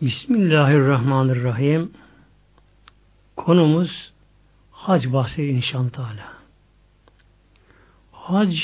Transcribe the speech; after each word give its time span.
Bismillahirrahmanirrahim. 0.00 1.92
Konumuz 3.36 4.12
hac 4.70 5.12
bahsi 5.12 5.46
inşallah. 5.46 6.32
Hac 8.12 8.58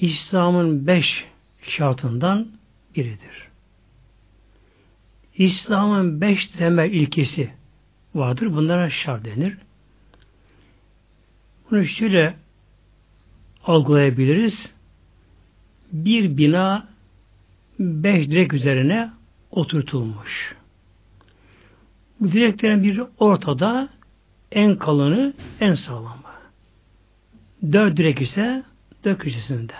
İslam'ın 0.00 0.86
beş 0.86 1.24
şartından 1.62 2.48
biridir. 2.96 3.48
İslam'ın 5.34 6.20
beş 6.20 6.46
temel 6.46 6.92
ilkesi 6.92 7.50
vardır. 8.14 8.52
Bunlara 8.52 8.90
şart 8.90 9.24
denir. 9.24 9.58
Bunu 11.70 11.84
şöyle 11.84 12.36
algılayabiliriz. 13.64 14.74
Bir 15.92 16.36
bina 16.36 16.88
beş 17.78 18.28
direk 18.28 18.52
üzerine 18.52 19.19
oturtulmuş. 19.50 20.56
Bu 22.20 22.32
direklerin 22.32 22.82
bir 22.82 23.02
ortada 23.18 23.88
en 24.52 24.76
kalını, 24.76 25.34
en 25.60 25.74
sağlamı. 25.74 26.30
Dört 27.72 27.96
direk 27.96 28.20
ise 28.20 28.62
dört 29.04 29.18
köşesinde. 29.18 29.72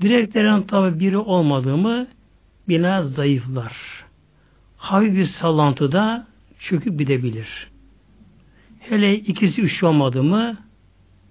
Direklerin 0.00 0.62
tabi 0.62 1.00
biri 1.00 1.18
olmadığı 1.18 1.76
mı 1.76 2.06
bina 2.68 3.02
zayıflar. 3.02 4.04
Hafif 4.76 5.14
bir 5.14 5.24
sallantıda 5.24 6.26
çöküp 6.58 6.98
gidebilir. 6.98 7.70
Hele 8.78 9.14
ikisi 9.14 9.62
üç 9.62 9.82
olmadı 9.82 10.22
mı 10.22 10.56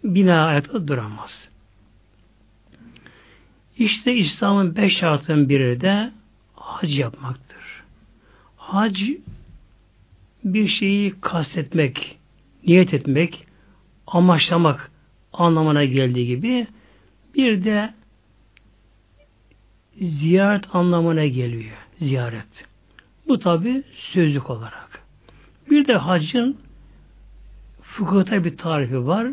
bina 0.03 0.45
ayakta 0.45 0.87
duramaz. 0.87 1.49
İşte 3.77 4.15
İslam'ın 4.15 4.76
beş 4.76 4.98
şartının 4.98 5.49
biri 5.49 5.81
de 5.81 6.12
hac 6.65 6.99
yapmaktır. 6.99 7.83
Hac 8.57 8.99
bir 10.43 10.67
şeyi 10.67 11.13
kastetmek, 11.21 12.17
niyet 12.67 12.93
etmek, 12.93 13.48
amaçlamak 14.07 14.91
anlamına 15.34 15.85
geldiği 15.85 16.27
gibi 16.27 16.67
bir 17.35 17.63
de 17.63 17.93
ziyaret 20.01 20.75
anlamına 20.75 21.25
geliyor. 21.25 21.77
Ziyaret. 21.99 22.65
Bu 23.27 23.40
tabi 23.40 23.84
sözlük 23.93 24.49
olarak. 24.49 25.03
Bir 25.70 25.87
de 25.87 25.95
hacın 25.95 26.57
fıkıhta 27.81 28.43
bir 28.43 28.57
tarifi 28.57 29.07
var. 29.07 29.27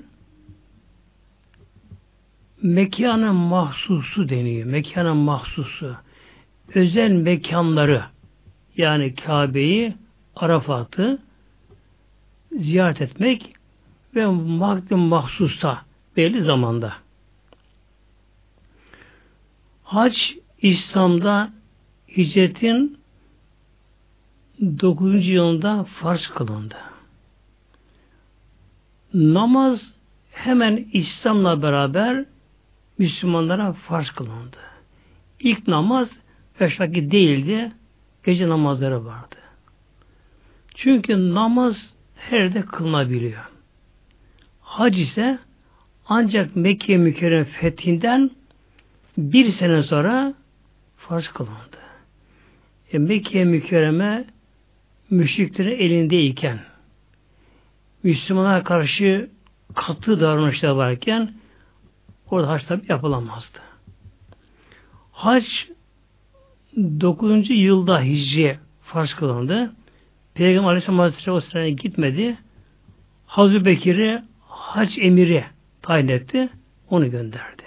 Mekanın 2.63 3.35
mahsusu 3.35 4.29
deniyor. 4.29 4.67
Mekanın 4.67 5.17
mahsusu. 5.17 5.97
Özel 6.75 7.11
mekanları 7.11 8.05
yani 8.77 9.15
Kabe'yi, 9.15 9.95
Arafat'ı 10.37 11.19
ziyaret 12.53 13.03
etmek 13.03 13.55
ve 14.15 14.27
vakti 14.61 14.95
mahsusta 14.95 15.83
belli 16.17 16.43
zamanda. 16.43 16.95
Hac 19.83 20.19
İslam'da 20.63 21.53
hicretin 22.17 22.99
9. 24.61 25.29
yılında 25.29 25.85
farz 25.85 26.27
kılındı. 26.27 26.77
Namaz 29.15 29.95
hemen 30.31 30.89
İslam'la 30.93 31.63
beraber 31.63 32.25
Müslümanlara 32.99 33.73
farz 33.73 34.11
kılındı. 34.11 34.57
İlk 35.41 35.69
namaz 35.69 36.09
beş 36.63 36.81
vakit 36.81 37.13
değildi, 37.13 37.73
gece 38.25 38.49
namazları 38.49 39.05
vardı. 39.05 39.37
Çünkü 40.75 41.35
namaz 41.35 41.95
her 42.17 42.39
yerde 42.39 42.63
kılınabiliyor. 42.63 43.45
Hac 44.61 44.99
ise 44.99 45.39
ancak 46.07 46.57
Mekke 46.57 46.97
mükerrem 46.97 47.45
fethinden 47.45 48.31
bir 49.19 49.49
sene 49.49 49.83
sonra 49.83 50.35
farz 50.97 51.29
kılındı. 51.29 51.79
E, 52.93 52.99
Mekke 52.99 53.45
mükerreme 53.45 54.25
müşriklerin 55.11 55.79
elindeyken 55.79 56.61
Müslümana 58.03 58.63
karşı 58.63 59.31
katı 59.75 60.21
davranışlar 60.21 60.71
varken 60.71 61.35
orada 62.31 62.49
haç 62.49 62.65
tabi 62.65 62.83
yapılamazdı. 62.89 63.59
Hac 65.13 65.45
9. 66.77 67.51
yılda 67.51 68.03
hicri 68.03 68.59
farz 68.83 69.15
kılındı. 69.15 69.73
Peygamber 70.35 70.69
Aleyhisselam 70.69 70.99
Hazretleri 70.99 71.37
o 71.37 71.41
sıraya 71.41 71.71
gitmedi. 71.71 72.39
Hazreti 73.27 73.65
Bekir'i 73.65 74.23
hac 74.49 74.99
emiri 74.99 75.45
tayin 75.83 76.09
etti. 76.09 76.49
Onu 76.91 77.11
gönderdi. 77.11 77.63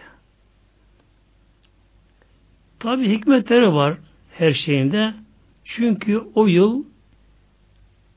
Tabi 2.80 3.10
hikmetleri 3.10 3.74
var 3.74 3.98
her 4.32 4.52
şeyinde. 4.52 5.14
Çünkü 5.64 6.24
o 6.36 6.48
yıl 6.48 6.84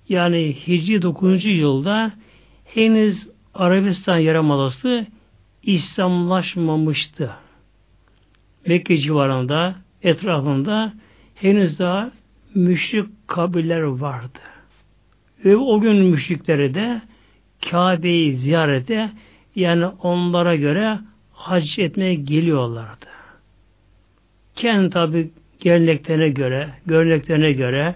yani 0.08 0.56
Hicri 0.66 1.02
9. 1.02 1.44
yılda 1.44 2.12
henüz 2.64 3.28
Arabistan 3.54 4.18
Yarımadası 4.18 5.06
İslamlaşmamıştı. 5.62 7.30
Mekke 8.66 8.98
civarında 8.98 9.74
etrafında 10.02 10.92
henüz 11.34 11.78
daha 11.78 12.10
müşrik 12.54 13.28
kabiller 13.28 13.80
vardı. 13.80 14.38
Ve 15.44 15.56
o 15.56 15.80
gün 15.80 15.96
müşrikleri 15.96 16.74
de 16.74 17.00
Kabe'yi 17.70 18.34
ziyarete 18.34 19.10
yani 19.54 19.86
onlara 19.86 20.56
göre 20.56 20.98
hac 21.32 21.78
etmeye 21.78 22.14
geliyorlardı. 22.14 23.06
Kendi 24.56 24.90
tabi 24.90 25.30
geleneklerine 25.60 26.28
göre, 26.28 26.68
göreneklerine 26.86 27.52
göre 27.52 27.94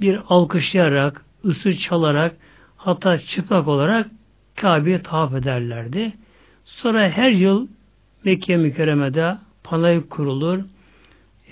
bir 0.00 0.20
alkışlayarak, 0.28 1.24
ısı 1.44 1.76
çalarak, 1.76 2.36
hatta 2.76 3.18
çıplak 3.18 3.68
olarak 3.68 4.06
Kabe'ye 4.56 5.02
tavaf 5.02 5.34
ederlerdi. 5.34 6.12
Sonra 6.64 7.08
her 7.08 7.30
yıl 7.30 7.68
Mekke 8.24 8.56
mükerremede 8.56 9.36
panayır 9.64 10.02
kurulur, 10.02 10.60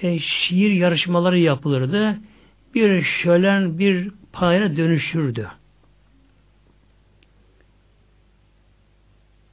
e, 0.02 0.18
şiir 0.18 0.70
yarışmaları 0.70 1.38
yapılırdı. 1.38 2.18
Bir 2.74 3.02
şölen, 3.02 3.78
bir 3.78 4.10
panayıra 4.32 4.76
dönüşürdü. 4.76 5.48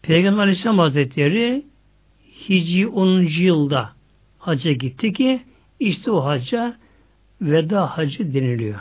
Peygamber 0.02 0.42
Aleyhisselam 0.44 0.80
Hazretleri 0.80 1.66
Hicri 2.50 2.88
10. 2.88 3.22
yılda 3.22 3.94
hacca 4.40 4.72
gitti 4.72 5.14
ki 5.14 5.44
işte 5.80 6.12
o 6.12 6.26
hacca 6.26 6.78
veda 7.42 7.98
hacı 7.98 8.34
deniliyor. 8.34 8.80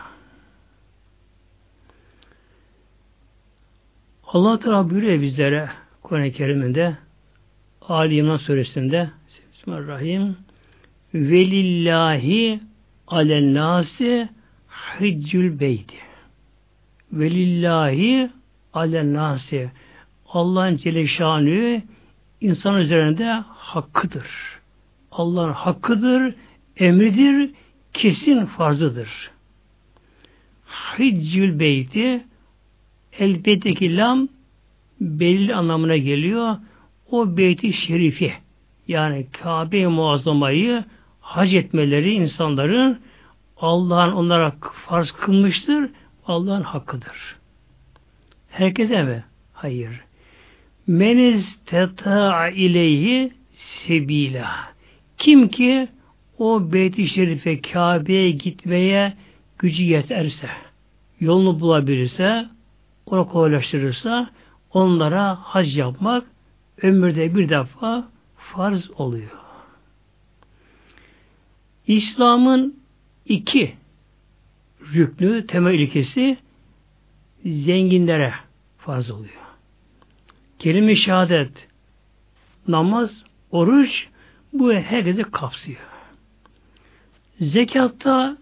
Allah 4.26 4.58
Teala 4.58 4.90
buyuruyor 4.90 5.22
bizlere 5.22 5.70
Kur'an-ı 6.02 6.32
Kerim'inde 6.32 6.96
Ali 7.80 8.16
İmran 8.16 8.36
suresinde 8.36 9.10
Bismillahirrahmanirrahim 9.52 10.36
Velillahi 11.14 12.60
alennâsi 13.06 14.28
hiccül 15.00 15.60
beyti 15.60 15.96
Velillahi 17.12 18.30
alennâsi 18.72 19.70
Allah'ın 20.28 20.76
Celle 20.76 21.82
insan 22.40 22.80
üzerinde 22.80 23.44
hakkıdır. 23.48 24.26
Allah'ın 25.12 25.52
hakkıdır, 25.52 26.34
emridir, 26.76 27.50
kesin 27.92 28.46
farzıdır. 28.46 29.30
Hiccül 30.98 31.58
beyti 31.58 32.24
elbette 33.18 33.96
lam 33.96 34.28
belli 35.00 35.54
anlamına 35.54 35.96
geliyor. 35.96 36.56
O 37.10 37.36
beyti 37.36 37.72
şerifi 37.72 38.32
yani 38.88 39.26
Kabe-i 39.32 39.86
Muazzama'yı 39.86 40.84
hac 41.28 41.54
etmeleri 41.54 42.12
insanların 42.12 43.00
Allah'ın 43.56 44.12
onlara 44.12 44.52
farz 44.86 45.10
kılmıştır. 45.10 45.90
Allah'ın 46.26 46.62
hakkıdır. 46.62 47.36
Herkese 48.50 49.02
mi? 49.02 49.24
Hayır. 49.52 50.00
Meniz 50.86 51.58
teta 51.66 52.48
ileyhi 52.48 53.32
sebila. 53.52 54.50
Kim 55.18 55.48
ki 55.48 55.88
o 56.38 56.72
Beyt-i 56.72 57.08
Şerife 57.08 57.60
Kabe'ye 57.60 58.30
gitmeye 58.30 59.12
gücü 59.58 59.82
yeterse, 59.82 60.48
yolunu 61.20 61.60
bulabilirse, 61.60 62.46
onu 63.06 63.28
kolaylaştırırsa 63.28 64.30
onlara 64.72 65.34
hac 65.34 65.76
yapmak 65.76 66.24
ömürde 66.82 67.34
bir 67.34 67.48
defa 67.48 68.08
farz 68.36 68.90
oluyor. 68.90 69.47
İslam'ın 71.88 72.76
iki 73.26 73.74
rüknü, 74.94 75.46
temel 75.46 75.74
ilkesi 75.74 76.36
zenginlere 77.44 78.34
farz 78.78 79.10
oluyor. 79.10 79.32
Kelime 80.58 80.94
şehadet, 80.94 81.68
namaz, 82.68 83.22
oruç 83.50 84.08
bu 84.52 84.72
herkese 84.72 85.22
kapsıyor. 85.22 85.80
Zekatta 87.40 88.38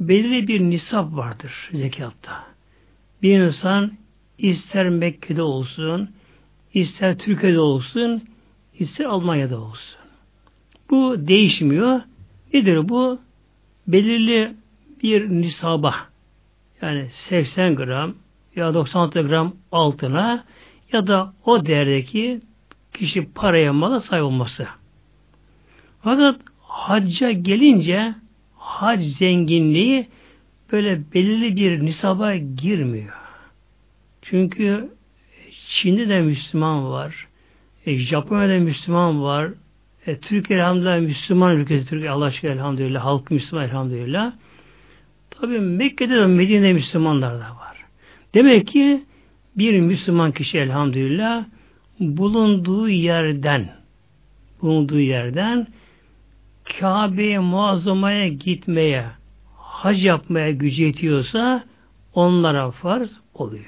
belirli 0.00 0.48
bir 0.48 0.60
nisap 0.60 1.16
vardır 1.16 1.70
zekatta. 1.72 2.44
Bir 3.22 3.38
insan 3.38 3.92
ister 4.38 4.88
Mekke'de 4.88 5.42
olsun, 5.42 6.10
ister 6.74 7.18
Türkiye'de 7.18 7.60
olsun, 7.60 8.22
ister 8.78 9.04
Almanya'da 9.04 9.60
olsun. 9.60 9.98
Bu 10.90 11.28
değişmiyor. 11.28 12.00
Nedir 12.54 12.88
bu? 12.88 13.18
Belirli 13.86 14.54
bir 15.02 15.30
nisaba 15.30 15.94
yani 16.82 17.08
80 17.10 17.74
gram 17.74 18.14
ya 18.56 18.74
96 18.74 19.20
gram 19.20 19.52
altına 19.72 20.44
ya 20.92 21.06
da 21.06 21.34
o 21.44 21.66
değerdeki 21.66 22.40
kişi 22.94 23.32
paraya 23.32 23.72
mala 23.72 24.00
sahip 24.00 24.24
olması. 24.24 24.66
Fakat 26.02 26.40
hacca 26.62 27.30
gelince 27.30 28.14
hac 28.56 29.02
zenginliği 29.02 30.08
böyle 30.72 31.12
belirli 31.14 31.56
bir 31.56 31.86
nisaba 31.86 32.34
girmiyor. 32.34 33.14
Çünkü 34.22 34.90
Çin'de 35.68 36.08
de 36.08 36.20
Müslüman 36.20 36.90
var. 36.90 37.28
E, 37.86 37.96
Japonya'da 37.96 38.64
Müslüman 38.64 39.22
var. 39.22 39.50
E, 40.06 40.18
Türkiye 40.18 40.58
elhamdülillah 40.58 41.00
Müslüman 41.00 41.56
ülkesi 41.56 41.88
Türkiye 41.88 42.10
Allah 42.10 42.24
aşkına 42.24 42.50
elhamdülillah. 42.50 43.04
Halk 43.04 43.30
Müslüman 43.30 43.64
elhamdülillah. 43.64 44.32
Tabi 45.30 45.60
Mekke'de 45.60 46.16
de 46.16 46.26
Medine'de 46.26 46.72
Müslümanlar 46.72 47.34
da 47.34 47.38
var. 47.38 47.84
Demek 48.34 48.66
ki 48.66 49.04
bir 49.56 49.80
Müslüman 49.80 50.32
kişi 50.32 50.58
elhamdülillah 50.58 51.44
bulunduğu 52.00 52.88
yerden 52.88 53.68
bulunduğu 54.62 55.00
yerden 55.00 55.66
Kabe'ye 56.80 57.38
muazzamaya 57.38 58.28
gitmeye 58.28 59.04
hac 59.56 60.04
yapmaya 60.04 60.50
gücü 60.50 60.82
yetiyorsa 60.82 61.64
onlara 62.14 62.70
farz 62.70 63.10
oluyor. 63.34 63.64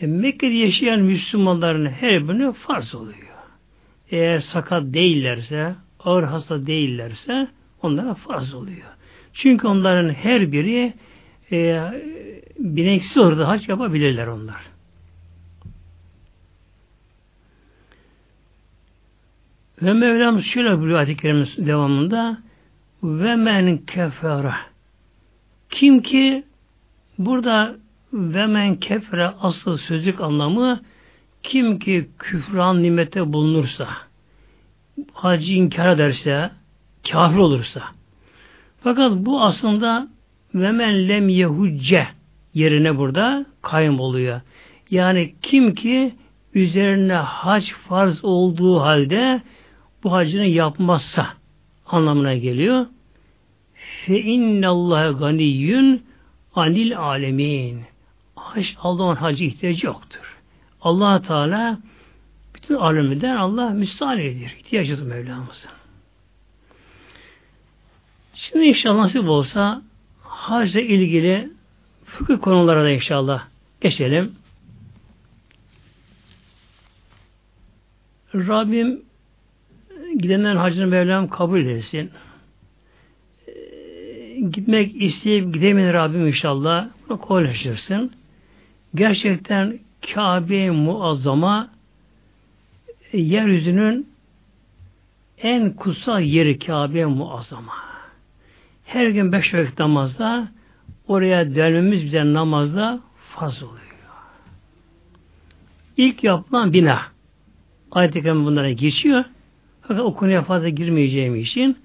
E, 0.00 0.06
Mekke'de 0.06 0.54
yaşayan 0.54 1.00
Müslümanların 1.00 1.86
her 1.86 2.28
birine 2.28 2.52
farz 2.52 2.94
oluyor. 2.94 3.33
Eğer 4.10 4.40
sakat 4.40 4.82
değillerse, 4.94 5.74
ağır 6.00 6.22
hasta 6.22 6.66
değillerse 6.66 7.48
onlara 7.82 8.14
farz 8.14 8.54
oluyor. 8.54 8.88
Çünkü 9.32 9.66
onların 9.66 10.10
her 10.10 10.52
biri 10.52 10.92
e, 11.52 11.90
bineksiz 12.58 13.18
orada 13.18 13.48
hac 13.48 13.68
yapabilirler 13.68 14.26
onlar. 14.26 14.74
Ve 19.82 19.92
Mevlam 19.92 20.42
şöyle 20.42 20.78
buyuruyor 20.78 20.98
ayet-i 20.98 21.66
devamında 21.66 22.38
ve 23.02 23.36
men 23.36 23.78
kefere 23.78 24.54
kim 25.70 26.02
ki 26.02 26.44
burada 27.18 27.76
ve 28.12 28.46
men 28.46 28.76
kefere 28.76 29.26
asıl 29.26 29.76
sözlük 29.76 30.20
anlamı 30.20 30.80
kim 31.44 31.78
ki 31.78 32.08
küfran 32.18 32.82
nimete 32.82 33.32
bulunursa 33.32 33.88
hacı 35.12 35.52
inkar 35.52 35.88
ederse 35.88 36.50
kafir 37.10 37.36
olursa 37.36 37.82
fakat 38.82 39.12
bu 39.12 39.42
aslında 39.42 40.08
ve 40.54 40.72
men 40.72 41.08
lem 41.08 41.28
yehucce 41.28 42.08
yerine 42.54 42.98
burada 42.98 43.46
kayım 43.62 44.00
oluyor. 44.00 44.40
Yani 44.90 45.34
kim 45.42 45.74
ki 45.74 46.14
üzerine 46.54 47.14
hac 47.14 47.70
farz 47.72 48.24
olduğu 48.24 48.80
halde 48.80 49.42
bu 50.04 50.12
hacını 50.12 50.46
yapmazsa 50.46 51.28
anlamına 51.86 52.34
geliyor. 52.34 52.86
Fe 53.74 54.20
innallâhe 54.20 55.12
ganiyyün 55.12 56.06
anil 56.54 56.98
alemin. 56.98 57.80
Hac 58.36 58.66
Allah'ın 58.82 59.16
hacı 59.16 59.44
ihtiyacı 59.44 59.86
yoktur. 59.86 60.33
Allah 60.84 61.22
Teala 61.22 61.78
bütün 62.54 62.74
alemden 62.74 63.36
Allah 63.36 63.70
müstahanidir. 63.70 64.56
İhtiyacıdır 64.58 65.02
Mevlamızın. 65.02 65.70
Şimdi 68.34 68.64
inşallah 68.64 68.98
nasip 68.98 69.28
olsa 69.28 69.82
hacla 70.22 70.80
ilgili 70.80 71.50
fıkıh 72.04 72.40
konulara 72.40 72.84
da 72.84 72.90
inşallah 72.90 73.46
geçelim. 73.80 74.34
Rabbim 78.34 79.02
gidenlerin 80.18 80.56
hacını 80.56 80.86
Mevlam 80.86 81.28
kabul 81.28 81.66
etsin. 81.66 82.10
Ee, 83.48 84.40
gitmek 84.50 85.02
isteyip 85.02 85.54
gidemeyen 85.54 85.94
Rabbim 85.94 86.26
inşallah 86.26 86.88
bunu 87.08 87.18
kolaylaştırsın. 87.18 88.12
Gerçekten 88.94 89.78
Kabe 90.12 90.70
muazzama 90.70 91.70
yeryüzünün 93.12 94.08
en 95.38 95.72
kutsal 95.72 96.20
yeri 96.20 96.58
Kabe 96.58 97.04
muazzama. 97.04 97.72
Her 98.84 99.08
gün 99.08 99.32
beş 99.32 99.54
vakit 99.54 99.78
namazda 99.78 100.48
oraya 101.08 101.54
dönmemiz 101.54 102.04
bize 102.04 102.32
namazda 102.32 103.00
farz 103.34 103.62
oluyor. 103.62 103.80
İlk 105.96 106.24
yapılan 106.24 106.72
bina. 106.72 107.02
Ayet-i 107.90 108.22
Kerime 108.22 108.44
bunlara 108.44 108.72
geçiyor. 108.72 109.24
Fakat 109.82 110.00
o 110.00 110.14
konuya 110.14 110.42
fazla 110.42 110.68
girmeyeceğim 110.68 111.36
için 111.36 111.78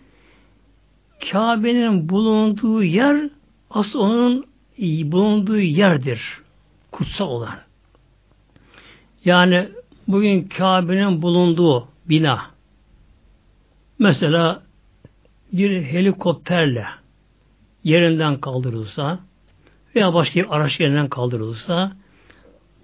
Kabe'nin 1.31 2.09
bulunduğu 2.09 2.83
yer 2.83 3.29
asıl 3.69 3.99
onun 3.99 4.45
bulunduğu 5.11 5.59
yerdir. 5.59 6.41
Kutsal 6.91 7.27
olan. 7.27 7.68
Yani 9.25 9.69
bugün 10.07 10.41
Kabe'nin 10.43 11.21
bulunduğu 11.21 11.87
bina 12.09 12.41
mesela 13.99 14.63
bir 15.53 15.83
helikopterle 15.83 16.85
yerinden 17.83 18.37
kaldırılsa 18.39 19.19
veya 19.95 20.13
başka 20.13 20.39
bir 20.39 20.55
araç 20.55 20.79
yerinden 20.79 21.09
kaldırılsa 21.09 21.91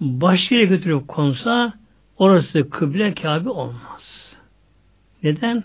başka 0.01 0.55
yere 0.55 0.65
götürüp 0.65 1.07
konsa 1.07 1.73
orası 2.17 2.69
kıble 2.69 3.13
Kabe 3.13 3.49
olmaz. 3.49 4.35
Neden? 5.23 5.63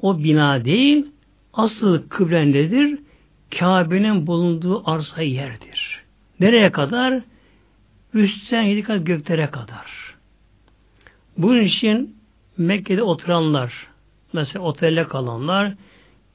O 0.00 0.18
bina 0.18 0.64
değil, 0.64 1.06
asıl 1.52 2.08
kıble 2.08 2.52
nedir? 2.52 2.98
Kabe'nin 3.58 4.26
bulunduğu 4.26 4.90
arsa 4.90 5.22
yerdir. 5.22 6.02
Nereye 6.40 6.72
kadar? 6.72 7.22
Üstten 8.14 8.62
yedi 8.62 8.82
kat 8.82 9.06
göklere 9.06 9.50
kadar. 9.50 10.14
Bunun 11.38 11.60
için 11.60 12.16
Mekke'de 12.56 13.02
oturanlar, 13.02 13.86
mesela 14.32 14.64
otelde 14.64 15.04
kalanlar 15.04 15.74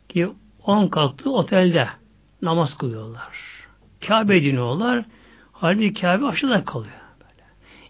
ki 0.09 0.29
on 0.65 0.87
katlı 0.87 1.33
otelde 1.33 1.87
namaz 2.41 2.77
kılıyorlar. 2.77 3.31
Kabe 4.07 4.43
dinliyorlar. 4.43 5.05
Halbuki 5.51 5.93
Kabe 5.93 6.25
aşağıda 6.25 6.65
kalıyor. 6.65 6.93
Böyle. 7.19 7.43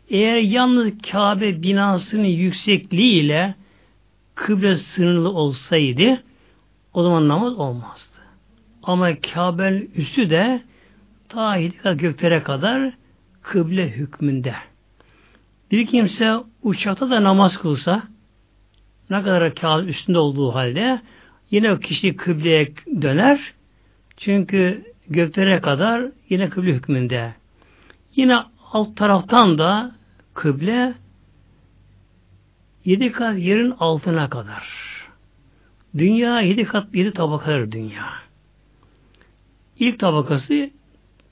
Eğer 0.10 0.38
yalnız 0.38 1.02
Kabe 1.12 1.64
binasının 1.64 2.24
yüksekliğiyle 2.24 3.56
kıble 4.36 4.78
sınırlı 4.78 5.30
olsaydı 5.30 6.24
o 6.94 7.04
zaman 7.04 7.28
namaz 7.28 7.54
olmazdı. 7.54 8.18
Ama 8.84 9.20
Kabe'nin 9.34 9.92
üstü 9.96 10.30
de 10.30 10.62
ta 11.30 11.60
göklere 11.94 12.44
kadar 12.44 12.94
kıble 13.42 13.90
hükmünde. 13.90 14.56
Bir 15.72 15.86
kimse 15.86 16.38
uçakta 16.64 17.10
da 17.10 17.24
namaz 17.24 17.58
kılsa 17.58 18.04
ne 19.10 19.22
kadar 19.22 19.56
Kabe 19.56 19.90
üstünde 19.90 20.18
olduğu 20.18 20.56
halde 20.56 21.02
yine 21.52 21.72
o 21.72 21.80
kişi 21.80 22.16
kıbleye 22.16 22.74
döner. 23.02 23.54
Çünkü 24.18 24.86
göklere 25.10 25.62
kadar 25.62 26.12
yine 26.30 26.50
kıble 26.50 26.74
hükmünde. 26.74 27.34
Yine 28.16 28.38
alt 28.72 28.98
taraftan 28.98 29.58
da 29.58 29.96
kıble 30.34 30.94
yedi 32.86 33.12
kat 33.12 33.40
yerin 33.40 33.74
altına 33.80 34.30
kadar. 34.30 34.68
Dünya 35.98 36.42
yedi 36.42 36.64
kat 36.64 36.96
yedi 36.96 37.12
tabakalar 37.14 37.72
dünya. 37.72 38.06
İlk 39.80 40.00
tabakası 40.00 40.70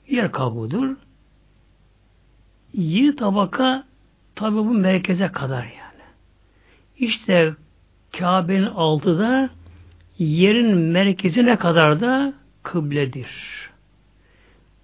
yer 0.08 0.32
kabuğudur. 0.32 0.96
Yedi 2.74 3.16
tabaka 3.16 3.84
tabi 4.34 4.56
bu 4.56 4.64
merkeze 4.64 5.32
kadar 5.32 5.62
yani. 5.62 6.04
İşte 6.98 7.54
Kabe'nin 8.18 8.66
altı 8.66 9.18
da 9.18 9.50
yerin 10.18 10.76
merkezine 10.76 11.56
kadar 11.56 12.00
da 12.00 12.32
kıbledir. 12.62 13.30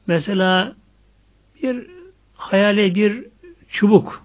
Mesela 0.07 0.75
bir 1.63 1.87
hayali 2.35 2.95
bir 2.95 3.25
çubuk 3.69 4.23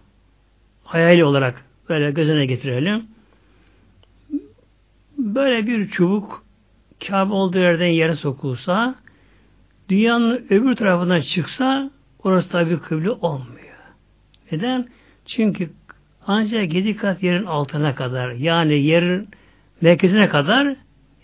hayali 0.84 1.26
olarak 1.26 1.66
böyle 1.90 2.12
gözüne 2.12 2.46
getirelim. 2.46 3.06
Böyle 5.18 5.68
bir 5.68 5.90
çubuk 5.90 6.44
Kabe 7.08 7.34
olduğu 7.34 7.58
yerden 7.58 7.88
yere 7.88 8.16
sokulsa 8.16 8.96
dünyanın 9.90 10.46
öbür 10.50 10.76
tarafından 10.76 11.22
çıksa 11.22 11.92
orası 12.24 12.50
tabi 12.50 12.80
kıble 12.80 13.12
olmuyor. 13.12 13.78
Neden? 14.52 14.88
Çünkü 15.26 15.70
ancak 16.28 16.74
yedi 16.74 16.96
kat 16.96 17.24
yerin 17.24 17.46
altına 17.46 17.96
kadar 17.96 18.32
yani 18.32 18.82
yerin 18.84 19.30
merkezine 19.82 20.30
kadar 20.30 20.76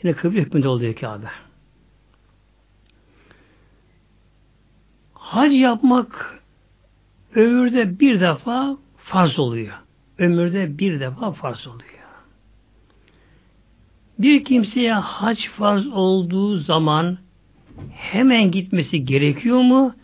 yine 0.03 0.13
kıble 0.13 0.41
hükmünde 0.41 0.67
oluyor 0.67 0.95
Kabe. 0.95 1.27
Hac 5.13 5.53
yapmak 5.53 6.39
ömürde 7.35 7.99
bir 7.99 8.19
defa 8.19 8.77
farz 8.97 9.39
oluyor. 9.39 9.73
Ömürde 10.17 10.77
bir 10.77 10.99
defa 10.99 11.31
farz 11.31 11.67
oluyor. 11.67 11.97
Bir 14.19 14.43
kimseye 14.43 14.93
hac 14.93 15.47
farz 15.47 15.87
olduğu 15.87 16.57
zaman 16.57 17.17
hemen 17.91 18.51
gitmesi 18.51 19.05
gerekiyor 19.05 19.61
mu? 19.61 19.95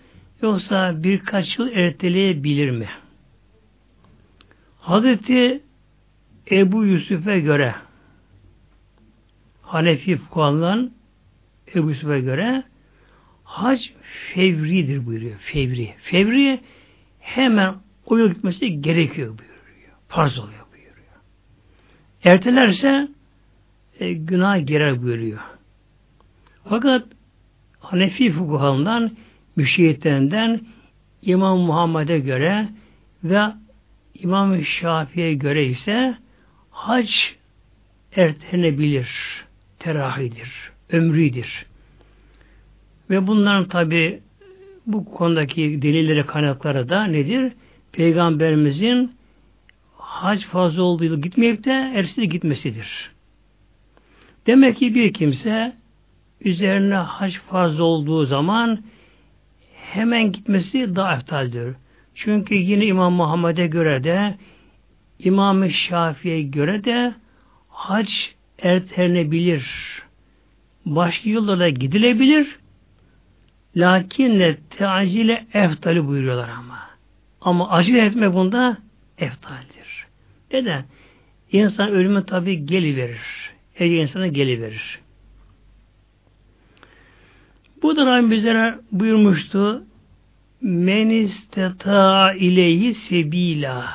Yoksa 0.44 1.04
birkaç 1.04 1.60
yıl 1.60 1.68
erteleyebilir 1.72 2.72
mi? 2.72 2.90
Hazreti 4.80 5.62
Ebu 6.52 6.86
Yusuf'e 6.86 7.40
göre 7.40 7.76
Hanefi 9.62 10.18
fukahaların 10.18 10.92
Ebu 11.76 11.90
Yusuf'e 11.90 12.20
göre 12.20 12.64
hac 13.44 13.82
fevridir 14.34 15.06
buyuruyor. 15.06 15.38
Fevri. 15.40 15.94
Fevri 16.02 16.60
hemen 17.20 17.76
o 18.06 18.18
yıl 18.18 18.34
gitmesi 18.34 18.82
gerekiyor 18.82 19.28
buyuruyor. 19.28 19.94
Farz 20.08 20.40
oluyor 20.40 20.66
buyuruyor. 20.72 21.16
Ertelerse 22.24 23.08
e, 24.00 24.14
günah 24.14 24.68
girer 24.68 25.04
buyuruyor. 25.04 25.40
Fakat 26.70 27.08
Hanefi 27.80 28.32
fukuhalından 28.32 29.12
müşehitlerinden 29.56 30.62
İmam 31.22 31.60
Muhammed'e 31.60 32.20
göre 32.20 32.68
ve 33.24 33.42
İmam 34.14 34.64
Şafii'ye 34.64 35.34
göre 35.34 35.66
ise 35.66 36.18
hac 36.72 37.10
ertelenebilir, 38.16 39.10
terahidir, 39.80 40.72
ömrüdür. 40.90 41.66
Ve 43.10 43.28
bunların 43.28 43.68
tabi 43.68 44.20
bu 44.88 45.06
konudaki 45.06 45.82
delilleri 45.82 46.26
kaynakları 46.26 46.90
da 46.90 47.04
nedir? 47.04 47.54
Peygamberimizin 47.92 49.12
hac 49.98 50.44
fazla 50.46 50.84
olduğu 50.84 51.04
yıl 51.04 51.22
gitmeyip 51.22 51.64
de 51.64 51.92
ertesi 51.96 52.30
gitmesidir. 52.30 53.12
Demek 54.48 54.78
ki 54.78 54.96
bir 54.96 55.14
kimse 55.14 55.74
üzerine 56.42 56.96
hac 56.96 57.38
fazla 57.38 57.84
olduğu 57.84 58.26
zaman 58.26 58.84
hemen 59.96 60.32
gitmesi 60.32 60.96
daha 60.96 61.16
eftaldir. 61.16 61.76
Çünkü 62.16 62.56
yine 62.56 62.86
İmam 62.86 63.14
Muhammed'e 63.14 63.68
göre 63.68 64.04
de 64.04 64.36
İmam-ı 65.20 65.70
Şafii'ye 65.70 66.42
göre 66.42 66.84
de 66.84 67.14
hac 67.70 68.10
ertelenebilir. 68.60 69.66
Başka 70.86 71.30
yollara 71.30 71.70
gidilebilir. 71.70 72.60
Lakin 73.76 74.40
de 74.40 74.58
teacile 74.70 75.46
eftali 75.54 76.08
buyuruyorlar 76.08 76.50
ama. 76.50 76.80
Ama 77.42 77.70
acele 77.70 78.06
etme 78.06 78.34
bunda 78.34 78.78
eftaldir. 79.18 80.08
Neden? 80.54 80.86
İnsan 81.52 81.90
ölümü 81.90 82.26
tabi 82.26 82.66
geliverir. 82.66 83.52
Ece 83.80 83.98
insana 83.98 84.28
geliverir. 84.28 85.03
Bu 87.84 87.96
da 87.96 88.06
Rabbim 88.06 88.32
bizlere 88.32 88.80
buyurmuştu. 88.92 89.84
Men 90.62 91.10
isteta 91.10 92.34
ileyhi 92.34 92.94
sebila. 92.94 93.94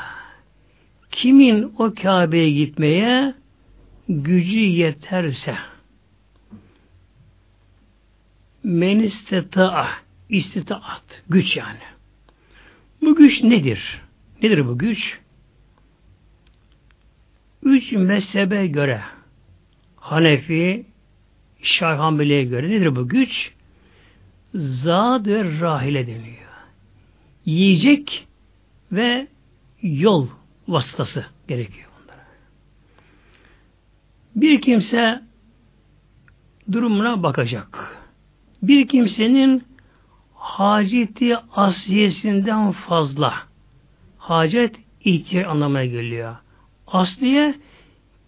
Kimin 1.11 1.73
o 1.79 1.95
Kabe'ye 2.03 2.51
gitmeye 2.51 3.35
gücü 4.09 4.61
yeterse 4.61 5.57
men 8.65 8.99
isteta 8.99 9.89
istitaat 10.29 11.23
güç 11.29 11.57
yani. 11.57 11.79
Bu 13.03 13.15
güç 13.15 13.43
nedir? 13.43 14.01
Nedir 14.43 14.67
bu 14.67 14.79
güç? 14.79 15.19
Üç 17.63 17.93
mezhebe 17.93 18.67
göre 18.67 19.01
Hanefi, 19.97 20.87
Şahambeli'ye 21.63 22.45
göre 22.45 22.71
nedir 22.71 22.97
bu 22.97 23.09
güç? 23.09 23.53
Zad 24.55 25.27
ve 25.27 25.61
rahile 25.61 26.07
deniyor. 26.07 26.49
Yiyecek 27.45 28.27
ve 28.93 29.27
yol 29.83 30.29
vasıtası 30.69 31.27
gerekiyor 31.49 31.89
bunlara. 32.03 32.27
Bir 34.37 34.61
kimse 34.61 35.23
durumuna 36.73 37.23
bakacak. 37.23 37.99
Bir 38.63 38.89
kimsenin 38.89 39.65
haceti 40.35 41.37
asliyesinden 41.37 42.71
fazla 42.73 43.35
hacet 44.19 44.77
ihtiyaç 45.05 45.47
anlamına 45.47 45.85
geliyor. 45.85 46.37
Asliye 46.87 47.55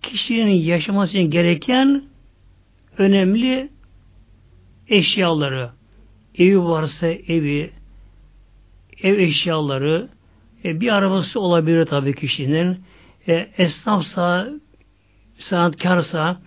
kişinin 0.03 0.51
yaşaması 0.51 1.19
gereken 1.19 2.03
önemli 2.99 3.69
eşyaları, 4.89 5.71
evi 6.39 6.65
varsa 6.65 7.07
evi, 7.07 7.71
ev 9.03 9.19
eşyaları, 9.19 10.09
e, 10.65 10.81
bir 10.81 10.89
arabası 10.89 11.41
olabilir 11.41 11.85
tabii 11.87 12.15
kişinin, 12.15 12.81
e, 13.29 13.49
esnafsa, 13.59 14.49
sanatkarsa, 15.39 16.41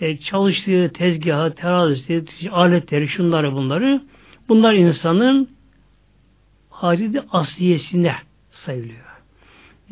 e, 0.00 0.16
çalıştığı 0.16 0.90
tezgahı, 0.94 1.54
terazisi, 1.54 2.24
aletleri, 2.50 3.08
şunları 3.08 3.52
bunları, 3.52 4.02
bunlar 4.48 4.74
insanın 4.74 5.48
haceti 6.70 7.22
asliyesine 7.32 8.14
sayılıyor. 8.50 9.08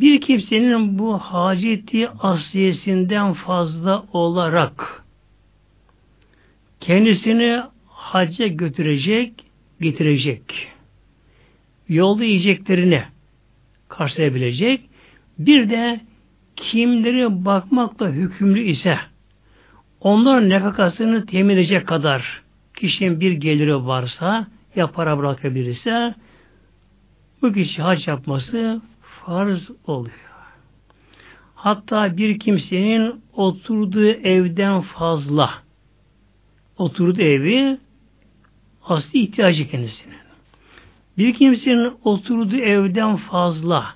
Bir 0.01 0.21
kimsenin 0.21 0.99
bu 0.99 1.19
haceti 1.19 2.09
asliyesinden 2.09 3.33
fazla 3.33 4.05
olarak 4.13 5.05
kendisini 6.81 7.63
hacca 8.07 8.47
götürecek, 8.47 9.33
getirecek. 9.81 10.69
Yolda 11.89 12.25
yiyeceklerini 12.25 13.03
karşılayabilecek. 13.89 14.81
Bir 15.39 15.71
de 15.71 16.01
kimleri 16.57 17.45
bakmakla 17.45 18.11
hükümlü 18.11 18.63
ise 18.63 18.99
onların 20.01 20.49
nefakasını 20.49 21.27
temin 21.27 21.55
edecek 21.55 21.87
kadar 21.87 22.43
kişinin 22.77 23.21
bir 23.21 23.33
geliri 23.33 23.87
varsa 23.87 24.47
ya 24.77 24.91
para 24.91 25.19
bırakabilirse 25.19 26.15
bu 27.43 27.53
kişi 27.53 27.83
hac 27.83 28.09
yapması 28.09 28.83
farz 29.01 29.71
oluyor. 29.87 30.17
Hatta 31.55 32.17
bir 32.17 32.39
kimsenin 32.39 33.21
oturduğu 33.33 34.07
evden 34.07 34.81
fazla 34.81 35.51
oturduğu 36.79 37.23
evi 37.23 37.79
asli 38.87 39.19
ihtiyacı 39.19 39.71
kendisinin. 39.71 40.17
Bir 41.19 41.35
kimsenin 41.35 41.93
oturduğu 42.05 42.57
evden 42.57 43.17
fazla 43.17 43.95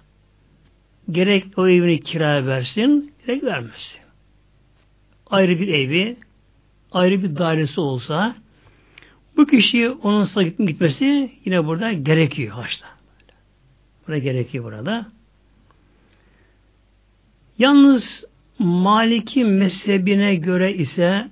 gerek 1.11 1.45
o 1.57 1.69
evini 1.69 2.01
kira 2.01 2.47
versin, 2.47 3.13
gerek 3.27 3.45
vermesin. 3.45 4.01
Ayrı 5.27 5.61
bir 5.61 5.69
evi, 5.69 6.17
ayrı 6.93 7.23
bir 7.23 7.37
dairesi 7.37 7.81
olsa 7.81 8.35
bu 9.37 9.47
kişi 9.47 9.91
onun 9.91 10.29
gitmesi 10.67 11.31
yine 11.45 11.67
burada 11.67 11.93
gerekiyor 11.93 12.55
haçta. 12.55 12.87
Burada 14.07 14.19
gerekiyor 14.19 14.65
burada. 14.65 15.07
Yalnız 17.59 18.25
Maliki 18.59 19.45
mezhebine 19.45 20.35
göre 20.35 20.75
ise 20.75 21.29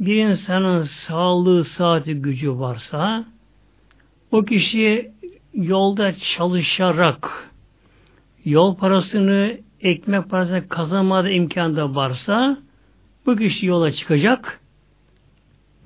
bir 0.00 0.16
insanın 0.16 0.82
sağlığı, 0.82 1.64
saati, 1.64 2.14
gücü 2.14 2.58
varsa 2.58 3.24
o 4.32 4.44
kişi 4.44 5.10
yolda 5.54 6.14
çalışarak 6.16 7.50
yol 8.44 8.76
parasını, 8.76 9.58
ekmek 9.80 10.30
parasını 10.30 10.68
kazanmada 10.68 11.30
imkanı 11.30 11.76
da 11.76 11.94
varsa 11.94 12.58
bu 13.26 13.36
kişi 13.36 13.66
yola 13.66 13.92
çıkacak 13.92 14.60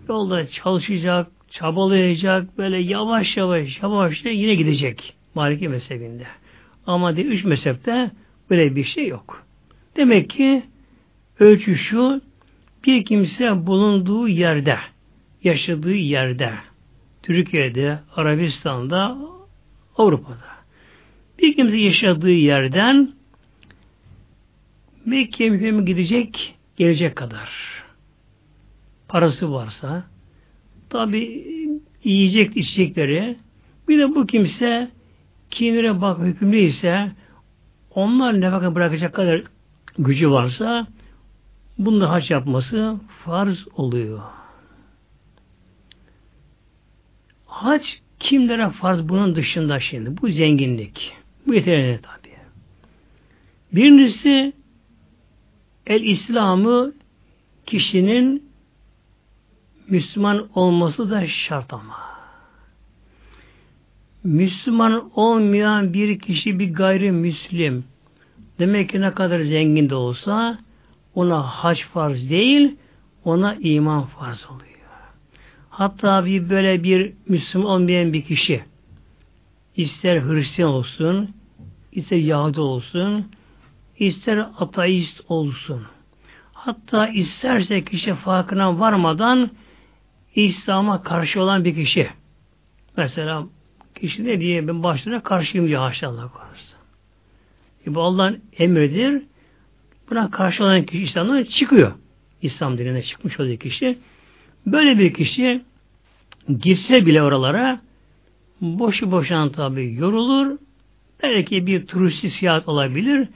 yolda 0.08 0.48
çalışacak, 0.48 1.26
çabalayacak, 1.50 2.58
böyle 2.58 2.78
yavaş 2.78 3.36
yavaş 3.36 3.82
yavaş 3.82 4.24
yine 4.24 4.54
gidecek 4.54 5.14
Maliki 5.34 5.68
mezhebinde. 5.68 6.26
Ama 6.86 7.16
de 7.16 7.22
üç 7.22 7.44
mezhepte 7.44 8.10
böyle 8.50 8.76
bir 8.76 8.84
şey 8.84 9.08
yok. 9.08 9.42
Demek 9.96 10.30
ki 10.30 10.62
ölçü 11.40 11.76
şu, 11.76 12.20
bir 12.86 13.04
kimse 13.04 13.66
bulunduğu 13.66 14.28
yerde, 14.28 14.78
yaşadığı 15.44 15.94
yerde, 15.94 16.52
Türkiye'de, 17.22 17.98
Arabistan'da, 18.16 19.18
Avrupa'da, 19.96 20.54
bir 21.38 21.56
kimse 21.56 21.76
yaşadığı 21.76 22.30
yerden 22.30 23.12
Mekke'ye 25.06 25.50
mükerreme 25.50 25.82
gidecek, 25.82 26.54
gelecek 26.76 27.16
kadar. 27.16 27.50
Parası 29.08 29.52
varsa, 29.52 30.04
tabi 30.90 31.46
yiyecek 32.04 32.56
içecekleri, 32.56 33.36
bir 33.88 33.98
de 33.98 34.14
bu 34.14 34.26
kimse 34.26 34.90
kimlere 35.50 36.00
bak 36.00 36.18
hükümlü 36.18 36.58
ise 36.58 37.12
onlar 37.94 38.40
nefaka 38.40 38.74
bırakacak 38.74 39.14
kadar 39.14 39.42
gücü 39.98 40.30
varsa 40.30 40.86
bunda 41.78 42.10
haç 42.10 42.30
yapması 42.30 42.96
farz 43.24 43.66
oluyor. 43.76 44.20
Hac 47.46 47.82
kimlere 48.20 48.70
farz 48.70 49.08
bunun 49.08 49.34
dışında 49.34 49.80
şimdi? 49.80 50.22
Bu 50.22 50.28
zenginlik. 50.28 51.12
Bu 51.46 51.54
yeterli 51.54 52.00
tabi. 52.02 52.24
Birincisi 53.72 54.52
el 55.86 56.02
İslam'ı 56.02 56.92
kişinin 57.66 58.50
Müslüman 59.88 60.48
olması 60.54 61.10
da 61.10 61.26
şart 61.26 61.72
ama. 61.72 61.96
Müslüman 64.24 65.10
olmayan 65.14 65.92
bir 65.92 66.18
kişi 66.18 66.58
bir 66.58 66.74
gayrimüslim 66.74 67.84
demek 68.58 68.88
ki 68.88 69.00
ne 69.00 69.14
kadar 69.14 69.40
zengin 69.42 69.90
de 69.90 69.94
olsa 69.94 70.58
ona 71.14 71.42
hac 71.42 71.82
farz 71.82 72.30
değil 72.30 72.76
ona 73.24 73.54
iman 73.54 74.06
farz 74.06 74.46
oluyor. 74.50 74.74
Hatta 75.70 76.26
bir 76.26 76.50
böyle 76.50 76.82
bir 76.82 77.12
Müslüman 77.28 77.70
olmayan 77.70 78.12
bir 78.12 78.22
kişi 78.22 78.64
ister 79.76 80.20
Hristiyan 80.20 80.70
olsun, 80.70 81.34
ister 81.92 82.16
Yahudi 82.16 82.60
olsun, 82.60 83.32
ister 83.98 84.48
ateist 84.58 85.20
olsun. 85.28 85.82
Hatta 86.52 87.08
isterse 87.08 87.84
kişi 87.84 88.14
farkına 88.14 88.78
varmadan 88.78 89.50
İslam'a 90.34 91.02
karşı 91.02 91.42
olan 91.42 91.64
bir 91.64 91.74
kişi. 91.74 92.10
Mesela 92.96 93.46
kişi 93.94 94.24
ne 94.24 94.40
diye 94.40 94.68
ben 94.68 94.82
başlarına 94.82 95.22
karşıyım 95.22 95.66
diye 95.66 95.78
haşa 95.78 96.08
Allah 96.08 96.28
korusun. 96.28 96.78
E 97.86 97.94
bu 97.94 98.02
Allah'ın 98.02 98.42
emridir. 98.58 99.22
Buna 100.10 100.30
karşı 100.30 100.64
olan 100.64 100.82
kişi 100.82 101.02
İslam'dan 101.02 101.44
çıkıyor. 101.44 101.92
İslam 102.42 102.78
dinine 102.78 103.02
çıkmış 103.02 103.40
olduğu 103.40 103.56
kişi. 103.56 103.98
Böyle 104.66 104.98
bir 104.98 105.14
kişi 105.14 105.62
gitse 106.58 107.06
bile 107.06 107.22
oralara 107.22 107.80
boşu 108.60 109.10
boşuna 109.10 109.52
tabi 109.52 109.94
yorulur. 109.94 110.58
Belki 111.22 111.66
bir 111.66 111.86
turisti 111.86 112.30
seyahat 112.30 112.68
olabilir 112.68 113.28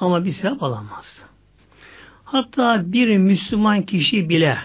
ama 0.00 0.24
bir 0.24 0.32
sevap 0.32 0.62
alamaz. 0.62 1.22
Hatta 2.24 2.92
bir 2.92 3.16
Müslüman 3.16 3.82
kişi 3.82 4.28
bile 4.28 4.58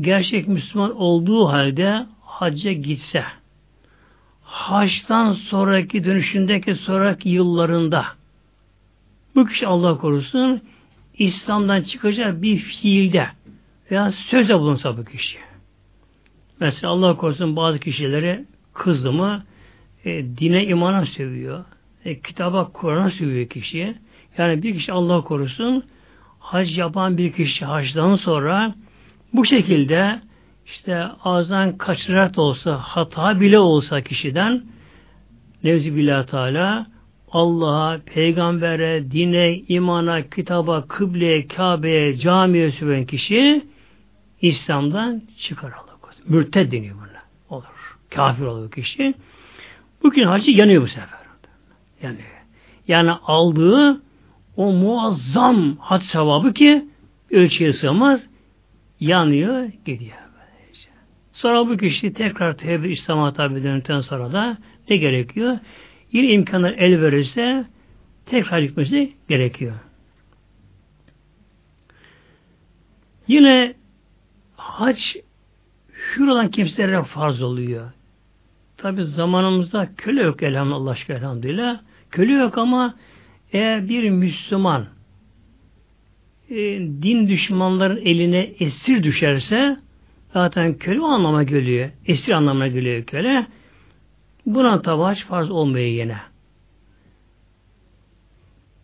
gerçek 0.00 0.48
Müslüman 0.48 0.96
olduğu 0.96 1.48
halde 1.48 2.06
hacca 2.20 2.72
gitse 2.72 3.24
haçtan 4.42 5.32
sonraki 5.32 6.04
dönüşündeki 6.04 6.74
sonraki 6.74 7.28
yıllarında 7.28 8.06
bu 9.34 9.44
kişi 9.44 9.66
Allah 9.66 9.98
korusun 9.98 10.60
İslam'dan 11.18 11.82
çıkacak 11.82 12.42
bir 12.42 12.56
fiilde 12.56 13.26
veya 13.90 14.12
sözle 14.12 14.58
bulunsa 14.58 14.98
bu 14.98 15.04
kişi. 15.04 15.38
Mesela 16.60 16.92
Allah 16.92 17.16
korusun 17.16 17.56
bazı 17.56 17.78
kişileri 17.78 18.44
kızdı 18.72 19.12
mı 19.12 19.44
e, 20.04 20.24
dine 20.24 20.66
imana 20.66 21.06
sövüyor. 21.06 21.64
E, 22.04 22.20
kitaba 22.20 22.72
Kur'an'a 22.72 23.10
sövüyor 23.10 23.48
kişi. 23.48 23.94
Yani 24.38 24.62
bir 24.62 24.74
kişi 24.74 24.92
Allah 24.92 25.20
korusun 25.20 25.84
hac 26.38 26.78
yapan 26.78 27.18
bir 27.18 27.32
kişi 27.32 27.64
hacdan 27.64 28.16
sonra 28.16 28.74
bu 29.32 29.44
şekilde 29.44 30.20
işte 30.66 30.96
ağızdan 31.24 31.78
kaçırarak 31.78 32.36
da 32.36 32.42
olsa 32.42 32.78
hata 32.78 33.40
bile 33.40 33.58
olsa 33.58 34.00
kişiden 34.00 34.64
Nevzi 35.64 36.26
Teala 36.26 36.86
Allah'a, 37.32 37.98
peygambere, 37.98 39.10
dine, 39.10 39.58
imana, 39.68 40.30
kitaba, 40.30 40.86
kıbleye, 40.88 41.46
Kabe'ye, 41.46 42.16
camiye 42.16 42.70
süren 42.70 43.04
kişi 43.04 43.66
İslam'dan 44.40 45.22
çıkar 45.38 45.72
Allah 45.72 45.96
korusun. 46.00 46.24
Mürted 46.28 46.72
deniyor 46.72 46.96
buna. 46.96 47.22
Olur. 47.58 47.98
Kafir 48.10 48.44
olur 48.44 48.70
kişi. 48.70 49.14
Bugün 50.02 50.26
hacı 50.26 50.50
yanıyor 50.50 50.82
bu 50.82 50.86
sefer. 50.86 51.08
Yanıyor. 52.02 52.44
Yani 52.88 53.10
aldığı 53.10 54.02
o 54.56 54.72
muazzam 54.72 55.76
hac 55.76 56.02
sevabı 56.02 56.52
ki 56.52 56.84
ölçüye 57.30 57.72
sığmaz 57.72 58.20
yanıyor, 59.00 59.70
gidiyor. 59.84 60.22
Sonra 61.32 61.68
bu 61.68 61.76
kişi 61.76 62.12
tekrar 62.12 62.56
tevbe 62.56 62.88
İslam'a 62.88 63.32
tabi 63.32 63.64
döndükten 63.64 64.00
sonra 64.00 64.32
da 64.32 64.58
ne 64.90 64.96
gerekiyor? 64.96 65.58
Yine 66.12 66.32
imkanlar 66.32 66.72
el 66.72 67.02
verirse 67.02 67.64
tekrar 68.26 68.58
gitmesi 68.58 69.12
gerekiyor. 69.28 69.74
Yine 73.28 73.74
hac 74.56 74.98
hür 75.88 76.28
olan 76.28 76.50
kimselere 76.50 77.02
farz 77.02 77.42
oluyor. 77.42 77.90
Tabi 78.76 79.04
zamanımızda 79.04 79.88
köle 79.96 80.22
yok 80.22 80.42
elhamdülillah 80.42 80.92
aşkına 80.92 81.16
elhamdülillah. 81.16 81.80
Köle 82.10 82.32
yok 82.32 82.58
ama 82.58 82.94
eğer 83.52 83.88
bir 83.88 84.10
Müslüman 84.10 84.86
e, 86.50 86.56
din 86.80 87.28
düşmanların 87.28 87.96
eline 87.96 88.52
esir 88.60 89.02
düşerse 89.02 89.76
zaten 90.32 90.78
köle 90.78 91.00
o 91.00 91.06
anlama 91.06 91.42
geliyor. 91.42 91.90
Esir 92.06 92.32
anlamına 92.32 92.68
geliyor 92.68 93.04
köle. 93.04 93.46
Buna 94.46 94.82
tabi 94.82 95.14
farz 95.14 95.50
olmuyor 95.50 95.86
yine. 95.86 96.18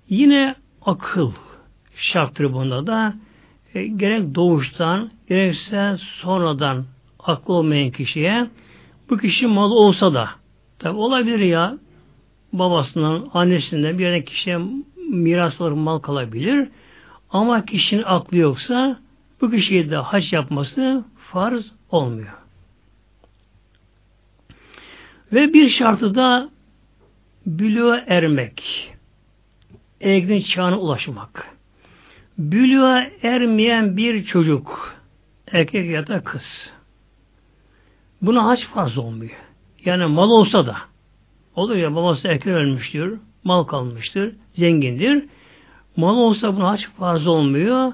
Yine 0.09 0.55
akıl 0.83 1.33
şarttır 1.97 2.53
bunda 2.53 2.87
da 2.87 3.15
e, 3.75 3.87
gerek 3.87 4.35
doğuştan 4.35 5.11
gerekse 5.29 5.97
sonradan 5.99 6.85
aklı 7.19 7.55
olmayan 7.55 7.91
kişiye 7.91 8.51
bu 9.11 9.19
kişi 9.19 9.47
mal 9.47 9.71
olsa 9.71 10.15
da 10.15 10.29
tabi 10.79 10.99
olabilir 10.99 11.39
ya 11.39 11.79
babasından, 12.53 13.31
annesinden 13.35 13.99
bir 13.99 14.05
yerden 14.05 14.23
kişiye 14.23 14.59
miras 15.11 15.61
olarak 15.61 15.77
mal 15.77 15.99
kalabilir. 15.99 16.69
Ama 17.31 17.65
kişinin 17.65 18.03
aklı 18.03 18.37
yoksa 18.37 18.99
bu 19.41 19.51
kişiye 19.51 19.91
de 19.91 19.97
hac 19.97 20.33
yapması 20.33 21.05
farz 21.33 21.73
olmuyor. 21.91 22.38
Ve 25.33 25.53
bir 25.53 25.69
şartı 25.69 26.15
da 26.15 26.51
bülüğe 27.47 28.05
ermek. 28.07 28.63
Ergin 30.01 30.41
çağına 30.41 30.79
ulaşmak. 30.79 31.55
Bülüğe 32.39 33.13
ermeyen 33.23 33.97
bir 33.97 34.25
çocuk, 34.25 34.95
erkek 35.53 35.91
ya 35.91 36.07
da 36.07 36.21
kız. 36.25 36.71
Buna 38.23 38.47
haç 38.47 38.67
farz 38.67 38.99
olmuyor. 38.99 39.37
Yani 39.85 40.07
mal 40.07 40.31
olsa 40.31 40.67
da, 40.67 40.77
olur 41.57 41.77
ya 41.77 41.95
babası 41.95 42.29
erken 42.29 42.53
ölmüştür, 42.53 43.19
mal 43.45 43.65
kalmıştır, 43.65 44.35
zengindir. 44.55 45.25
Mal 45.97 46.17
olsa 46.17 46.57
buna 46.57 46.71
haç 46.71 46.89
farz 46.89 47.27
olmuyor. 47.27 47.93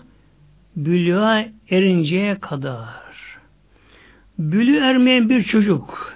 Bülüğe 0.77 1.53
erinceye 1.71 2.41
kadar. 2.41 3.05
Bülü 4.39 4.77
ermeyen 4.77 5.29
bir 5.29 5.43
çocuk, 5.43 6.14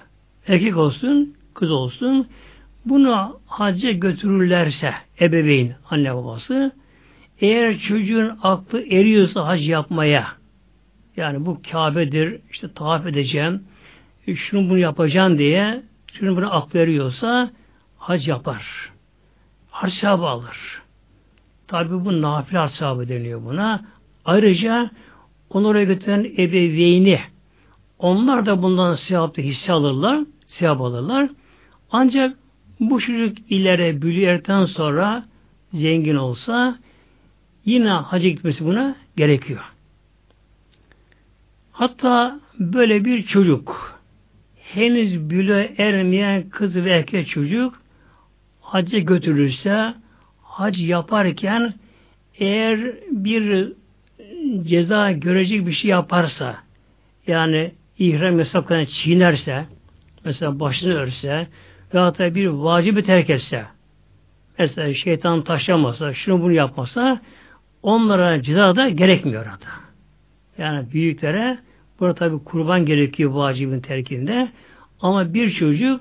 erkek 0.48 0.76
olsun, 0.76 1.34
kız 1.54 1.70
olsun, 1.70 2.26
bunu 2.84 3.40
hacca 3.46 3.90
götürürlerse 3.90 4.94
ebeveyn, 5.20 5.74
anne 5.90 6.14
babası, 6.14 6.72
eğer 7.40 7.78
çocuğun 7.78 8.38
aklı 8.42 8.82
eriyorsa 8.82 9.46
hac 9.46 9.68
yapmaya, 9.68 10.26
yani 11.16 11.46
bu 11.46 11.60
Kabe'dir, 11.70 12.40
işte 12.50 12.72
tavaf 12.72 13.06
edeceğim, 13.06 13.64
şunu 14.34 14.70
bunu 14.70 14.78
yapacağım 14.78 15.38
diye 15.38 15.82
şunu 16.12 16.36
bunu 16.36 16.56
aklı 16.56 16.78
eriyorsa 16.78 17.50
hac 17.98 18.28
yapar. 18.28 18.92
Sahibi 19.88 20.26
alır. 20.26 20.82
Tabi 21.66 22.04
bu 22.04 22.22
nafile 22.22 22.68
sahibi 22.68 23.08
deniyor 23.08 23.44
buna. 23.44 23.84
Ayrıca 24.24 24.90
onu 25.50 25.68
oraya 25.68 25.84
götüren 25.84 26.24
ebeveyni 26.38 27.20
onlar 27.98 28.46
da 28.46 28.62
bundan 28.62 28.94
sevapta 28.94 29.42
hisse 29.42 29.72
alırlar, 29.72 30.24
sevap 30.48 30.80
alırlar. 30.80 31.30
Ancak 31.90 32.36
bu 32.80 33.00
çocuk 33.00 33.38
ileri 33.50 34.02
büyüyerden 34.02 34.64
sonra 34.64 35.24
zengin 35.72 36.14
olsa 36.14 36.78
yine 37.64 37.90
hacı 37.90 38.28
gitmesi 38.28 38.64
buna 38.64 38.96
gerekiyor. 39.16 39.60
Hatta 41.72 42.40
böyle 42.58 43.04
bir 43.04 43.22
çocuk 43.22 43.98
henüz 44.56 45.30
büle 45.30 45.74
ermeyen 45.78 46.48
kız 46.48 46.76
ve 46.76 46.90
erkek 46.90 47.28
çocuk 47.28 47.82
hacca 48.60 48.98
götürülürse 48.98 49.94
hac 50.42 50.80
yaparken 50.80 51.74
eğer 52.38 52.80
bir 53.10 53.72
ceza 54.64 55.12
görecek 55.12 55.66
bir 55.66 55.72
şey 55.72 55.90
yaparsa 55.90 56.56
yani 57.26 57.72
ihram 57.98 58.38
yasaklarını 58.38 58.86
çiğnerse 58.86 59.66
mesela 60.28 60.60
başını 60.60 60.94
örse 60.94 61.46
ve 61.94 61.98
hatta 61.98 62.34
bir 62.34 62.46
vacibi 62.46 63.02
terk 63.02 63.30
etse 63.30 63.64
mesela 64.58 64.94
şeytan 64.94 65.44
taşlamasa 65.44 66.14
şunu 66.14 66.42
bunu 66.42 66.52
yapmasa 66.52 67.20
onlara 67.82 68.42
ceza 68.42 68.76
da 68.76 68.88
gerekmiyor 68.88 69.42
orada. 69.42 69.66
Yani 70.58 70.92
büyüklere 70.92 71.58
burada 72.00 72.14
tabi 72.14 72.44
kurban 72.44 72.86
gerekiyor 72.86 73.30
vacibin 73.30 73.80
terkinde 73.80 74.48
ama 75.00 75.34
bir 75.34 75.50
çocuk 75.50 76.00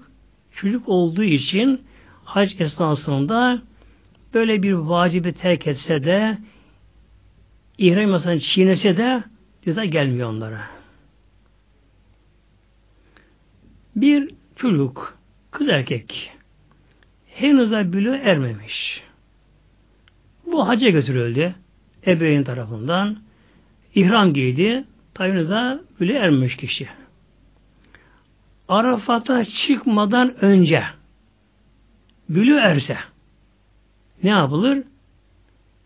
çocuk 0.52 0.90
olduğu 0.90 1.24
için 1.24 1.82
hac 2.24 2.62
esnasında 2.62 3.62
böyle 4.34 4.64
bir 4.64 4.74
vacibi 4.74 5.34
terk 5.34 5.68
etse 5.68 6.04
de 6.04 6.38
ihram 7.78 8.40
çiğnese 8.40 8.98
de 8.98 9.24
ceza 9.66 9.86
gelmiyor 9.86 10.30
onlara. 10.30 10.77
Bir 13.98 14.30
çocuk, 14.56 15.18
kız 15.52 15.70
erkek 15.70 16.32
henüz 17.28 17.72
daha 17.72 17.92
ermemiş. 18.16 19.04
Bu 20.46 20.68
hacca 20.68 20.90
götürüldü 20.90 21.56
ebeveyn 22.08 22.44
tarafından. 22.44 23.18
İhram 23.96 24.34
giydi. 24.34 24.84
Tabi 25.14 25.50
da 25.50 25.80
bülü 26.00 26.14
ermemiş 26.14 26.58
kişi. 26.58 26.88
Arafat'a 28.68 29.46
çıkmadan 29.46 30.44
önce 30.46 30.84
bülü 32.30 32.58
erse 32.58 32.98
ne 34.24 34.30
yapılır? 34.30 34.84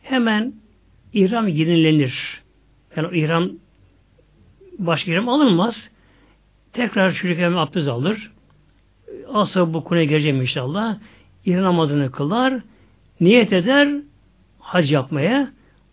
Hemen 0.01 0.53
ihram 1.13 1.47
yenilenir. 1.47 2.41
Yani 2.95 3.17
ihram 3.17 3.49
başka 4.79 5.11
ihram 5.11 5.29
alınmaz. 5.29 5.89
Tekrar 6.73 7.13
çocuk 7.13 7.37
hemen 7.37 7.57
abdest 7.57 7.87
alır. 7.87 8.31
Asıl 9.33 9.73
bu 9.73 9.83
konuya 9.83 10.05
geleceğim 10.05 10.41
inşallah. 10.41 10.97
İhram 11.45 11.63
namazını 11.63 12.11
kılar. 12.11 12.53
Niyet 13.21 13.53
eder 13.53 13.89
hac 14.59 14.91
yapmaya. 14.91 15.51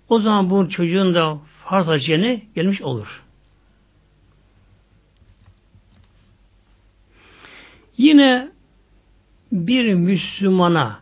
O 0.09 0.19
zaman 0.19 0.51
bu 0.51 0.71
çocuğun 0.71 1.15
da 1.15 1.39
farz 1.65 1.87
haciyene 1.87 2.43
gelmiş 2.55 2.83
olur. 2.83 3.23
Yine 7.97 8.49
bir 9.53 9.95
Müslümana 9.95 11.01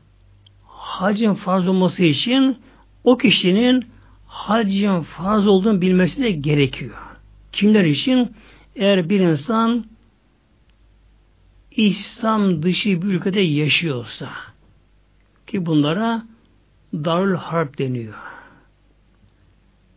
hacın 0.67 1.35
farz 1.35 1.69
olması 1.69 2.05
için 2.05 2.59
o 3.05 3.17
kişinin 3.17 3.87
hacın 4.27 5.01
farz 5.01 5.47
olduğunu 5.47 5.81
bilmesi 5.81 6.23
de 6.23 6.31
gerekiyor. 6.31 6.97
Kimler 7.53 7.85
için? 7.85 8.31
Eğer 8.77 9.09
bir 9.09 9.21
insan 9.21 9.85
İslam 11.71 12.63
dışı 12.63 13.03
bir 13.03 13.07
ülkede 13.07 13.41
yaşıyorsa 13.41 14.31
ki 15.47 15.67
bunlara 15.67 16.27
Darül 16.95 17.37
Harp 17.37 17.79
deniyor. 17.79 18.15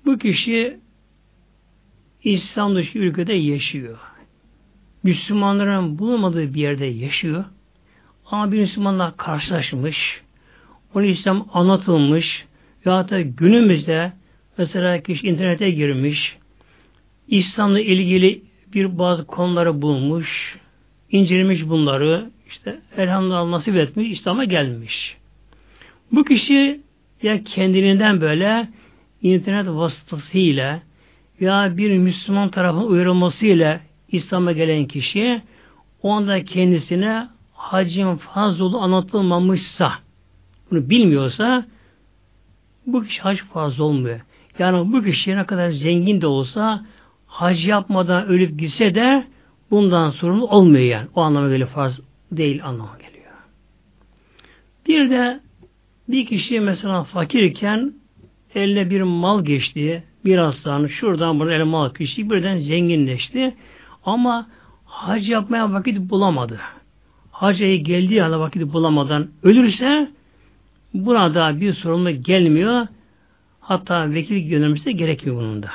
Bu 0.06 0.18
kişi 0.18 0.80
İslam 2.24 2.76
dışı 2.76 2.98
ülkede 2.98 3.34
yaşıyor. 3.34 4.00
Müslümanların 5.04 6.00
bulunmadığı 6.00 6.54
bir 6.54 6.62
yerde 6.62 6.86
yaşıyor. 6.86 7.46
Ama 8.26 8.52
bir 8.52 8.60
Müslümanla 8.60 9.14
karşılaşmış. 9.18 10.22
Onu 10.94 11.06
İslam 11.06 11.48
anlatılmış. 11.54 12.46
Ya 12.86 13.10
da 13.10 13.22
günümüzde 13.22 14.14
mesela 14.58 15.04
kişi 15.04 15.28
internete 15.28 15.72
girmiş. 15.72 16.38
İslam'la 17.28 17.80
ilgili 17.80 18.49
bir 18.74 18.98
bazı 18.98 19.26
konuları 19.26 19.82
bulmuş, 19.82 20.58
incelemiş 21.12 21.70
bunları, 21.70 22.30
işte 22.50 22.80
elhamdülillah 22.98 23.46
nasip 23.46 23.76
etmiş, 23.76 24.20
İslam'a 24.20 24.44
gelmiş. 24.44 25.18
Bu 26.12 26.24
kişi 26.24 26.82
ya 27.22 27.44
kendiliğinden 27.44 28.22
böyle 28.22 28.68
internet 29.22 29.68
vasıtasıyla 29.68 30.82
ya 31.40 31.78
bir 31.78 31.98
Müslüman 31.98 32.50
tarafının 32.50 32.88
uyarılmasıyla 32.88 33.80
İslam'a 34.12 34.52
gelen 34.52 34.86
kişi 34.86 35.42
o 36.04 36.12
anda 36.12 36.44
kendisine 36.46 37.28
hacın 37.54 38.16
fazla 38.16 38.78
anlatılmamışsa 38.80 39.94
bunu 40.72 40.90
bilmiyorsa 40.90 41.66
bu 42.86 43.04
kişi 43.04 43.22
hac 43.22 43.40
fazla 43.40 43.84
olmuyor. 43.84 44.20
Yani 44.60 44.94
bu 44.94 45.04
kişi 45.04 45.38
ne 45.38 45.46
kadar 45.46 45.70
zengin 45.70 46.22
de 46.22 46.28
olsa 46.28 46.86
hac 47.30 47.68
yapmadan 47.68 48.28
ölüp 48.28 48.60
gitse 48.60 48.96
de 48.96 49.24
bundan 49.72 50.10
sorumlu 50.10 50.48
olmuyor 50.48 50.86
yani. 50.86 51.08
O 51.16 51.22
anlamda 51.22 51.50
böyle 51.50 51.66
farz 51.66 52.00
değil 52.32 52.66
anlama 52.66 52.98
geliyor. 52.98 53.34
Bir 54.88 55.10
de 55.10 55.40
bir 56.08 56.26
kişi 56.26 56.60
mesela 56.60 57.04
fakirken 57.04 57.94
eline 58.56 58.90
bir 58.90 59.02
mal 59.02 59.46
geçti, 59.46 60.04
bir 60.26 60.38
aslan 60.38 60.88
şuradan 60.88 61.40
buradan 61.40 61.54
eline 61.54 61.64
mal 61.64 61.94
geçti, 61.94 62.30
birden 62.30 62.58
zenginleşti. 62.58 63.56
Ama 64.06 64.48
hac 64.86 65.30
yapmaya 65.30 65.74
vakit 65.74 66.10
bulamadı. 66.10 66.60
Hacıya 67.32 67.76
geldiği 67.76 68.24
anda 68.24 68.40
vakit 68.40 68.74
bulamadan 68.74 69.28
ölürse 69.44 70.10
burada 70.94 71.62
bir 71.62 71.74
sorumluluk 71.74 72.26
gelmiyor. 72.26 72.88
Hatta 73.60 74.12
vekil 74.12 74.50
göndermesi 74.50 74.86
de 74.86 74.92
gerekmiyor 74.92 75.38
bunun 75.38 75.64
da. 75.64 75.70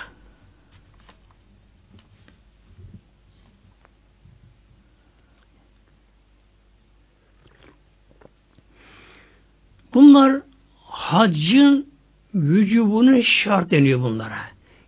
Bunlar 9.95 10.41
haccın 10.85 11.87
vücubunun 12.35 13.21
şart 13.21 13.71
deniyor 13.71 14.01
bunlara. 14.01 14.39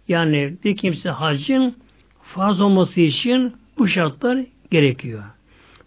Yani 0.09 0.57
bir 0.65 0.77
kimse 0.77 1.11
haccın 1.11 1.77
farz 2.23 2.61
olması 2.61 3.01
için 3.01 3.53
bu 3.79 3.89
şartlar 3.89 4.39
gerekiyor. 4.71 5.23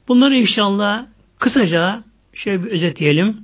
Bunları 0.08 0.36
inşallah 0.36 1.06
kısaca 1.40 2.04
şöyle 2.34 2.64
bir 2.64 2.72
özetleyelim. 2.72 3.38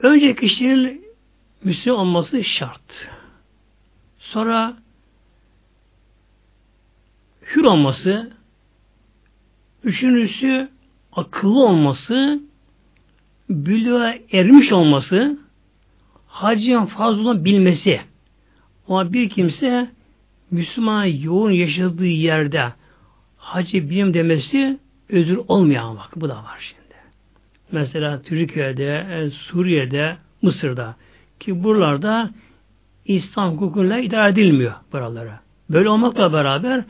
Önce 0.00 0.34
kişinin 0.34 1.04
Müslüman 1.64 2.00
olması 2.00 2.44
şart. 2.44 3.08
Sonra 4.18 4.76
hür 7.42 7.64
olması, 7.64 8.32
üçüncüsü 9.84 10.68
akıllı 11.12 11.64
olması, 11.64 12.40
bülüğe 13.48 14.22
ermiş 14.32 14.72
olması, 14.72 15.38
hacın 16.26 16.84
fazla 16.84 17.44
bilmesi. 17.44 18.00
Ama 18.88 19.12
bir 19.12 19.28
kimse 19.28 19.88
Müslüman 20.50 21.04
yoğun 21.04 21.50
yaşadığı 21.50 22.06
yerde 22.06 22.72
hacı 23.36 23.90
bilim 23.90 24.14
demesi 24.14 24.78
özür 25.08 25.38
olmayan 25.48 25.96
bak 25.96 26.10
bu 26.16 26.28
da 26.28 26.36
var 26.36 26.58
şimdi. 26.58 26.94
Mesela 27.72 28.22
Türkiye'de, 28.22 29.28
Suriye'de, 29.30 30.16
Mısır'da 30.42 30.96
ki 31.40 31.64
buralarda 31.64 32.30
İslam 33.04 33.52
hukukuyla 33.52 33.98
idare 33.98 34.32
edilmiyor 34.32 34.72
buralara. 34.92 35.40
Böyle 35.70 35.88
olmakla 35.88 36.32
beraber 36.32 36.84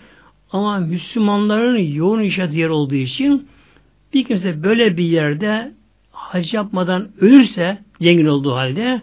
ama 0.53 0.79
Müslümanların 0.79 1.79
yoğun 1.79 2.21
yaşadığı 2.21 2.57
yer 2.57 2.69
olduğu 2.69 2.95
için 2.95 3.49
bir 4.15 4.25
kimse 4.25 4.63
böyle 4.63 4.97
bir 4.97 5.05
yerde 5.05 5.73
hac 6.29 6.55
yapmadan 6.55 7.11
ölürse 7.21 7.79
zengin 8.01 8.27
olduğu 8.27 8.55
halde 8.55 9.03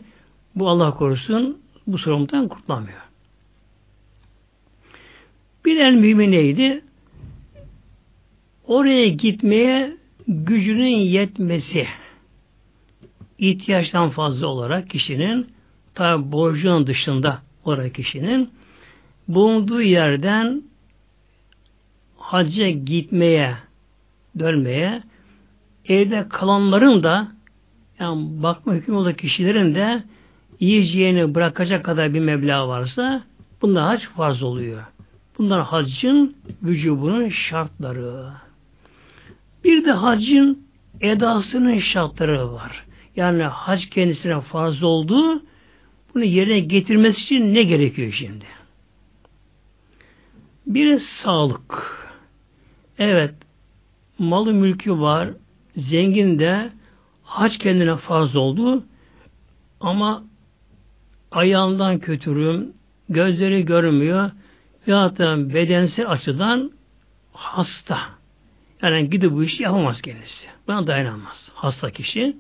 bu 0.55 0.69
Allah 0.69 0.93
korusun 0.93 1.61
bu 1.88 1.97
sorumluluktan 1.97 2.47
kurtulamıyor. 2.47 2.99
Bir 5.65 5.77
en 5.77 5.95
mühimi 5.95 6.31
neydi? 6.31 6.81
Oraya 8.67 9.07
gitmeye 9.07 9.97
gücünün 10.27 10.97
yetmesi 10.97 11.88
ihtiyaçtan 13.38 14.09
fazla 14.09 14.47
olarak 14.47 14.89
kişinin 14.89 15.47
tabi 15.93 16.31
borcunun 16.31 16.88
dışında 16.88 17.41
olarak 17.65 17.95
kişinin 17.95 18.49
bulunduğu 19.27 19.81
yerden 19.81 20.63
hacca 22.17 22.69
gitmeye, 22.69 23.55
dönmeye, 24.39 25.03
evde 25.87 26.25
kalanların 26.29 27.03
da 27.03 27.27
yani 27.99 28.43
bakma 28.43 28.73
hüküm 28.73 28.95
olan 28.95 29.13
kişilerin 29.13 29.75
de 29.75 30.03
yiyeceğini 30.59 31.35
bırakacak 31.35 31.85
kadar 31.85 32.13
bir 32.13 32.19
meblağ 32.19 32.67
varsa 32.67 33.23
bunda 33.61 33.85
hac 33.85 34.03
farz 34.03 34.43
oluyor. 34.43 34.83
Bunlar 35.37 35.63
haccın 35.63 36.35
vücubunun 36.63 37.29
şartları. 37.29 38.27
Bir 39.63 39.85
de 39.85 39.91
haccın 39.91 40.65
edasının 41.01 41.77
şartları 41.77 42.53
var. 42.53 42.85
Yani 43.15 43.43
hac 43.43 43.85
kendisine 43.85 44.41
farz 44.41 44.83
olduğu 44.83 45.41
bunu 46.13 46.23
yerine 46.23 46.59
getirmesi 46.59 47.21
için 47.21 47.53
ne 47.53 47.63
gerekiyor 47.63 48.11
şimdi? 48.11 48.45
Bir 50.67 50.99
sağlık. 50.99 51.95
Evet, 52.97 53.35
malı 54.19 54.53
mülkü 54.53 54.99
var, 54.99 55.29
zengin 55.77 56.39
de 56.39 56.69
hac 57.23 57.57
kendine 57.57 57.97
farz 57.97 58.35
oldu 58.35 58.83
ama 59.79 60.23
ayağından 61.31 61.99
kötürüm, 61.99 62.73
gözleri 63.09 63.65
görmüyor 63.65 64.31
ya 64.88 65.17
da 65.17 65.53
bedensel 65.53 66.09
açıdan 66.09 66.71
hasta. 67.33 67.99
Yani 68.81 69.09
gidip 69.09 69.31
bu 69.31 69.43
işi 69.43 69.63
yapamaz 69.63 70.01
kendisi. 70.01 70.47
Buna 70.67 70.88
dayanamaz. 70.88 71.51
Hasta 71.53 71.91
kişi. 71.91 72.38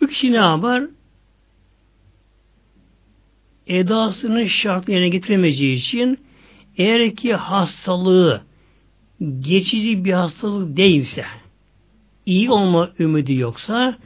Bu 0.00 0.06
kişi 0.06 0.32
ne 0.32 0.36
yapar? 0.36 0.84
Edasını 3.66 4.48
şart 4.48 4.88
yerine 4.88 5.08
getiremeyeceği 5.08 5.76
için 5.76 6.18
eğer 6.76 7.16
ki 7.16 7.34
hastalığı 7.34 8.42
geçici 9.40 10.04
bir 10.04 10.12
hastalık 10.12 10.76
değilse, 10.76 11.24
iyi 12.28 12.50
olma 12.50 12.90
ümidi 12.98 13.34
yoksa, 13.34 13.98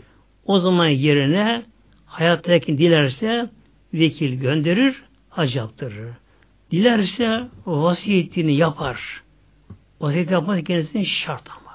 o 0.44 0.58
zaman 0.58 0.86
yerine 0.86 1.62
hayattaki 2.06 2.78
dilerse 2.78 3.50
vekil 3.94 4.34
gönderir, 4.34 5.02
hac. 5.30 5.56
Dilerse 6.70 7.48
vasiyetini 7.66 8.56
yapar. 8.56 9.22
Vasiyet 10.00 10.30
yapmak 10.30 10.66
kendisine 10.66 11.04
şart 11.04 11.50
ama. 11.50 11.72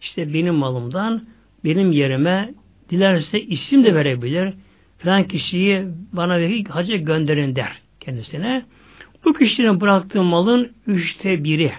İşte 0.00 0.34
benim 0.34 0.54
malımdan 0.54 1.24
benim 1.64 1.92
yerime 1.92 2.54
dilerse 2.90 3.40
isim 3.40 3.84
de 3.84 3.94
verebilir. 3.94 4.54
Falan 4.98 5.24
kişiyi 5.24 5.84
bana 6.12 6.38
vekil 6.40 6.68
hacı 6.68 6.96
gönderin 6.96 7.56
der 7.56 7.80
kendisine. 8.00 8.64
Bu 9.24 9.32
kişinin 9.32 9.80
bıraktığı 9.80 10.22
malın 10.22 10.72
üçte 10.86 11.44
biri 11.44 11.72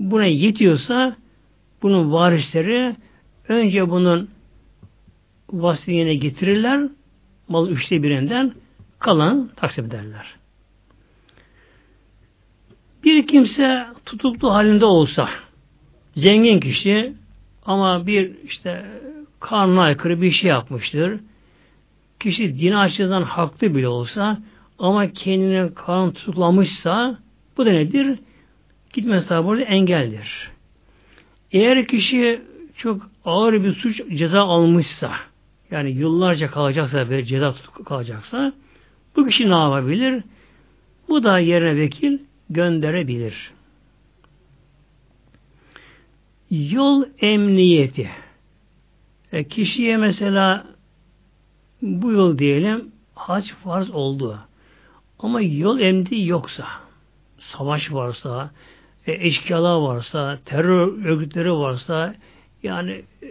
buna 0.00 0.24
yetiyorsa 0.24 1.16
bunun 1.82 2.12
varisleri 2.12 2.96
önce 3.48 3.90
bunun 3.90 4.28
vasiyene 5.52 6.14
getirirler 6.14 6.88
mal 7.48 7.68
üçte 7.68 8.02
birinden 8.02 8.52
kalan 8.98 9.50
taksim 9.56 9.84
ederler. 9.84 10.34
Bir 13.04 13.26
kimse 13.26 13.86
tutuklu 14.06 14.54
halinde 14.54 14.84
olsa 14.84 15.28
zengin 16.16 16.60
kişi 16.60 17.12
ama 17.66 18.06
bir 18.06 18.32
işte 18.44 18.86
kanuna 19.40 19.82
aykırı 19.82 20.22
bir 20.22 20.30
şey 20.30 20.50
yapmıştır. 20.50 21.20
Kişi 22.20 22.58
din 22.58 22.72
açıdan 22.72 23.22
haklı 23.22 23.74
bile 23.74 23.88
olsa 23.88 24.38
ama 24.78 25.10
kendini 25.12 25.74
kan 25.74 26.12
tutuklamışsa 26.12 27.18
bu 27.56 27.66
da 27.66 27.70
nedir? 27.70 28.18
Gitmesi 28.92 29.28
tabi 29.28 29.62
engeldir. 29.62 30.55
Eğer 31.52 31.86
kişi 31.86 32.42
çok 32.76 33.10
ağır 33.24 33.64
bir 33.64 33.72
suç 33.72 34.00
ceza 34.14 34.42
almışsa 34.42 35.12
yani 35.70 35.90
yıllarca 35.90 36.50
kalacaksa 36.50 37.10
bir 37.10 37.24
ceza 37.24 37.54
kalacaksa 37.84 38.52
bu 39.16 39.26
kişi 39.26 39.50
ne 39.50 39.54
yapabilir? 39.54 40.24
Bu 41.08 41.24
da 41.24 41.38
yerine 41.38 41.76
vekil 41.76 42.18
gönderebilir. 42.50 43.52
Yol 46.50 47.04
emniyeti. 47.20 48.10
E, 49.32 49.44
kişiye 49.44 49.96
mesela 49.96 50.66
bu 51.82 52.12
yol 52.12 52.38
diyelim 52.38 52.92
hac 53.14 53.50
farz 53.64 53.90
oldu. 53.90 54.38
Ama 55.18 55.40
yol 55.40 55.80
emniyeti 55.80 56.26
yoksa, 56.26 56.66
savaş 57.38 57.92
varsa, 57.92 58.50
e, 59.06 59.26
eşkıyalar 59.26 59.76
varsa, 59.76 60.38
terör 60.44 61.04
örgütleri 61.04 61.52
varsa, 61.52 62.14
yani 62.62 62.92
e, 63.22 63.26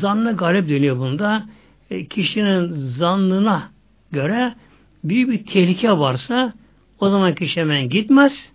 zannı 0.00 0.36
galip 0.36 0.68
dönüyor 0.68 0.98
bunda. 0.98 1.46
E, 1.90 2.06
kişinin 2.06 2.70
zannına 2.72 3.70
göre 4.12 4.54
büyük 5.04 5.30
bir 5.30 5.46
tehlike 5.46 5.90
varsa 5.90 6.52
o 7.00 7.08
zaman 7.08 7.34
kişi 7.34 7.60
hemen 7.60 7.88
gitmez. 7.88 8.52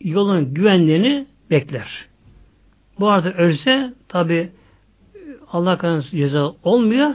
Yolun 0.00 0.54
güvenliğini 0.54 1.26
bekler. 1.50 2.06
Bu 3.00 3.08
arada 3.08 3.32
ölse 3.32 3.92
tabi 4.08 4.50
Allah 5.52 5.78
kanısı 5.78 6.16
ceza 6.16 6.54
olmuyor 6.62 7.10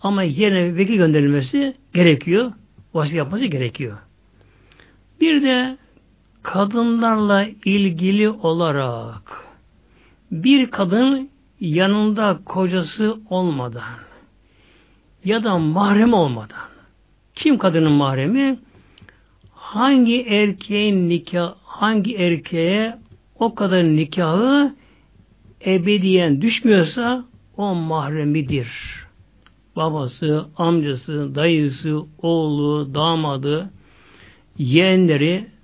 ama 0.00 0.22
yerine 0.22 0.76
vekil 0.76 0.96
gönderilmesi 0.96 1.74
gerekiyor. 1.94 2.52
Vasiyet 2.94 3.18
yapması 3.18 3.44
gerekiyor. 3.44 3.98
Bir 5.20 5.42
de 5.42 5.76
kadınlarla 6.52 7.46
ilgili 7.64 8.28
olarak 8.28 9.46
bir 10.30 10.70
kadın 10.70 11.30
yanında 11.60 12.38
kocası 12.44 13.16
olmadan 13.30 13.98
ya 15.24 15.44
da 15.44 15.58
mahrem 15.58 16.12
olmadan 16.12 16.68
kim 17.34 17.58
kadının 17.58 17.92
mahremi? 17.92 18.58
Hangi 19.52 20.22
erkeğin 20.22 21.08
nikah, 21.08 21.54
hangi 21.64 22.16
erkeğe 22.16 22.98
o 23.38 23.54
kadar 23.54 23.84
nikahı 23.84 24.74
ebediyen 25.66 26.42
düşmüyorsa 26.42 27.24
o 27.56 27.74
mahremidir. 27.74 28.68
Babası, 29.76 30.46
amcası, 30.56 31.34
dayısı, 31.34 32.02
oğlu, 32.22 32.94
damadı, 32.94 33.70
yeğenleri 34.58 35.57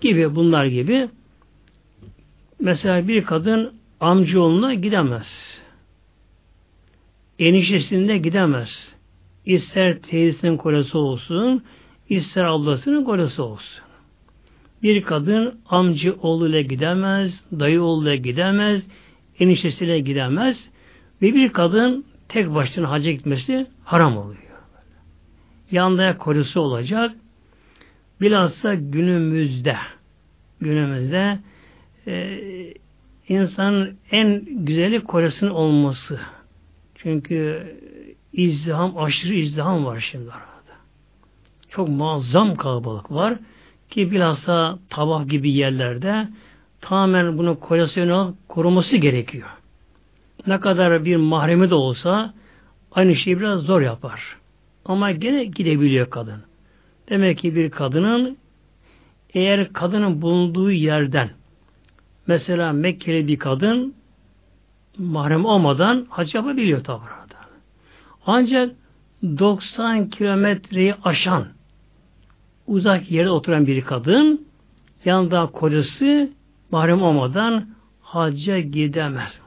gibi 0.00 0.34
bunlar 0.34 0.64
gibi 0.64 1.08
mesela 2.60 3.08
bir 3.08 3.24
kadın 3.24 3.72
amcaoğluna 4.00 4.74
gidemez. 4.74 5.26
Enişesinde 7.38 8.18
gidemez. 8.18 8.94
İster 9.46 9.98
teyzesinin 9.98 10.56
kolesi 10.56 10.96
olsun, 10.96 11.62
ister 12.08 12.44
ablasının 12.44 13.04
kolesi 13.04 13.42
olsun. 13.42 13.82
Bir 14.82 15.02
kadın 15.02 15.60
amcı 15.68 16.16
oğluyla 16.22 16.60
gidemez, 16.60 17.44
dayı 17.52 17.82
oğluyla 17.82 18.14
gidemez, 18.14 18.86
eniştesiyle 19.40 20.00
gidemez 20.00 20.68
ve 21.22 21.34
bir 21.34 21.48
kadın 21.48 22.04
tek 22.28 22.54
başına 22.54 22.90
hacca 22.90 23.10
gitmesi 23.10 23.66
haram 23.84 24.16
oluyor. 24.16 24.42
Yanında 25.70 26.18
kolesi 26.18 26.58
olacak. 26.58 27.12
Bilhassa 28.20 28.74
günümüzde 28.74 29.76
günümüzde 30.60 31.38
e, 32.06 32.38
insanın 33.28 33.96
en 34.10 34.44
güzeli 34.44 35.04
kolesinin 35.04 35.50
olması. 35.50 36.20
Çünkü 36.94 37.66
izdiham, 38.32 38.98
aşırı 38.98 39.34
izdiham 39.34 39.84
var 39.84 40.08
şimdi 40.10 40.30
arada. 40.30 40.48
Çok 41.68 41.88
muazzam 41.88 42.56
kalabalık 42.56 43.12
var 43.12 43.38
ki 43.90 44.10
bilhassa 44.10 44.78
tabak 44.90 45.30
gibi 45.30 45.52
yerlerde 45.52 46.28
tamamen 46.80 47.38
bunu 47.38 47.60
koleksiyonu 47.60 48.36
koruması 48.48 48.96
gerekiyor. 48.96 49.48
Ne 50.46 50.60
kadar 50.60 51.04
bir 51.04 51.16
mahremi 51.16 51.70
de 51.70 51.74
olsa 51.74 52.34
aynı 52.92 53.16
şeyi 53.16 53.40
biraz 53.40 53.60
zor 53.60 53.80
yapar. 53.80 54.36
Ama 54.84 55.10
gene 55.12 55.44
gidebiliyor 55.44 56.10
kadın. 56.10 56.42
Demek 57.10 57.38
ki 57.38 57.54
bir 57.54 57.70
kadının 57.70 58.38
eğer 59.34 59.72
kadının 59.72 60.22
bulunduğu 60.22 60.70
yerden 60.70 61.30
mesela 62.26 62.72
Mekkeli 62.72 63.28
bir 63.28 63.38
kadın 63.38 63.94
mahrem 64.98 65.44
olmadan 65.44 66.06
hac 66.10 66.34
yapabiliyor 66.34 66.84
tabi 66.84 67.00
Ancak 68.26 68.74
90 69.22 70.08
kilometreyi 70.10 70.94
aşan 71.04 71.46
uzak 72.66 73.10
yerde 73.10 73.30
oturan 73.30 73.66
bir 73.66 73.80
kadın 73.80 74.46
yanında 75.04 75.46
kocası 75.46 76.30
mahrem 76.70 77.02
olmadan 77.02 77.68
hacca 78.02 78.58
gidemez. 78.58 79.40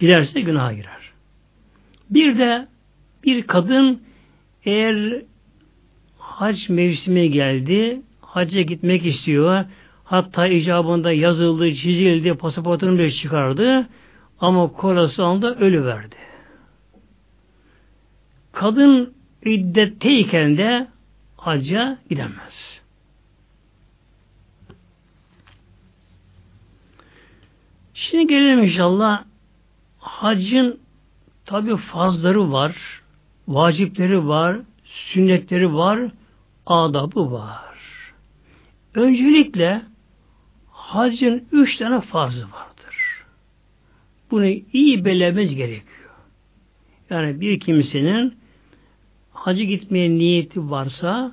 Giderse 0.00 0.40
günaha 0.40 0.72
girer. 0.72 1.12
Bir 2.10 2.38
de 2.38 2.68
bir 3.24 3.42
kadın 3.46 4.02
eğer 4.64 5.22
hac 6.18 6.68
mevsimi 6.68 7.30
geldi. 7.30 8.02
Hacca 8.20 8.60
gitmek 8.60 9.06
istiyor. 9.06 9.64
Hatta 10.04 10.46
icabında 10.46 11.12
yazıldı, 11.12 11.74
çizildi, 11.74 12.34
pasaportunu 12.34 12.98
bile 12.98 13.10
çıkardı. 13.10 13.88
Ama 14.40 14.72
kolası 14.72 15.24
anda 15.24 15.54
ölü 15.54 15.84
verdi. 15.84 16.16
Kadın 18.52 19.14
iddetteyken 19.44 20.56
de 20.56 20.88
hacca 21.36 21.98
gidemez. 22.10 22.82
Şimdi 27.94 28.26
gelelim 28.26 28.62
inşallah 28.62 29.24
hacın 29.98 30.80
tabi 31.44 31.76
fazları 31.76 32.52
var, 32.52 33.01
vacipleri 33.48 34.28
var, 34.28 34.56
sünnetleri 34.84 35.74
var, 35.74 36.10
adabı 36.66 37.32
var. 37.32 37.74
Öncelikle 38.94 39.82
hacın 40.70 41.44
üç 41.52 41.76
tane 41.76 42.00
farzı 42.00 42.42
vardır. 42.42 43.24
Bunu 44.30 44.46
iyi 44.72 45.04
belirlememiz 45.04 45.54
gerekiyor. 45.54 46.10
Yani 47.10 47.40
bir 47.40 47.60
kimsenin 47.60 48.34
hacı 49.32 49.62
gitmeye 49.62 50.10
niyeti 50.10 50.70
varsa 50.70 51.32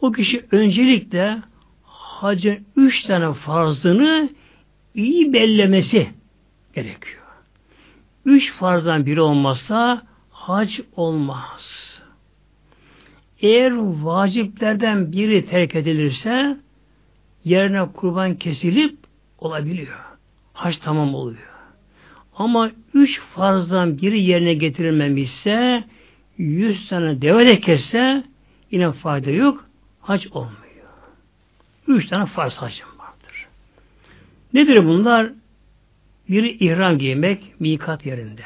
o 0.00 0.12
kişi 0.12 0.46
öncelikle 0.50 1.42
hacın 1.82 2.66
üç 2.76 3.02
tane 3.02 3.34
farzını 3.34 4.30
iyi 4.94 5.32
bellemesi 5.32 6.10
gerekiyor. 6.74 7.20
Üç 8.24 8.52
farzdan 8.52 9.06
biri 9.06 9.20
olmazsa 9.20 10.09
hac 10.40 10.80
olmaz. 10.96 12.00
Eğer 13.40 13.72
vaciplerden 13.76 15.12
biri 15.12 15.46
terk 15.46 15.74
edilirse 15.74 16.56
yerine 17.44 17.92
kurban 17.92 18.34
kesilip 18.34 18.98
olabiliyor. 19.38 19.98
Hac 20.52 20.76
tamam 20.76 21.14
oluyor. 21.14 21.50
Ama 22.36 22.70
üç 22.94 23.20
farzdan 23.20 23.98
biri 23.98 24.22
yerine 24.22 24.54
getirilmemişse 24.54 25.84
yüz 26.38 26.88
tane 26.88 27.22
deve 27.22 27.46
de 27.46 27.60
kesse 27.60 28.24
yine 28.70 28.92
fayda 28.92 29.30
yok. 29.30 29.64
Hac 30.00 30.26
olmuyor. 30.32 30.60
Üç 31.88 32.06
tane 32.06 32.26
farz 32.26 32.54
hacım 32.56 32.88
vardır. 32.98 33.46
Nedir 34.54 34.84
bunlar? 34.86 35.32
Biri 36.28 36.50
ihram 36.50 36.98
giymek 36.98 37.60
mikat 37.60 38.06
yerinde. 38.06 38.42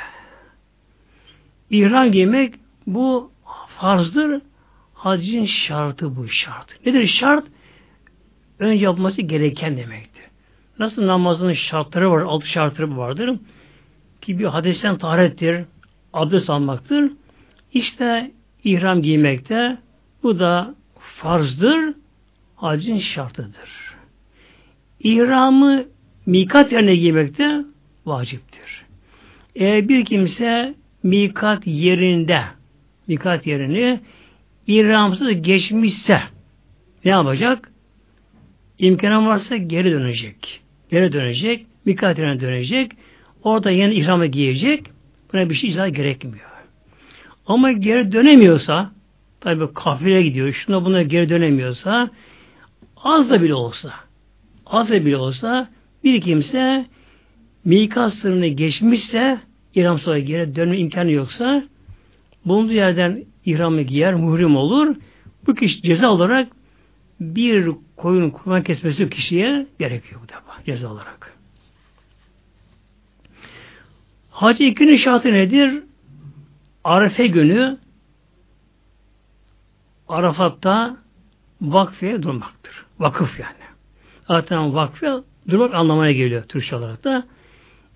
İhram 1.75 2.13
giymek 2.13 2.55
bu 2.87 3.33
farzdır. 3.79 4.43
Hacın 4.95 5.45
şartı 5.45 6.17
bu 6.17 6.29
şart. 6.29 6.87
Nedir 6.87 7.07
şart? 7.07 7.45
Önce 8.59 8.85
yapması 8.85 9.23
gereken 9.23 9.77
demektir. 9.77 10.25
Nasıl 10.79 11.07
namazın 11.07 11.53
şartları 11.53 12.11
var, 12.11 12.21
altı 12.21 12.49
şartları 12.49 12.97
vardır. 12.97 13.39
Ki 14.21 14.39
bir 14.39 14.45
hadisten 14.45 14.99
taharettir, 14.99 15.65
abdest 16.13 16.51
almaktır. 16.51 17.13
İşte 17.73 18.31
ihram 18.65 19.03
giymekte 19.03 19.79
bu 20.23 20.39
da 20.39 20.75
farzdır, 20.99 21.95
hacin 22.57 22.99
şartıdır. 22.99 23.95
İhramı 25.01 25.85
mikat 26.27 26.73
yerine 26.73 26.97
giymekte 26.97 27.65
vaciptir. 28.07 28.85
Eğer 29.55 29.89
bir 29.89 30.05
kimse 30.05 30.75
mikat 31.05 31.67
yerinde 31.67 32.41
mikat 33.07 33.47
yerini 33.47 34.01
ihramsız 34.67 35.43
geçmişse 35.43 36.21
ne 37.05 37.11
yapacak? 37.11 37.71
İmkanı 38.79 39.27
varsa 39.27 39.57
geri 39.57 39.93
dönecek. 39.93 40.61
Geri 40.91 41.13
dönecek. 41.13 41.67
Mikat 41.85 42.19
yerine 42.19 42.41
dönecek. 42.41 42.93
Orada 43.43 43.71
yeni 43.71 43.95
ihramı 43.95 44.27
giyecek. 44.27 44.85
Buna 45.33 45.51
bir 45.51 45.55
şey 45.55 45.71
icra 45.71 45.89
gerekmiyor. 45.89 46.51
Ama 47.47 47.73
geri 47.73 48.13
dönemiyorsa 48.13 48.93
tabi 49.41 49.75
kafile 49.75 50.23
gidiyor. 50.23 50.53
Şuna 50.53 50.85
buna 50.85 51.03
geri 51.03 51.29
dönemiyorsa 51.29 52.11
az 52.97 53.31
da 53.31 53.43
bile 53.43 53.55
olsa 53.55 53.93
az 54.67 54.91
da 54.91 55.05
bile 55.05 55.17
olsa 55.17 55.69
bir 56.05 56.21
kimse 56.21 56.87
mikat 57.65 58.15
sınırını 58.15 58.47
geçmişse 58.47 59.39
İhram 59.75 59.99
sonra 59.99 60.19
geri 60.19 60.57
dönme 60.57 60.79
imkanı 60.79 61.11
yoksa 61.11 61.63
bulunduğu 62.45 62.73
yerden 62.73 63.25
ihramı 63.45 63.83
giyer, 63.83 64.15
muhrim 64.15 64.57
olur. 64.57 64.97
Bu 65.47 65.55
kişi 65.55 65.83
ceza 65.83 66.11
olarak 66.11 66.49
bir 67.21 67.71
koyun 67.97 68.31
kurban 68.31 68.63
kesmesi 68.63 69.11
kişiye 69.11 69.67
gerekiyor 69.79 70.21
bu 70.25 70.29
defa 70.29 70.65
ceza 70.67 70.89
olarak. 70.89 71.37
Hac 74.31 74.61
ikinin 74.61 74.97
şartı 74.97 75.33
nedir? 75.33 75.83
Arefe 76.85 77.27
günü 77.27 77.79
Arafat'ta 80.09 80.97
vakfe 81.61 82.23
durmaktır. 82.23 82.85
Vakıf 82.99 83.41
yani. 83.41 83.65
Zaten 84.29 84.75
vakfe 84.75 85.13
durmak 85.49 85.75
anlamına 85.75 86.13
geliyor 86.13 86.43
Türkçe 86.43 86.77
olarak 86.77 87.05
da. 87.05 87.27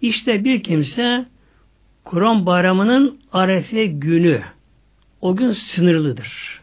İşte 0.00 0.44
bir 0.44 0.62
kimse 0.62 1.26
Kur'an 2.08 2.46
bayramının 2.46 3.18
Arefe 3.32 3.86
günü 3.86 4.42
o 5.20 5.36
gün 5.36 5.52
sınırlıdır. 5.52 6.60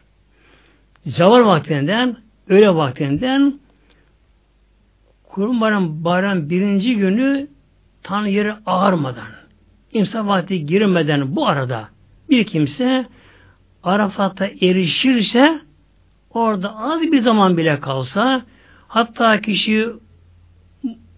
Zavar 1.06 1.40
vaktinden 1.40 2.16
öğle 2.48 2.74
vaktinden 2.74 3.58
Kur'an 5.24 5.60
bayram, 5.60 6.04
bayram 6.04 6.50
birinci 6.50 6.96
günü 6.96 7.48
tan 8.02 8.26
yeri 8.26 8.52
ağarmadan 8.66 9.28
insan 9.92 10.28
vakti 10.28 10.66
girmeden 10.66 11.36
bu 11.36 11.48
arada 11.48 11.88
bir 12.30 12.44
kimse 12.44 13.06
Arafat'a 13.82 14.46
erişirse 14.46 15.60
orada 16.30 16.76
az 16.76 17.02
bir 17.02 17.20
zaman 17.20 17.56
bile 17.56 17.80
kalsa 17.80 18.42
hatta 18.88 19.40
kişi 19.40 19.88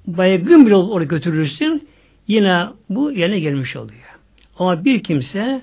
baygın 0.07 0.67
bile 0.67 0.77
oraya 0.77 1.05
götürürsün 1.05 1.89
yine 2.27 2.67
bu 2.89 3.13
yerine 3.13 3.41
gelmiş 3.41 3.77
oluyor. 3.77 4.08
Ama 4.59 4.85
bir 4.85 5.03
kimse 5.03 5.63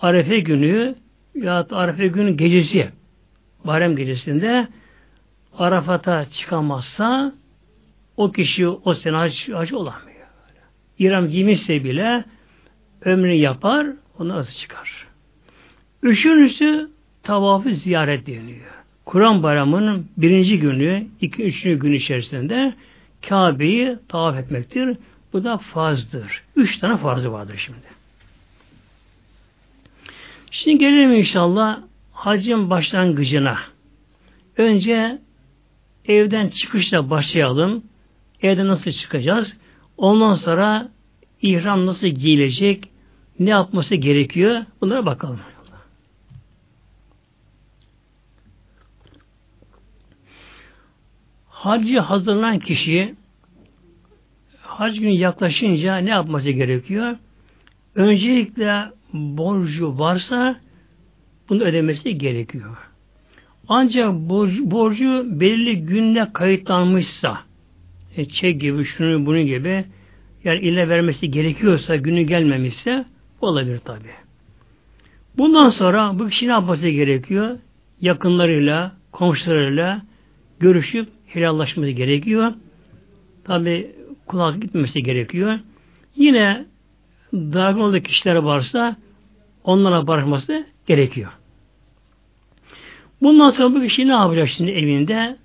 Arefe 0.00 0.40
günü 0.40 0.94
ya 1.34 1.66
Arefe 1.70 2.06
günü 2.06 2.36
gecesi 2.36 2.88
Bayram 3.64 3.96
gecesinde 3.96 4.68
Arafat'a 5.58 6.24
çıkamazsa 6.24 7.32
o 8.16 8.32
kişi 8.32 8.68
o 8.68 8.94
sene 8.94 9.16
hac, 9.16 9.48
hac 9.48 9.72
olamıyor. 9.72 10.08
İram 10.98 11.28
giymişse 11.28 11.84
bile 11.84 12.24
ömrünü 13.04 13.34
yapar, 13.34 13.86
onu 14.18 14.28
nasıl 14.28 14.52
çıkar. 14.52 15.06
Üçüncüsü 16.02 16.90
tavafı 17.22 17.74
ziyaret 17.74 18.26
deniyor. 18.26 18.78
Kur'an 19.04 19.42
bayramının 19.42 20.06
birinci 20.16 20.58
günü, 20.58 21.06
iki, 21.20 21.42
üçüncü 21.42 21.78
gün 21.78 21.92
içerisinde 21.92 22.74
Kabe'yi 23.28 23.96
tavaf 24.08 24.36
etmektir. 24.36 24.96
Bu 25.32 25.44
da 25.44 25.58
farzdır. 25.58 26.42
Üç 26.56 26.78
tane 26.78 26.96
farzı 26.96 27.32
vardır 27.32 27.56
şimdi. 27.66 27.97
Şimdi 30.50 30.78
gelelim 30.78 31.12
inşallah 31.12 31.80
hacın 32.12 32.70
başlangıcına. 32.70 33.58
Önce 34.56 35.18
evden 36.04 36.48
çıkışla 36.48 37.10
başlayalım. 37.10 37.84
Evden 38.42 38.68
nasıl 38.68 38.90
çıkacağız? 38.90 39.56
Ondan 39.96 40.34
sonra 40.34 40.88
ihram 41.42 41.86
nasıl 41.86 42.06
giyilecek? 42.06 42.88
Ne 43.38 43.50
yapması 43.50 43.94
gerekiyor? 43.94 44.64
Bunlara 44.80 45.06
bakalım. 45.06 45.40
Hacı 51.48 51.98
hazırlanan 51.98 52.58
kişi 52.58 53.14
hac 54.62 54.98
günü 54.98 55.10
yaklaşınca 55.10 55.96
ne 55.96 56.10
yapması 56.10 56.50
gerekiyor? 56.50 57.16
Öncelikle 57.98 58.84
borcu 59.12 59.98
varsa 59.98 60.60
bunu 61.48 61.62
ödemesi 61.62 62.18
gerekiyor. 62.18 62.76
Ancak 63.68 64.14
borcu, 64.14 64.70
borcu 64.70 65.40
belirli 65.40 65.86
günde 65.86 66.28
kayıtlanmışsa 66.32 67.38
e, 68.16 68.24
çek 68.24 68.60
gibi, 68.60 68.84
şunu 68.84 69.26
bunun 69.26 69.46
gibi 69.46 69.84
yani 70.44 70.58
ille 70.58 70.88
vermesi 70.88 71.30
gerekiyorsa, 71.30 71.96
günü 71.96 72.22
gelmemişse 72.22 73.04
olabilir 73.40 73.78
tabi. 73.78 74.08
Bundan 75.36 75.70
sonra 75.70 76.18
bu 76.18 76.28
kişi 76.28 76.48
ne 76.48 76.52
yapması 76.52 76.88
gerekiyor? 76.88 77.58
Yakınlarıyla, 78.00 78.96
komşularıyla 79.12 80.02
görüşüp 80.60 81.08
helallaşması 81.26 81.90
gerekiyor. 81.90 82.52
Tabi 83.44 83.90
kulak 84.26 84.62
gitmemesi 84.62 85.02
gerekiyor. 85.02 85.58
Yine 86.16 86.66
dargın 87.32 87.80
olduğu 87.80 88.00
kişiler 88.00 88.34
varsa 88.34 88.96
onlara 89.64 90.06
barışması 90.06 90.66
gerekiyor. 90.86 91.32
Bundan 93.22 93.50
sonra 93.50 93.74
bu 93.74 93.80
kişi 93.80 94.08
ne 94.08 94.12
yapacak 94.12 94.48
şimdi 94.48 94.70
evinde? 94.70 95.36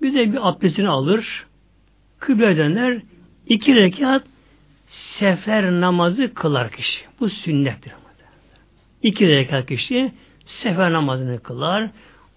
Güzel 0.00 0.32
bir 0.32 0.48
abdestini 0.48 0.88
alır. 0.88 1.46
Kıble 2.18 2.56
döner. 2.56 3.02
iki 3.46 3.76
rekat 3.76 4.22
sefer 4.86 5.80
namazı 5.80 6.34
kılar 6.34 6.70
kişi. 6.70 7.04
Bu 7.20 7.28
sünnettir. 7.28 7.92
İki 9.02 9.28
rekat 9.28 9.66
kişi 9.66 10.12
sefer 10.46 10.92
namazını 10.92 11.40
kılar. 11.42 11.90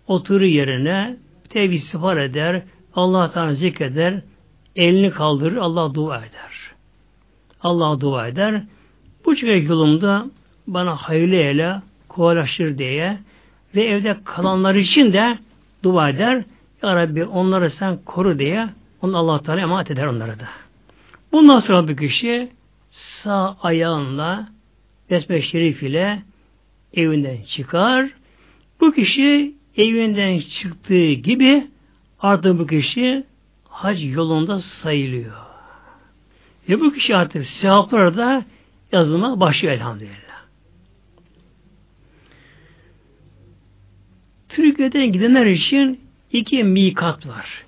Oturur 0.07 0.41
yerine 0.41 1.17
tevhid 1.49 2.17
eder. 2.17 2.63
Allah 2.93 3.31
Teala 3.31 3.53
zikreder. 3.53 4.21
Elini 4.75 5.09
kaldırır. 5.09 5.57
Allah 5.57 5.93
dua 5.93 6.17
eder. 6.17 6.50
Allah 7.63 8.01
dua 8.01 8.27
eder. 8.27 8.63
Bu 9.25 9.35
çeyrek 9.35 9.69
yolumda 9.69 10.25
bana 10.67 10.95
hayırlı 10.95 11.35
eyle, 11.35 11.81
kolaylaştır 12.07 12.77
diye 12.77 13.17
ve 13.75 13.83
evde 13.83 14.17
kalanlar 14.23 14.75
için 14.75 15.13
de 15.13 15.37
dua 15.83 16.09
eder. 16.09 16.43
Ya 16.83 16.95
Rabbi 16.95 17.25
onları 17.25 17.71
sen 17.71 17.97
koru 18.05 18.39
diye 18.39 18.69
onu 19.01 19.17
Allah 19.17 19.41
Teala 19.41 19.61
emanet 19.61 19.91
eder 19.91 20.05
onlara 20.05 20.39
da. 20.39 20.47
Bundan 21.31 21.59
sonra 21.59 21.87
bir 21.87 21.97
kişi 21.97 22.49
sağ 22.91 23.57
ayağınla 23.61 24.47
besme 25.09 25.41
şerif 25.41 25.83
ile 25.83 26.23
evinden 26.93 27.37
çıkar. 27.41 28.09
Bu 28.81 28.91
kişi 28.91 29.55
evinden 29.77 30.39
çıktığı 30.39 31.11
gibi 31.11 31.67
artık 32.19 32.59
bu 32.59 32.67
kişi 32.67 33.23
hac 33.69 34.05
yolunda 34.05 34.59
sayılıyor. 34.59 35.50
Ve 36.69 36.79
bu 36.79 36.93
kişi 36.93 37.15
artık 37.15 37.45
sevapları 37.45 38.17
da 38.17 38.45
yazılma 38.91 39.39
başlıyor 39.39 39.73
elhamdülillah. 39.73 40.21
Türkiye'den 44.49 45.11
gidenler 45.11 45.45
için 45.45 45.99
iki 46.31 46.63
mikat 46.63 47.27
var. 47.27 47.65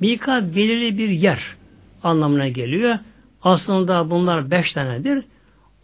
Mikat 0.00 0.56
belirli 0.56 0.98
bir 0.98 1.08
yer 1.08 1.56
anlamına 2.02 2.48
geliyor. 2.48 2.98
Aslında 3.42 4.10
bunlar 4.10 4.50
beş 4.50 4.72
tanedir. 4.72 5.24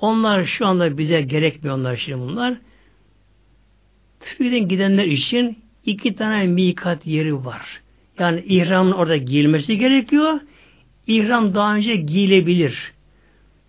Onlar 0.00 0.44
şu 0.44 0.66
anda 0.66 0.98
bize 0.98 1.20
gerekmiyor 1.20 1.76
onlar 1.76 1.96
şimdi 1.96 2.18
bunlar. 2.18 2.54
Türkiye'den 4.20 4.68
gidenler 4.68 5.04
için 5.04 5.59
iki 5.84 6.14
tane 6.14 6.46
mikat 6.46 7.07
yeri 7.07 7.44
var. 7.44 7.80
Yani 8.18 8.44
ihramın 8.46 8.92
orada 8.92 9.16
giyilmesi 9.16 9.78
gerekiyor. 9.78 10.40
İhram 11.07 11.54
daha 11.54 11.74
önce 11.74 11.96
giyilebilir. 11.96 12.92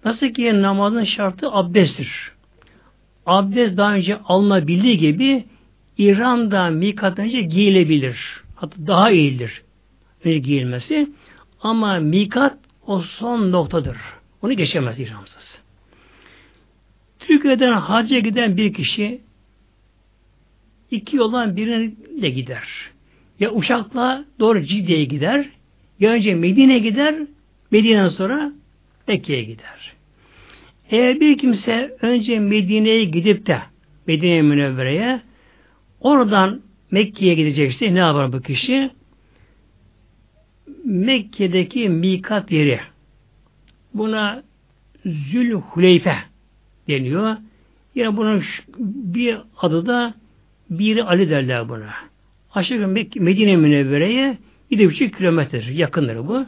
Nasıl 0.05 0.27
ki 0.27 0.61
namazın 0.61 1.03
şartı 1.03 1.51
abdesttir. 1.51 2.31
Abdest 3.25 3.77
daha 3.77 3.93
önce 3.93 4.17
alınabildiği 4.17 4.97
gibi 4.97 5.45
İhram 5.97 6.51
da 6.51 6.69
mikat 6.69 7.19
önce 7.19 7.41
giyilebilir. 7.41 8.43
Hatta 8.55 8.88
daha 8.88 9.11
iyidir. 9.11 9.61
Önce 10.23 10.39
giyilmesi. 10.39 11.09
Ama 11.61 11.99
mikat 11.99 12.57
o 12.88 12.99
son 12.99 13.51
noktadır. 13.51 13.97
Onu 14.41 14.53
geçemez 14.53 14.99
ihramsız. 14.99 15.59
Türkiye'den 17.19 17.73
hacca 17.73 18.19
giden 18.19 18.57
bir 18.57 18.73
kişi 18.73 19.21
iki 20.91 21.15
yoldan 21.15 21.55
birine 21.55 21.91
de 22.21 22.29
gider. 22.29 22.67
Ya 23.39 23.51
uçakla 23.51 24.25
doğru 24.39 24.63
Cidde'ye 24.63 25.05
gider, 25.05 25.49
önce 26.01 26.35
Medine 26.35 26.79
gider, 26.79 27.15
Medine'den 27.71 28.09
sonra 28.09 28.51
Mekke'ye 29.07 29.43
gider. 29.43 29.93
Eğer 30.91 31.19
bir 31.19 31.37
kimse 31.37 31.97
önce 32.01 32.39
Medine'ye 32.39 33.03
gidip 33.03 33.47
de 33.47 33.59
Medine 34.07 34.41
Münevvere'ye 34.41 35.21
Oradan 36.01 36.61
Mekke'ye 36.91 37.33
gidecekse 37.33 37.95
ne 37.95 37.99
yapar 37.99 38.33
bu 38.33 38.41
kişi? 38.41 38.89
Mekke'deki 40.85 41.89
mikat 41.89 42.51
yeri. 42.51 42.79
Buna 43.93 44.43
Zülhuleyfe 45.05 46.15
deniyor. 46.87 47.37
Yine 47.95 48.17
bunun 48.17 48.43
bir 49.13 49.37
adı 49.57 49.85
da 49.85 50.13
biri 50.69 51.03
Ali 51.03 51.29
derler 51.29 51.69
buna. 51.69 51.93
Aşağı 52.53 52.87
Medine 53.15 53.55
Münevvere'ye 53.55 54.37
7,5 54.72 55.18
kilometre 55.18 55.74
yakındır 55.74 56.28
bu. 56.28 56.45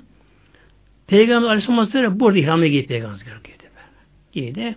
Peygamber 1.07 1.47
Aleyhisselam 1.47 1.79
Hazretleri 1.79 2.19
burada 2.19 2.37
ihramı 2.37 2.67
giydi 2.67 2.87
Peygamber 2.87 3.17
giydi. 3.43 3.59
Giydi. 4.31 4.75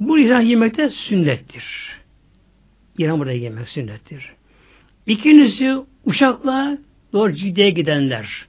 Bu 0.00 0.18
ihram 0.18 0.44
giymekte 0.44 0.90
sünnettir. 0.90 1.64
İran 2.98 3.20
buraya 3.20 3.38
gelmek 3.38 3.68
sünnettir. 3.68 4.32
İkincisi 5.06 5.74
uçakla 6.04 6.78
doğru 7.12 7.32
Ciddi'ye 7.32 7.70
gidenler. 7.70 8.46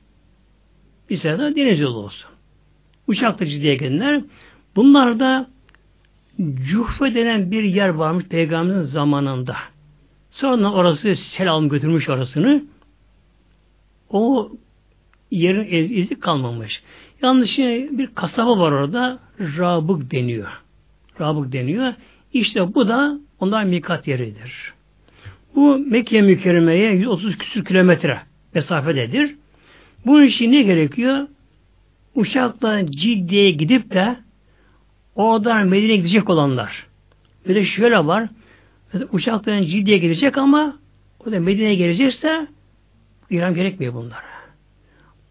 Bir 1.09 1.17
sırada 1.17 1.55
deniz 1.55 1.79
yolu 1.79 1.97
olsun. 1.97 2.29
Uçakla 3.07 3.45
Ciddi'ye 3.45 3.75
gidenler. 3.75 4.21
Bunlar 4.75 5.19
da 5.19 5.49
Cuhfe 6.39 7.15
denen 7.15 7.51
bir 7.51 7.63
yer 7.63 7.89
varmış 7.89 8.25
Peygamberin 8.25 8.81
zamanında. 8.81 9.57
Sonra 10.31 10.71
orası 10.71 11.15
selam 11.15 11.69
götürmüş 11.69 12.09
orasını. 12.09 12.63
O 14.11 14.51
yerin 15.31 15.93
izi 15.93 16.19
kalmamış. 16.19 16.83
Yalnız 17.21 17.49
şimdi 17.49 17.97
bir 17.97 18.07
kasaba 18.07 18.59
var 18.59 18.71
orada. 18.71 19.19
Rabık 19.39 20.11
deniyor. 20.11 20.61
Rabık 21.19 21.51
deniyor. 21.51 21.93
İşte 22.33 22.73
bu 22.73 22.87
da 22.87 23.19
onlar 23.39 23.63
mikat 23.63 24.07
yeridir. 24.07 24.73
Bu 25.55 25.77
Mekke 25.77 26.21
mükerremeye 26.21 26.91
130 26.91 27.37
küsür 27.37 27.65
kilometre 27.65 28.21
mesafededir. 28.53 29.35
Bunun 30.05 30.23
için 30.23 30.51
ne 30.51 30.61
gerekiyor? 30.61 31.27
Uçakla 32.15 32.91
Ciddi'ye 32.91 33.51
gidip 33.51 33.91
de 33.91 34.15
oradan 35.15 35.67
Medine'ye 35.67 35.97
gidecek 35.97 36.29
olanlar. 36.29 36.87
Bir 37.47 37.55
de 37.55 37.65
şöyle 37.65 38.05
var. 38.05 38.29
Uçaktan 39.11 39.61
Ciddi'ye 39.61 39.97
gidecek 39.97 40.37
ama 40.37 40.77
o 41.25 41.31
da 41.31 41.39
Medine'ye 41.39 41.75
gelecekse 41.75 42.47
İran 43.31 43.53
gerekmiyor 43.53 43.93
bunlara. 43.93 44.31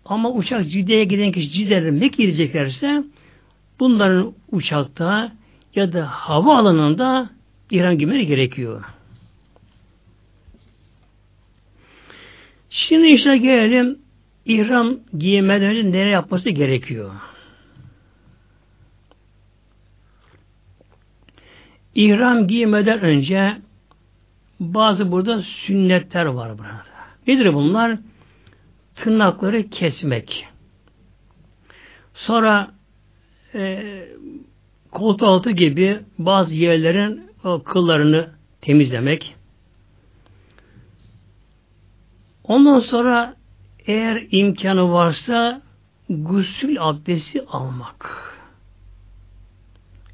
Ama 0.04 0.32
uçak 0.32 0.68
Ciddi'ye 0.70 1.04
giden 1.04 1.32
kişi 1.32 1.50
Ciddi'ye 1.50 1.80
Mekke'ye 1.80 2.28
gideceklerse 2.28 3.04
bunların 3.80 4.34
uçakta 4.52 5.32
ya 5.74 5.92
da 5.92 6.06
hava 6.06 6.58
alanında 6.58 7.30
İran 7.70 7.98
giymeleri 7.98 8.26
gerekiyor. 8.26 8.84
Şimdi 12.70 13.06
işte 13.08 13.36
gelelim 13.36 13.98
İhram 14.44 14.96
giymeden 15.18 15.70
önce 15.76 15.98
nereye 15.98 16.10
yapması 16.10 16.50
gerekiyor? 16.50 17.10
İhram 21.94 22.46
giymeden 22.46 23.00
önce 23.00 23.56
bazı 24.60 25.12
burada 25.12 25.42
sünnetler 25.42 26.24
var 26.24 26.58
burada. 26.58 26.99
Nedir 27.26 27.54
bunlar? 27.54 27.98
Tırnakları 28.94 29.70
kesmek. 29.70 30.46
Sonra 32.14 32.70
e, 33.54 33.82
koltuğu 34.90 35.26
altı 35.26 35.50
gibi 35.50 36.00
bazı 36.18 36.54
yerlerin 36.54 37.30
o 37.44 37.62
kıllarını 37.62 38.30
temizlemek. 38.60 39.36
Ondan 42.44 42.80
sonra 42.80 43.34
eğer 43.86 44.26
imkanı 44.30 44.92
varsa 44.92 45.62
gusül 46.08 46.76
abdesti 46.80 47.42
almak. 47.46 48.30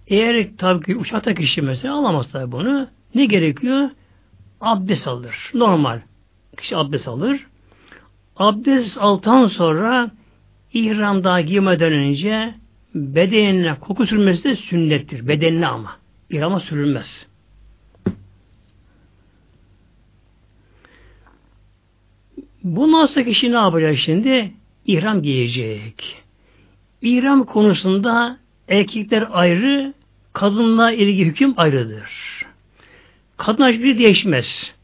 Eğer 0.08 0.48
tabii 0.58 0.84
ki 0.84 0.96
uçakta 0.96 1.34
kişi 1.34 1.62
mesela 1.62 1.94
alamaz 1.94 2.32
tabii 2.32 2.52
bunu. 2.52 2.88
Ne 3.14 3.26
gerekiyor? 3.26 3.90
Abdest 4.60 5.08
alır. 5.08 5.50
Normal. 5.54 6.00
Kişi 6.56 6.76
abdest 6.76 7.08
alır. 7.08 7.46
Abdest 8.36 8.98
altan 8.98 9.46
sonra 9.46 10.10
ihram 10.72 11.24
daha 11.24 11.40
giymeden 11.40 11.92
önce 11.92 12.54
bedenine 12.94 13.74
koku 13.80 14.06
sürmesi 14.06 14.44
de 14.44 14.56
sünnettir. 14.56 15.28
Bedenine 15.28 15.66
ama. 15.66 15.96
İhrama 16.30 16.60
sürülmez. 16.60 17.26
Bundan 22.64 23.06
sonra 23.06 23.24
kişi 23.24 23.52
ne 23.52 23.56
yapacak 23.56 23.98
şimdi? 23.98 24.52
İhram 24.86 25.22
giyecek. 25.22 26.22
İhram 27.02 27.44
konusunda 27.44 28.38
erkekler 28.68 29.28
ayrı, 29.32 29.94
kadınla 30.32 30.92
ilgili 30.92 31.26
hüküm 31.26 31.54
ayrıdır. 31.56 32.10
Kadın 33.36 33.72
hiçbir 33.72 33.98
değişmez. 33.98 34.75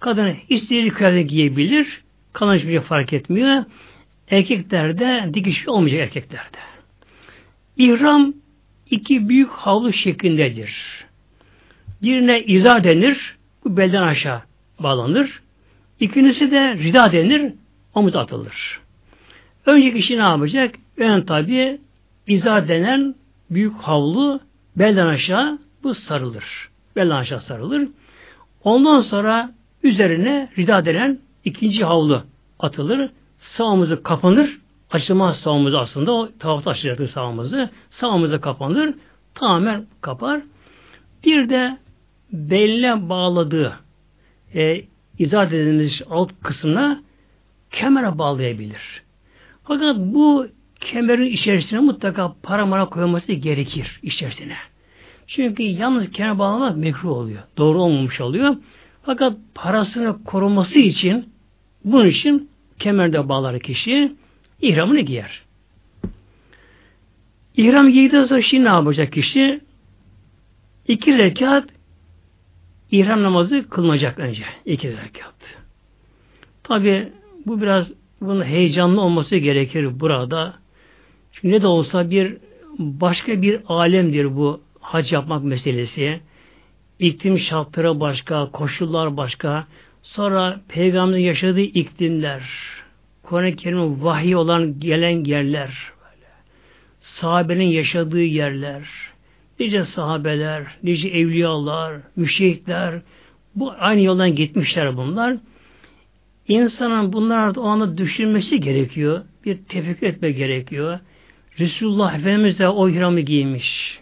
Kadın 0.00 0.36
istediği 0.48 0.90
kıyafet 0.90 1.28
giyebilir. 1.28 2.02
Kadın 2.32 2.54
hiçbir 2.54 2.70
şey 2.70 2.80
fark 2.80 3.12
etmiyor. 3.12 3.64
Erkeklerde 4.30 5.30
dikiş 5.34 5.68
olmayacak 5.68 6.00
erkeklerde. 6.00 6.58
İhram 7.76 8.34
iki 8.90 9.28
büyük 9.28 9.50
havlu 9.50 9.92
şeklindedir. 9.92 11.04
Birine 12.02 12.42
izar 12.42 12.84
denir, 12.84 13.36
bu 13.64 13.76
belden 13.76 14.02
aşağı 14.02 14.42
bağlanır. 14.78 15.42
İkincisi 16.00 16.50
de 16.50 16.74
rida 16.74 17.12
denir, 17.12 17.52
omuz 17.94 18.16
atılır. 18.16 18.80
Önceki 19.66 19.96
kişi 19.96 20.18
ne 20.18 20.22
yapacak? 20.22 20.74
Ön 20.96 21.22
tabi 21.22 21.78
izar 22.26 22.68
denen 22.68 23.14
büyük 23.50 23.74
havlu 23.74 24.40
belden 24.76 25.06
aşağı 25.06 25.58
bu 25.82 25.94
sarılır. 25.94 26.68
Belden 26.96 27.14
aşağı 27.14 27.40
sarılır. 27.40 27.88
Ondan 28.64 29.00
sonra 29.00 29.50
üzerine 29.82 30.48
rida 30.58 30.84
denen 30.84 31.18
ikinci 31.44 31.84
havlu 31.84 32.22
atılır. 32.58 33.10
Sağ 33.38 34.02
kapanır. 34.02 34.58
Açılmaz 34.90 35.36
sağ 35.36 35.78
aslında. 35.78 36.12
O 36.12 36.28
tavafta 36.38 36.70
açılacaktır 36.70 37.08
sağ 37.08 37.70
Sağ 37.90 38.40
kapanır. 38.40 38.94
Tamamen 39.34 39.86
kapar. 40.00 40.40
Bir 41.24 41.48
de 41.48 41.78
beline 42.32 43.08
bağladığı 43.08 43.78
e, 44.54 44.84
izah 45.18 45.46
edilmiş 45.46 46.02
alt 46.10 46.32
kısmına 46.42 47.02
kemere 47.70 48.18
bağlayabilir. 48.18 49.02
Fakat 49.64 49.96
bu 49.98 50.46
kemerin 50.80 51.26
içerisine 51.26 51.80
mutlaka 51.80 52.34
para 52.42 52.66
mara 52.66 52.84
koyulması 52.84 53.32
gerekir 53.32 54.00
içerisine. 54.02 54.56
Çünkü 55.26 55.62
yalnız 55.62 56.10
kemer 56.10 56.38
bağlamak 56.38 56.76
mekruh 56.76 57.10
oluyor. 57.10 57.42
Doğru 57.56 57.82
olmamış 57.82 58.20
oluyor. 58.20 58.56
Fakat 59.02 59.36
parasını 59.54 60.24
koruması 60.24 60.78
için 60.78 61.28
bunun 61.84 62.06
için 62.06 62.50
kemerde 62.78 63.28
bağlar 63.28 63.60
kişi 63.60 64.12
ihramını 64.60 65.00
giyer. 65.00 65.42
İhram 67.56 67.88
giydikten 67.88 68.24
sonra 68.24 68.42
şimdi 68.42 68.64
ne 68.64 68.68
yapacak 68.68 69.12
kişi? 69.12 69.60
İki 70.88 71.18
rekat 71.18 71.68
ihram 72.90 73.22
namazı 73.22 73.68
kılınacak 73.68 74.18
önce. 74.18 74.44
iki 74.66 74.88
rekat. 74.88 75.34
Tabi 76.62 77.08
bu 77.46 77.62
biraz 77.62 77.92
bunun 78.20 78.44
heyecanlı 78.44 79.00
olması 79.00 79.36
gerekir 79.36 80.00
burada. 80.00 80.54
Çünkü 81.32 81.50
ne 81.50 81.62
de 81.62 81.66
olsa 81.66 82.10
bir 82.10 82.36
başka 82.78 83.42
bir 83.42 83.60
alemdir 83.66 84.36
bu 84.36 84.60
hac 84.80 85.12
yapmak 85.12 85.44
meselesi. 85.44 86.20
İklim 87.00 87.38
şartları 87.38 88.00
başka, 88.00 88.50
koşullar 88.50 89.16
başka. 89.16 89.66
Sonra 90.02 90.60
peygamberin 90.68 91.22
yaşadığı 91.22 91.60
iklimler, 91.60 92.42
Kur'an-ı 93.22 93.56
Kerim'in 93.56 94.04
vahiy 94.04 94.36
olan 94.36 94.80
gelen 94.80 95.24
yerler, 95.24 95.92
böyle. 96.00 96.26
sahabenin 97.00 97.66
yaşadığı 97.66 98.22
yerler, 98.22 98.88
nice 99.60 99.84
sahabeler, 99.84 100.64
nice 100.82 101.08
evliyalar, 101.08 102.00
müşehitler, 102.16 103.00
bu 103.54 103.72
aynı 103.78 104.00
yoldan 104.00 104.34
gitmişler 104.34 104.96
bunlar. 104.96 105.36
İnsanın 106.48 107.12
bunlar 107.12 107.56
o 107.56 107.62
anda 107.62 107.98
düşünmesi 107.98 108.60
gerekiyor. 108.60 109.24
Bir 109.44 109.54
tefekkür 109.54 110.06
etme 110.06 110.30
gerekiyor. 110.30 110.98
Resulullah 111.58 112.14
Efendimiz 112.14 112.58
de 112.58 112.68
o 112.68 112.88
ihramı 112.88 113.20
giymiş. 113.20 114.00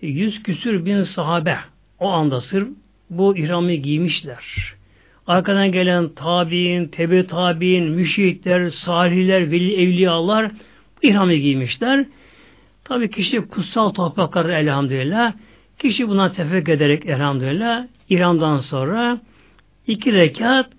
Yüz 0.00 0.42
küsür 0.42 0.84
bin 0.84 1.02
sahabe 1.02 1.56
o 2.00 2.08
anda 2.08 2.40
sırf 2.40 2.68
bu 3.10 3.36
ihramı 3.36 3.72
giymişler. 3.72 4.44
Arkadan 5.26 5.72
gelen 5.72 6.08
tabi'in, 6.08 6.88
tebe 6.88 7.26
tabi'in, 7.26 7.90
müşehitler, 7.90 8.68
salihler, 8.68 9.50
veli 9.50 9.82
evliyalar 9.82 10.50
bu 10.96 11.06
ihramı 11.06 11.34
giymişler. 11.34 12.06
Tabi 12.84 13.10
kişi 13.10 13.40
kutsal 13.40 13.90
topraklarda 13.90 14.52
elhamdülillah. 14.52 15.32
Kişi 15.78 16.08
buna 16.08 16.32
tefekkür 16.32 16.72
ederek 16.72 17.06
elhamdülillah 17.06 17.86
ihramdan 18.08 18.58
sonra 18.58 19.20
iki 19.86 20.12
rekat 20.12 20.70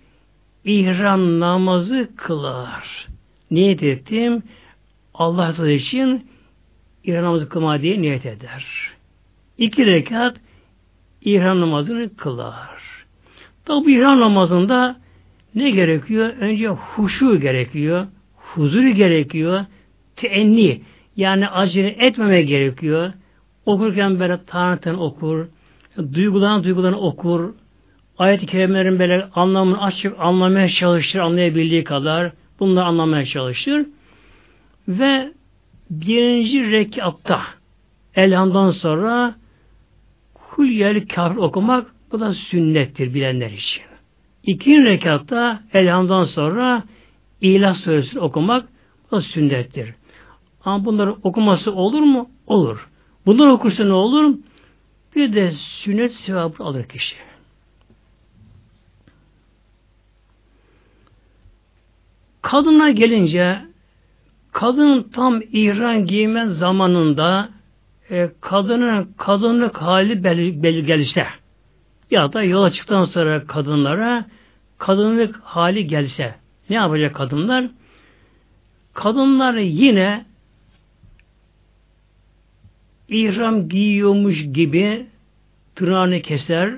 ihram 0.65 1.39
namazı 1.39 2.09
kılar. 2.15 3.07
Niyet 3.51 3.83
ettim. 3.83 4.43
Allah 5.13 5.69
için 5.71 6.27
ihram 7.03 7.23
namazı 7.23 7.49
kılma 7.49 7.81
diye 7.81 8.01
niyet 8.01 8.25
eder. 8.25 8.65
İki 9.57 9.85
rekat 9.85 10.37
ihram 11.21 11.61
namazını 11.61 12.15
kılar. 12.15 12.81
Tabi 13.65 13.85
bu 13.85 13.89
ihram 13.89 14.19
namazında 14.19 14.95
ne 15.55 15.69
gerekiyor? 15.69 16.33
Önce 16.39 16.67
huşu 16.67 17.39
gerekiyor, 17.39 18.07
huzuru 18.35 18.89
gerekiyor, 18.89 19.65
teenni 20.15 20.81
yani 21.15 21.47
acele 21.47 21.87
etmeme 21.87 22.41
gerekiyor. 22.41 23.13
Okurken 23.65 24.19
böyle 24.19 24.39
tanrıten 24.47 24.93
okur, 24.93 25.45
duygulanan 26.13 26.63
duygularını 26.63 26.99
okur, 26.99 27.53
ayet-i 28.17 28.45
kerimelerin 28.45 28.99
böyle 28.99 29.25
anlamını 29.35 29.81
açıp 29.81 30.19
anlamaya 30.19 30.67
çalışır, 30.67 31.19
anlayabildiği 31.19 31.83
kadar 31.83 32.31
bunları 32.59 32.85
anlamaya 32.85 33.25
çalışır. 33.25 33.85
Ve 34.87 35.31
birinci 35.89 36.71
rekatta 36.71 37.41
elhamdan 38.15 38.71
sonra 38.71 39.35
Kulyel 40.55 41.07
kafir 41.07 41.37
okumak 41.37 41.91
bu 42.11 42.19
da 42.19 42.33
sünnettir 42.33 43.13
bilenler 43.13 43.51
için. 43.51 43.83
İkinci 44.43 44.83
rekatta 44.83 45.63
elhamdan 45.73 46.23
sonra 46.23 46.83
İlah 47.41 47.75
Suresi 47.75 48.19
okumak 48.19 48.67
bu 49.05 49.15
da 49.15 49.21
sünnettir. 49.21 49.93
Ama 50.65 50.85
bunların 50.85 51.17
okuması 51.23 51.73
olur 51.73 52.01
mu? 52.01 52.29
Olur. 52.47 52.89
Bunlar 53.25 53.47
okursa 53.47 53.83
ne 53.83 53.93
olur? 53.93 54.35
Bir 55.15 55.33
de 55.33 55.51
sünnet 55.51 56.13
sevabı 56.13 56.63
alır 56.63 56.83
kişi. 56.83 57.15
Kadına 62.41 62.89
gelince 62.91 63.61
kadın 64.51 65.03
tam 65.03 65.41
ihram 65.51 66.05
giyme 66.05 66.45
zamanında 66.45 67.49
e, 68.11 68.29
kadının 68.41 69.13
kadınlık 69.17 69.81
hali 69.81 70.23
belirgelirse 70.63 71.27
ya 72.11 72.33
da 72.33 72.43
yola 72.43 72.71
çıktıktan 72.71 73.05
sonra 73.05 73.47
kadınlara 73.47 74.25
kadınlık 74.77 75.39
hali 75.43 75.87
gelse 75.87 76.35
ne 76.69 76.75
yapacak 76.75 77.15
kadınlar? 77.15 77.65
Kadınlar 78.93 79.53
yine 79.57 80.25
ihram 83.09 83.69
giyiyormuş 83.69 84.45
gibi 84.53 85.05
tırnağını 85.75 86.21
keser, 86.21 86.73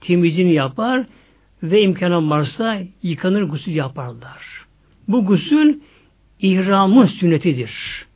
temizini 0.00 0.52
yapar 0.52 1.06
ve 1.62 1.82
imkanı 1.82 2.30
varsa 2.30 2.78
yıkanır 3.02 3.42
gusül 3.42 3.74
yaparlar. 3.74 4.66
Bu 5.08 5.24
gusül 5.24 5.80
ihramın 6.40 7.06
sünnetidir. 7.06 8.06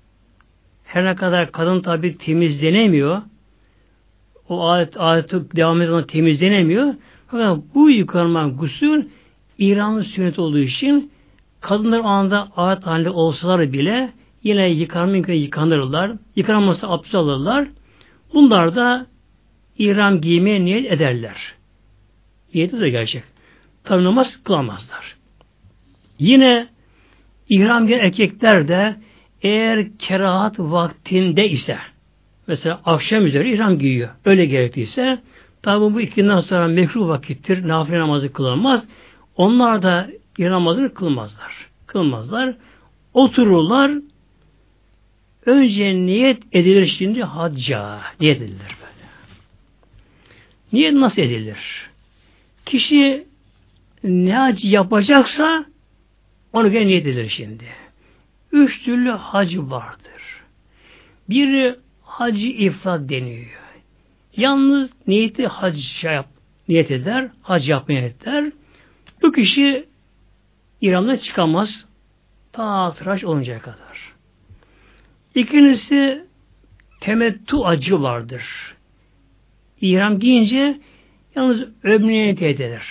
Her 0.88 1.04
ne 1.04 1.14
kadar 1.14 1.52
kadın 1.52 1.80
tabi 1.80 2.18
temizlenemiyor, 2.18 3.22
o 4.48 4.68
adet, 4.68 4.94
adeti 4.96 5.56
devam 5.56 5.82
eden 5.82 6.06
temizlenemiyor. 6.06 6.94
Fakat 7.26 7.58
bu 7.74 7.90
yıkanma 7.90 8.48
gusül 8.48 9.04
İran'ın 9.58 10.02
sünnet 10.02 10.38
olduğu 10.38 10.58
için 10.58 11.12
kadınlar 11.60 11.98
o 11.98 12.06
anda 12.06 12.48
adet 12.56 12.86
halinde 12.86 13.10
olsalar 13.10 13.72
bile 13.72 14.12
yine 14.42 14.68
yıkanma 14.68 15.16
imkanı 15.16 15.36
yıkanırlar. 15.36 16.12
Yıkanması 16.36 16.88
abdest 16.88 17.14
alırlar. 17.14 17.68
Bunlar 18.34 18.76
da 18.76 19.06
İran 19.78 20.20
giymeye 20.20 20.64
niyet 20.64 20.92
ederler. 20.92 21.54
Niyeti 22.54 22.80
de 22.80 22.90
gerçek. 22.90 23.22
Tabi 23.84 24.04
namaz 24.04 24.26
kılamazlar. 24.44 25.16
Yine 26.18 26.68
ihram 27.48 27.86
giyen 27.86 27.98
erkekler 27.98 28.68
de 28.68 28.96
eğer 29.42 29.98
kerahat 29.98 30.58
vaktinde 30.58 31.48
ise 31.48 31.78
mesela 32.46 32.80
akşam 32.84 33.26
üzeri 33.26 33.54
ihram 33.54 33.78
giyiyor. 33.78 34.08
Öyle 34.24 34.46
gerektiyse 34.46 35.18
tabi 35.62 35.94
bu 35.94 36.00
ikinden 36.00 36.40
sonra 36.40 36.68
mekruh 36.68 37.08
vakittir. 37.08 37.68
Nafile 37.68 37.98
namazı 37.98 38.32
kılınmaz. 38.32 38.84
Onlar 39.36 39.82
da 39.82 40.08
ihram 40.38 40.52
namazını 40.52 40.94
kılmazlar. 40.94 41.68
Kılmazlar. 41.86 42.54
Otururlar. 43.14 43.92
Önce 45.46 45.94
niyet 45.94 46.42
edilir 46.52 46.86
şimdi 46.86 47.22
hacca. 47.22 48.00
Niyet 48.20 48.36
edilir 48.36 48.76
böyle. 48.80 49.08
Niyet 50.72 50.92
nasıl 50.92 51.22
edilir? 51.22 51.90
Kişi 52.66 53.26
ne 54.04 54.34
hac 54.34 54.64
yapacaksa 54.64 55.64
onu 56.52 56.72
göre 56.72 56.86
niyet 56.86 57.06
edilir 57.06 57.28
şimdi. 57.28 57.64
Üç 58.52 58.84
türlü 58.84 59.10
hacı 59.10 59.70
vardır. 59.70 60.42
Biri 61.28 61.76
hacı 62.02 62.46
ifrat 62.46 63.08
deniyor. 63.08 63.58
Yalnız 64.36 64.90
niyeti 65.06 65.46
hac 65.46 65.78
şey 65.78 66.12
yap, 66.12 66.28
niyet 66.68 66.90
eder, 66.90 67.30
hac 67.42 67.68
yapmaya 67.68 68.06
eder. 68.06 68.52
Bu 69.22 69.32
kişi 69.32 69.84
İran'dan 70.80 71.16
çıkamaz. 71.16 71.84
Ta 72.52 72.92
tıraş 72.92 73.24
oluncaya 73.24 73.58
kadar. 73.58 74.12
İkincisi 75.34 76.24
temettu 77.00 77.66
acı 77.66 78.02
vardır. 78.02 78.74
İhram 79.80 80.18
giyince 80.18 80.80
yalnız 81.36 81.64
ömrüne 81.82 82.34
niyet 82.34 82.42
eder. 82.42 82.86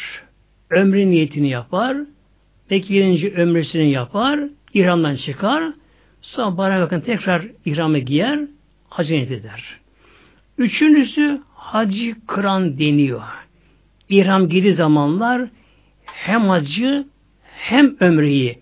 ömrü 0.69 1.11
niyetini 1.11 1.49
yapar. 1.49 1.97
Peki 2.67 2.93
birinci 2.93 3.33
ömrüsünü 3.33 3.83
yapar. 3.83 4.39
İhramdan 4.73 5.15
çıkar. 5.15 5.73
Sonra 6.21 6.57
bana 6.57 6.81
bakın 6.81 7.01
tekrar 7.01 7.45
ihramı 7.65 7.97
giyer. 7.97 8.39
Hacı 8.89 9.15
eder. 9.15 9.79
Üçüncüsü 10.57 11.41
hacı 11.55 12.15
kıran 12.27 12.79
deniyor. 12.79 13.21
İhram 14.09 14.49
girdiği 14.49 14.73
zamanlar 14.73 15.41
hem 16.05 16.49
hacı 16.49 17.05
hem 17.43 17.95
ömreyi 17.99 18.59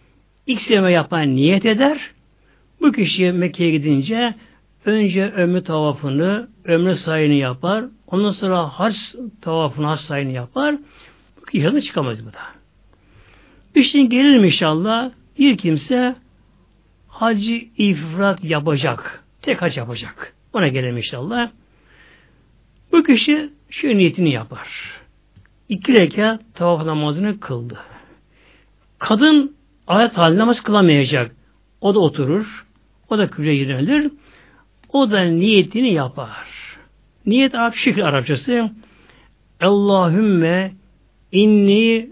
sefer 0.54 0.90
yapan 0.90 1.36
niyet 1.36 1.66
eder. 1.66 2.12
Bu 2.82 2.92
kişi 2.92 3.32
Mekke'ye 3.32 3.72
gidince 3.72 4.34
önce 4.86 5.32
ömrü 5.32 5.64
tavafını, 5.64 6.48
ömrü 6.66 6.96
sayını 6.96 7.34
yapar. 7.34 7.86
Ondan 8.08 8.32
sonra 8.32 8.68
hac 8.68 8.96
tavafını, 9.42 9.86
hac 9.86 10.00
sayını 10.00 10.32
yapar. 10.32 10.76
Bu 11.38 11.58
ihramda 11.58 11.82
çıkamaz 11.82 12.26
bu 12.26 12.34
da. 12.34 12.40
İşte 13.76 14.02
gelelim 14.02 14.44
inşallah 14.46 15.12
bir 15.40 15.58
kimse 15.58 16.16
hacı 17.08 17.56
ifrat 17.78 18.44
yapacak. 18.44 19.24
Tek 19.42 19.62
hac 19.62 19.78
yapacak. 19.78 20.34
Ona 20.54 20.68
gelelim 20.68 20.98
inşallah. 20.98 21.50
Bu 22.92 23.04
kişi 23.04 23.50
şu 23.70 23.88
niyetini 23.88 24.32
yapar. 24.32 24.70
İki 25.70 25.94
rekat 25.94 26.42
tavaf 26.54 26.86
namazını 26.86 27.40
kıldı. 27.40 27.80
Kadın 29.00 29.56
ayet 29.88 30.18
halinde 30.18 30.40
namaz 30.40 30.64
kılamayacak. 30.64 31.32
O 31.82 31.96
da 31.96 32.00
oturur. 32.00 32.66
O 33.10 33.18
da 33.18 33.30
kıble 33.30 33.54
yönelir. 33.54 34.12
O 34.94 35.12
da 35.12 35.22
niyetini 35.24 35.94
yapar. 35.94 36.48
Niyet 37.26 37.56
Arap 37.56 37.76
şekil 37.76 38.06
Arapçası 38.06 38.72
Allahümme 39.62 40.74
inni 41.32 42.10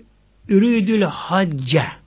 üridül 0.49 1.01
hacce 1.01 2.03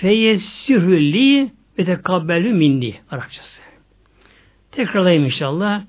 feyessirhü 0.00 1.12
li 1.12 1.50
ve 1.78 1.84
tekabbelü 1.84 2.52
minni 2.52 2.94
Arapçası. 3.10 3.60
Tekrarlayayım 4.70 5.24
inşallah. 5.24 5.82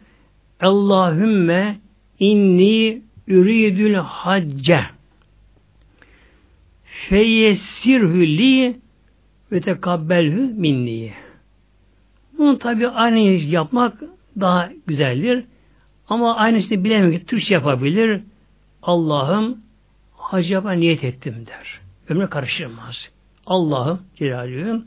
Allahümme 0.60 1.80
inni 2.20 3.02
üridül 3.28 3.94
hacce 3.94 4.86
feyessirhü 6.84 8.28
li 8.28 8.80
ve 9.52 9.62
tekabbelhü 9.62 10.42
minni. 10.42 11.14
Bunu 12.38 12.60
tabi 12.60 12.88
aynı 12.88 13.20
yapmak 13.30 14.04
daha 14.40 14.72
güzeldir. 14.88 15.44
Ama 16.08 16.36
aynısını 16.36 16.84
bilemiyor 16.84 17.20
ki 17.20 17.26
Türkçe 17.26 17.54
yapabilir. 17.54 18.22
Allah'ım 18.82 19.58
hacı 20.18 20.54
yapma 20.54 20.72
niyet 20.72 21.04
ettim 21.04 21.46
der. 21.48 21.80
Ömre 22.10 22.28
karışılmaz. 22.28 23.10
Allah'ım 23.50 24.02
Celaluhu 24.16 24.84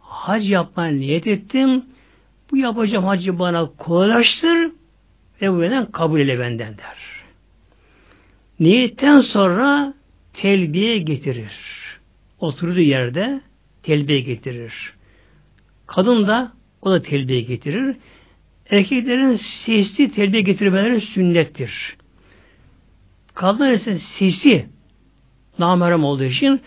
hac 0.00 0.50
yapma 0.50 0.86
niyet 0.86 1.26
ettim. 1.26 1.84
Bu 2.50 2.56
yapacağım 2.56 3.04
hacı 3.04 3.38
bana 3.38 3.70
kolaylaştır 3.78 4.70
ve 5.42 5.52
bu 5.52 5.60
benden 5.60 5.90
kabul 5.92 6.20
ile 6.20 6.38
benden 6.38 6.78
der. 6.78 6.96
Niyetten 8.60 9.20
sonra 9.20 9.94
telbiye 10.32 10.98
getirir. 10.98 11.52
Oturduğu 12.40 12.80
yerde 12.80 13.40
telbiye 13.82 14.20
getirir. 14.20 14.92
Kadın 15.86 16.26
da 16.26 16.52
o 16.82 16.90
da 16.90 17.02
telbiye 17.02 17.40
getirir. 17.40 17.96
Erkeklerin 18.70 19.34
sesli 19.34 20.12
telbiye 20.12 20.42
getirmeleri 20.42 21.00
sünnettir. 21.00 21.96
Kadınlar 23.34 23.70
ise 23.70 23.98
sesi 23.98 24.66
namerem 25.58 26.04
olduğu 26.04 26.24
için 26.24 26.60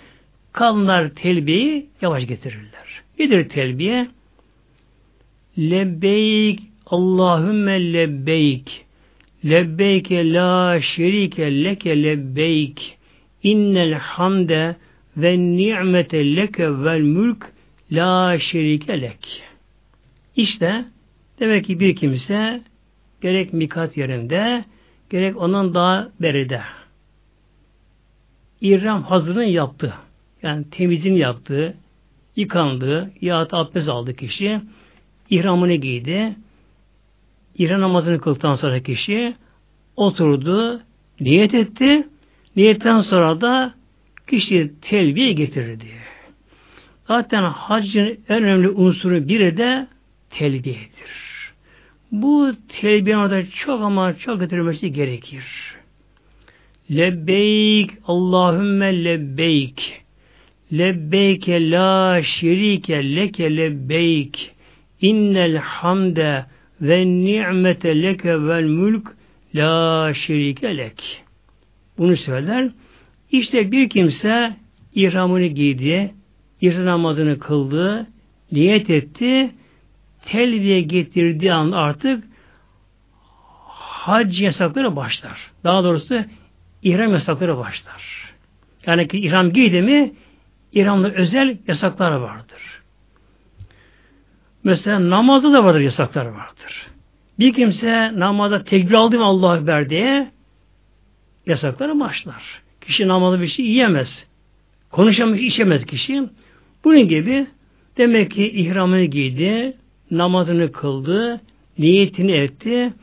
kadınlar 0.51 1.09
telbiyeyi 1.09 1.89
yavaş 2.01 2.27
getirirler. 2.27 3.01
Nedir 3.19 3.49
telbiye? 3.49 4.07
Lebbeyk 5.57 6.59
Allahümme 6.85 7.93
lebbeyk 7.93 8.85
lebbeyke 9.45 10.33
la 10.33 10.81
şerike 10.81 11.63
leke 11.63 12.03
lebbeyk 12.03 12.97
innel 13.43 13.93
hamde 13.93 14.75
ve 15.17 15.37
ni'mete 15.37 16.35
leke 16.35 16.83
vel 16.83 17.01
mülk 17.01 17.51
la 17.91 18.39
şerike 18.39 19.01
lek. 19.01 19.43
İşte 20.35 20.85
demek 21.39 21.65
ki 21.65 21.79
bir 21.79 21.95
kimse 21.95 22.61
gerek 23.21 23.53
mikat 23.53 23.97
yerinde 23.97 24.65
gerek 25.09 25.37
ondan 25.37 25.73
daha 25.73 26.09
beride 26.19 26.61
İrram 28.61 29.03
hazırlığını 29.03 29.45
yaptı. 29.45 29.93
Yani 30.43 30.69
temizliğini 30.71 31.19
yaptı, 31.19 31.77
yıkandı, 32.35 33.11
yahut 33.21 33.53
abdest 33.53 33.89
aldı 33.89 34.15
kişi, 34.15 34.61
ihramını 35.29 35.75
giydi, 35.75 36.35
İhram 37.59 37.81
namazını 37.81 38.19
kıldıktan 38.19 38.55
sonra 38.55 38.79
kişi 38.79 39.35
oturdu, 39.95 40.81
niyet 41.19 41.53
etti, 41.53 42.07
niyetten 42.55 43.01
sonra 43.01 43.41
da 43.41 43.73
kişi 44.29 44.71
telbiye 44.81 45.33
getirirdi. 45.33 45.85
Zaten 47.07 47.43
haccın 47.43 48.19
en 48.29 48.43
önemli 48.43 48.69
unsuru 48.69 49.27
biri 49.27 49.57
de 49.57 49.87
telbiyedir. 50.29 51.29
Bu 52.11 52.51
telbiye 52.81 53.17
orada 53.17 53.49
çok 53.49 53.81
ama 53.81 54.17
çok 54.17 54.39
getirilmesi 54.39 54.93
gerekir. 54.93 55.43
Lebbeyk 56.91 57.91
Allahümme 58.07 59.03
lebbeyk 59.03 60.01
Lebbeyke 60.73 61.71
la 61.71 62.23
şerike 62.23 63.15
leke 63.15 63.57
lebbeyk 63.57 64.55
innel 65.01 65.57
hamde 65.57 66.45
ve 66.81 67.05
ni'mete 67.05 68.01
leke 68.01 68.47
vel 68.47 68.63
mülk 68.63 69.07
la 69.55 70.13
şerike 70.13 70.77
lek. 70.77 71.23
Bunu 71.97 72.17
söyler. 72.17 72.71
İşte 73.31 73.71
bir 73.71 73.89
kimse 73.89 74.55
ihramını 74.95 75.45
giydi, 75.45 76.13
ihram 76.61 76.85
namazını 76.85 77.39
kıldı, 77.39 78.07
niyet 78.51 78.89
etti, 78.89 79.51
telbiye 80.25 80.81
getirdiği 80.81 81.53
an 81.53 81.71
artık 81.71 82.23
hac 83.67 84.41
yasakları 84.41 84.95
başlar. 84.95 85.51
Daha 85.63 85.83
doğrusu 85.83 86.23
ihram 86.83 87.11
yasakları 87.11 87.57
başlar. 87.57 88.33
Yani 88.85 89.07
ki 89.07 89.17
ihram 89.17 89.53
giydi 89.53 89.81
mi 89.81 90.13
İran'da 90.73 91.13
özel 91.13 91.57
yasaklar 91.67 92.11
vardır. 92.11 92.81
Mesela 94.63 95.09
namazda 95.09 95.53
da 95.53 95.63
vardır 95.63 95.79
yasaklar 95.79 96.25
vardır. 96.25 96.87
Bir 97.39 97.53
kimse 97.53 98.19
namazda 98.19 98.63
tekbir 98.63 98.93
aldı 98.93 99.17
mı 99.17 99.25
Allah 99.25 99.57
Ekber 99.57 99.89
diye 99.89 100.31
yasakları 101.45 101.99
başlar. 101.99 102.61
Kişi 102.81 103.07
namazda 103.07 103.41
bir 103.41 103.47
şey 103.47 103.65
yiyemez. 103.65 104.25
Konuşamaz, 104.91 105.39
içemez 105.39 105.85
kişi. 105.85 106.23
Bunun 106.83 107.07
gibi 107.07 107.47
demek 107.97 108.31
ki 108.31 108.49
ihramını 108.49 109.03
giydi, 109.03 109.77
namazını 110.11 110.71
kıldı, 110.71 111.41
niyetini 111.77 112.31
etti, 112.31 112.93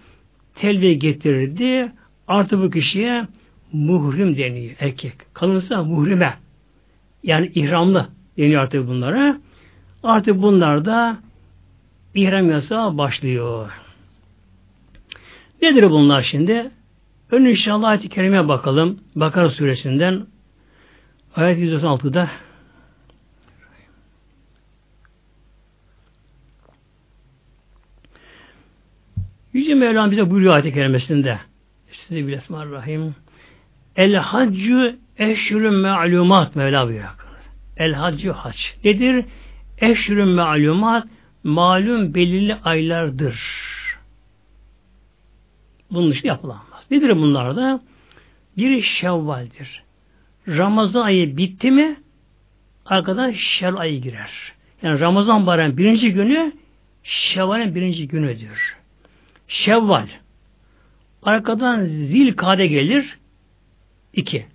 telbiye 0.54 0.94
getirirdi. 0.94 1.92
Artı 2.28 2.62
bu 2.62 2.70
kişiye 2.70 3.26
muhrim 3.72 4.36
deniyor 4.36 4.74
erkek. 4.80 5.12
Kalınsa 5.34 5.82
muhrime. 5.84 6.34
Yani 7.26 7.52
ihramlı 7.54 8.08
deniyor 8.38 8.62
artık 8.62 8.88
bunlara. 8.88 9.40
Artık 10.02 10.42
bunlar 10.42 10.84
da 10.84 11.18
ihram 12.14 12.50
yasağı 12.50 12.98
başlıyor. 12.98 13.72
Nedir 15.62 15.90
bunlar 15.90 16.22
şimdi? 16.22 16.70
Ön 17.30 17.44
inşallah 17.44 17.88
ayet-i 17.88 18.08
kerime 18.08 18.48
bakalım. 18.48 19.00
Bakara 19.16 19.50
suresinden 19.50 20.26
ayet 21.36 21.58
196'da 21.58 22.30
Yüce 29.52 29.74
Mevlam 29.74 30.10
bize 30.10 30.30
buyuruyor 30.30 30.54
ayet-i 30.54 30.74
kerimesinde. 30.74 31.38
Size 31.90 32.26
Bismillahirrahmanirrahim. 32.26 33.25
El 33.96 34.14
haccü 34.14 34.98
eşhürün 35.18 35.74
me'lumat 35.74 36.56
Mevla 36.56 36.86
buyuruyor. 36.86 37.10
El 37.76 37.92
haccü 37.92 38.30
hac. 38.30 38.56
Nedir? 38.84 39.24
Eşhürün 39.78 40.28
me'lumat 40.28 41.06
malum 41.44 42.14
belirli 42.14 42.54
aylardır. 42.54 43.40
Bunun 45.90 46.10
dışı 46.10 46.26
yapılamaz. 46.26 46.86
Nedir 46.90 47.16
bunlar 47.16 47.56
da? 47.56 47.80
Biri 48.56 48.82
Şevval'dir. 48.82 49.82
Ramazan 50.48 51.02
ayı 51.02 51.36
bitti 51.36 51.70
mi 51.70 51.96
arkadan 52.86 53.30
Şevval 53.30 53.80
ayı 53.80 54.00
girer. 54.00 54.30
Yani 54.82 55.00
Ramazan 55.00 55.46
bayramı 55.46 55.76
birinci 55.76 56.12
günü 56.12 56.52
Şevval'in 57.02 57.74
birinci 57.74 58.08
günüdür. 58.08 58.76
Şevval. 59.48 60.06
Arkadan 61.22 61.84
Zilkade 61.84 62.66
gelir. 62.66 63.18
İki. 64.16 64.46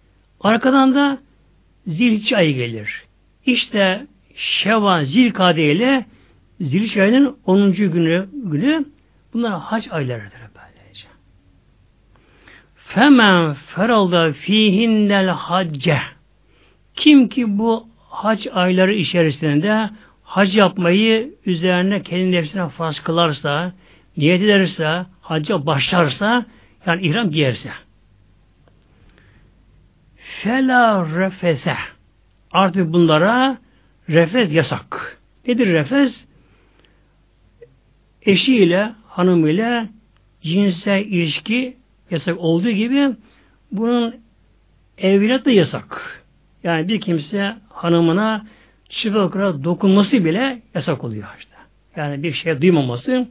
Arkadan 0.41 0.95
da 0.95 1.17
zilhicce 1.87 2.37
ayı 2.37 2.55
gelir. 2.55 3.03
İşte 3.45 4.07
Şevan, 4.35 5.03
Zilkade 5.03 5.71
ile 5.71 6.05
Zilhicce 6.61 7.01
ayının 7.01 7.37
10. 7.45 7.71
günü, 7.71 8.29
günü 8.33 8.85
bunlar 9.33 9.59
hac 9.59 9.87
aylarıdır 9.91 10.39
böylece. 10.55 11.07
Femen 12.75 13.53
feralda 13.53 14.33
fihinnel 14.33 15.27
hacce 15.27 15.99
kim 16.95 17.29
ki 17.29 17.57
bu 17.57 17.87
hac 18.09 18.47
ayları 18.53 18.93
içerisinde 18.93 19.89
hac 20.23 20.55
yapmayı 20.57 21.35
üzerine 21.45 22.01
kendi 22.03 22.31
nefsine 22.31 22.69
farz 22.69 22.99
kılarsa, 22.99 23.73
niyet 24.17 24.41
ederse, 24.41 25.05
hacca 25.21 25.65
başlarsa, 25.65 26.45
yani 26.85 27.07
ihram 27.07 27.31
giyerse. 27.31 27.69
Fela 30.31 31.05
refese. 31.05 31.75
Artık 32.51 32.93
bunlara 32.93 33.57
refes 34.09 34.53
yasak. 34.53 35.17
Nedir 35.47 35.73
refes? 35.73 36.25
Eşiyle, 38.21 38.91
hanımıyla 39.07 39.87
cinsel 40.41 40.99
ilişki 40.99 41.77
yasak 42.11 42.39
olduğu 42.39 42.71
gibi 42.71 43.09
bunun 43.71 44.15
evlat 44.97 45.45
da 45.45 45.51
yasak. 45.51 46.23
Yani 46.63 46.87
bir 46.87 47.01
kimse 47.01 47.55
hanımına 47.69 48.45
çıplak 48.89 49.33
dokunması 49.63 50.25
bile 50.25 50.61
yasak 50.75 51.03
oluyor 51.03 51.27
işte. 51.39 51.55
Yani 51.95 52.23
bir 52.23 52.33
şey 52.33 52.61
duymaması. 52.61 53.27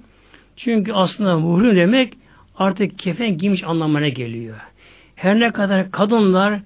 Çünkü 0.57 0.93
aslında 0.93 1.39
muhrim 1.39 1.77
demek 1.77 2.15
artık 2.57 2.99
kefen 2.99 3.39
giymiş 3.39 3.65
anlamına 3.65 4.09
geliyor. 4.09 4.57
Her 5.15 5.41
ne 5.41 5.51
kadar 5.51 5.91
kadınlar 5.91 6.61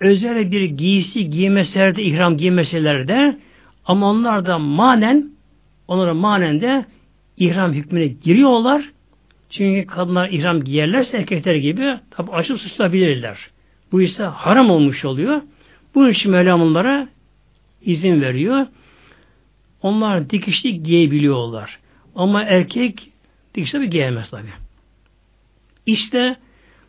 özel 0.00 0.50
bir 0.50 0.62
giysi 0.62 1.30
giymeseler 1.30 1.96
de 1.96 2.02
ihram 2.02 2.36
giymeseler 2.36 3.08
de 3.08 3.38
ama 3.84 4.10
onlar 4.10 4.46
da 4.46 4.58
manen 4.58 5.30
onlara 5.88 6.14
manen 6.14 6.60
de 6.60 6.84
ihram 7.36 7.72
hükmüne 7.72 8.06
giriyorlar. 8.06 8.90
Çünkü 9.50 9.86
kadınlar 9.86 10.30
ihram 10.30 10.64
giyerlerse 10.64 11.16
erkekler 11.16 11.54
gibi 11.54 11.94
tabi 12.10 12.30
açıp 12.30 12.60
suçlayabilirler. 12.60 13.38
Bu 13.92 14.02
ise 14.02 14.24
haram 14.24 14.70
olmuş 14.70 15.04
oluyor. 15.04 15.42
Bunun 15.94 16.10
için 16.10 16.30
Mevlam 16.30 16.62
onlara 16.62 17.08
izin 17.82 18.20
veriyor. 18.20 18.66
Onlar 19.82 20.30
dikişli 20.30 20.82
giyebiliyorlar. 20.82 21.78
Ama 22.14 22.42
erkek 22.42 23.10
dikişli 23.54 23.80
bir 23.80 23.86
giyemez 23.86 24.30
tabi. 24.30 24.48
İşte 25.86 26.36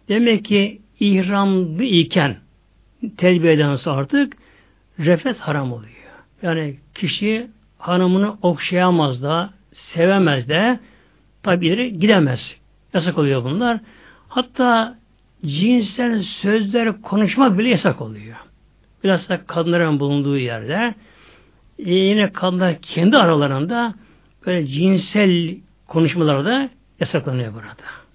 demek 0.10 0.45
ki 0.45 0.82
ihramlı 0.99 1.84
iken 1.84 2.38
terbiye 3.10 3.53
edense 3.53 3.89
artık 3.89 4.34
refet 4.99 5.39
haram 5.39 5.74
oluyor. 5.74 5.91
Yani 6.41 6.76
kişi 6.93 7.47
hanımını 7.78 8.38
okşayamaz 8.41 9.24
da, 9.24 9.49
sevemez 9.72 10.49
de, 10.49 10.80
tabi 11.43 11.99
gidemez. 11.99 12.56
Yasak 12.93 13.18
oluyor 13.18 13.43
bunlar. 13.43 13.80
Hatta 14.28 14.95
cinsel 15.45 16.22
sözler 16.22 17.01
konuşmak 17.01 17.58
bile 17.58 17.70
yasak 17.70 18.01
oluyor. 18.01 18.36
Biraz 19.03 19.30
da 19.30 19.45
kadınların 19.45 19.99
bulunduğu 19.99 20.38
yerde 20.38 20.95
e, 21.80 21.93
yine 21.93 22.32
kadınlar 22.32 22.82
kendi 22.82 23.18
aralarında 23.18 23.93
böyle 24.45 24.68
cinsel 24.68 25.58
konuşmalarda 25.88 26.70
yasaklanıyor 26.99 27.53
burada. 27.53 28.06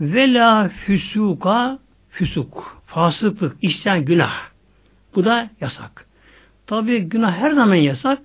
Vela 0.00 0.68
füsuka 0.68 1.78
füsuk. 2.10 2.82
Fasıklık, 2.86 3.56
isyan, 3.62 4.04
günah. 4.04 4.34
Bu 5.14 5.24
da 5.24 5.50
yasak. 5.60 6.06
Tabi 6.66 7.00
günah 7.00 7.36
her 7.36 7.50
zaman 7.50 7.74
yasak. 7.74 8.18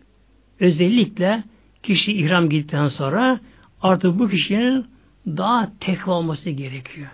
Özellikle 0.60 1.44
kişi 1.84 2.14
ihram 2.14 2.50
gittikten 2.50 2.88
sonra 2.88 3.40
artık 3.82 4.20
bu 4.20 4.30
kişinin 4.30 4.86
daha 5.28 5.72
tekva 5.80 6.12
olması 6.12 6.50
gerekiyor. 6.50 7.08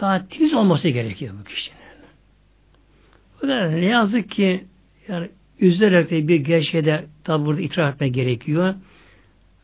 Daha 0.00 0.26
tiz 0.26 0.54
olması 0.54 0.88
gerekiyor 0.88 1.34
bu 1.40 1.44
kişinin. 1.44 1.80
Fakat 3.40 3.72
ne 3.72 3.84
yazık 3.84 4.30
ki 4.30 4.64
yani 5.08 5.28
üzülerek 5.60 6.10
de 6.10 6.28
bir 6.28 6.36
gerçeğe 6.36 7.06
tabi 7.24 7.44
burada 7.46 7.60
itiraf 7.60 7.94
etmek 7.94 8.14
gerekiyor. 8.14 8.74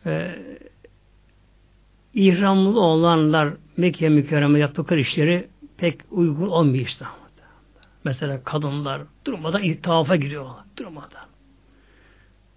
Ee, 0.06 0.34
ihramlı 2.14 2.80
olanlar 2.80 3.54
Mekke 3.76 4.08
mükerreme 4.08 4.58
yaptıkları 4.58 5.00
işleri 5.00 5.48
pek 5.78 6.00
uygun 6.10 6.48
olmuyor 6.48 6.86
İslam'da. 6.86 7.26
Mesela 8.04 8.44
kadınlar 8.44 9.02
durmadan 9.26 9.74
tavafa 9.82 10.16
giriyorlar. 10.16 10.64
Durmadan. 10.76 11.26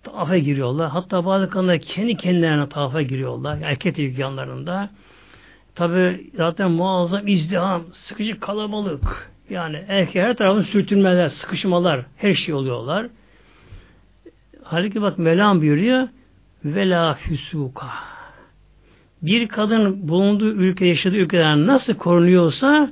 Tavafa 0.04 0.38
giriyorlar. 0.38 0.90
Hatta 0.90 1.26
bazı 1.26 1.50
kadınlar 1.50 1.80
kendi 1.80 2.18
kendilerine 2.18 2.70
tavafa 2.70 3.02
giriyorlar. 3.02 3.60
Erkek 3.64 4.20
yanlarında. 4.20 4.90
Tabi 5.76 6.32
zaten 6.36 6.72
muazzam 6.72 7.28
izdiham, 7.28 7.84
sıkıcı 7.94 8.40
kalabalık. 8.40 9.32
Yani 9.50 9.84
erkek 9.88 10.24
her 10.24 10.36
tarafın 10.36 10.62
sürtünmeler, 10.62 11.30
sıkışmalar, 11.30 12.06
her 12.18 12.34
şey 12.34 12.54
oluyorlar. 12.54 13.08
Halbuki 14.64 15.02
bak 15.02 15.18
Mevlam 15.18 15.62
buyuruyor 15.62 16.08
vela 16.66 17.14
füsuka. 17.14 17.88
Bir 19.22 19.48
kadın 19.48 20.08
bulunduğu 20.08 20.52
ülke, 20.52 20.86
yaşadığı 20.86 21.16
ülkeden 21.16 21.68
nasıl 21.68 21.94
korunuyorsa 21.94 22.92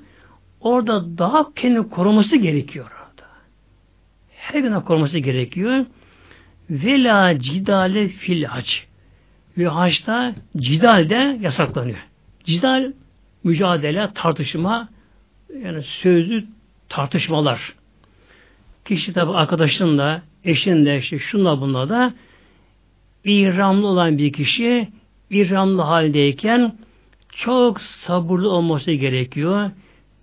orada 0.61 1.17
daha 1.17 1.53
kendini 1.53 1.89
koruması 1.89 2.35
gerekiyor 2.35 2.85
orada. 2.85 3.27
Her 4.29 4.59
gün 4.59 4.79
koruması 4.81 5.17
gerekiyor. 5.17 5.85
Vela 6.69 7.39
cidale 7.39 8.07
fil 8.07 8.43
hac. 8.43 8.69
Ve 9.57 9.67
haçta 9.67 10.35
cidal 10.57 11.09
de 11.09 11.37
yasaklanıyor. 11.41 12.07
Cidal 12.43 12.91
mücadele, 13.43 14.09
tartışma 14.15 14.89
yani 15.63 15.83
sözlü 15.83 16.45
tartışmalar. 16.89 17.73
Kişi 18.85 19.13
tabi 19.13 19.31
arkadaşınla, 19.31 20.21
eşinle, 20.43 20.97
işte 20.97 21.19
şunla 21.19 21.61
bunla 21.61 21.89
da 21.89 22.13
ihramlı 23.23 23.87
olan 23.87 24.17
bir 24.17 24.33
kişi 24.33 24.89
ihramlı 25.29 25.81
haldeyken 25.81 26.77
çok 27.29 27.81
sabırlı 27.81 28.49
olması 28.49 28.91
gerekiyor 28.91 29.71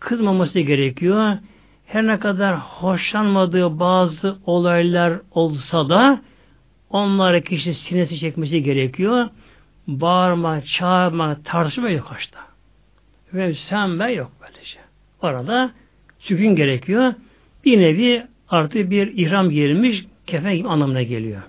kızmaması 0.05 0.61
gerekiyor. 0.61 1.39
Her 1.87 2.07
ne 2.07 2.19
kadar 2.19 2.59
hoşlanmadığı 2.59 3.79
bazı 3.79 4.37
olaylar 4.47 5.21
olsa 5.31 5.89
da 5.89 6.21
onlara 6.91 7.41
kişi 7.41 7.75
sinesi 7.75 8.19
çekmesi 8.19 8.63
gerekiyor. 8.63 9.29
Bağırma, 9.87 10.61
çağırma, 10.61 11.37
tartışma 11.45 11.91
yok 11.91 12.05
haşta. 12.05 12.39
Ve 13.35 13.55
sen 13.55 13.99
ben 13.99 14.09
yok 14.09 14.31
böylece. 14.43 14.79
Orada 15.23 15.71
sükun 16.19 16.57
gerekiyor. 16.57 17.15
Bir 17.65 17.79
nevi 17.79 18.27
artı 18.49 18.91
bir 18.91 19.07
ihram 19.07 19.51
girilmiş 19.51 20.05
kefen 20.27 20.65
anlamına 20.65 21.03
geliyor. 21.03 21.43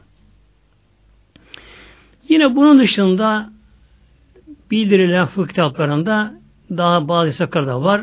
Yine 2.29 2.55
bunun 2.55 2.79
dışında 2.79 3.49
bildirilen 4.71 5.25
fıkıh 5.25 5.47
kitaplarında 5.47 6.33
daha 6.69 7.07
bazı 7.07 7.33
sakar 7.33 7.67
da 7.67 7.83
var. 7.83 8.01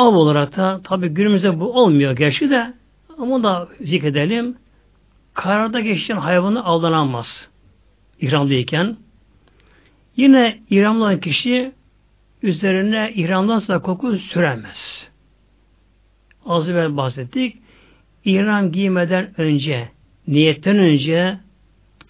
Av 0.00 0.14
olarak 0.14 0.56
da 0.56 0.80
tabi 0.84 1.08
günümüzde 1.08 1.60
bu 1.60 1.72
olmuyor 1.72 2.16
gerçi 2.16 2.50
de 2.50 2.74
ama 3.18 3.42
da 3.42 3.68
zikredelim. 3.80 4.56
Kararda 5.34 5.80
geçen 5.80 6.16
hayvanı 6.16 6.64
avlanamaz. 6.64 7.50
İhramlıyken. 8.20 8.96
Yine 10.16 10.58
ihramlı 10.70 11.04
olan 11.04 11.20
kişi 11.20 11.72
üzerine 12.42 13.12
ihramdan 13.14 13.82
koku 13.82 14.16
süremez. 14.16 15.08
Az 16.46 16.68
evvel 16.68 16.96
bahsettik. 16.96 17.56
İhram 18.24 18.72
giymeden 18.72 19.40
önce, 19.40 19.88
niyetten 20.26 20.78
önce, 20.78 21.38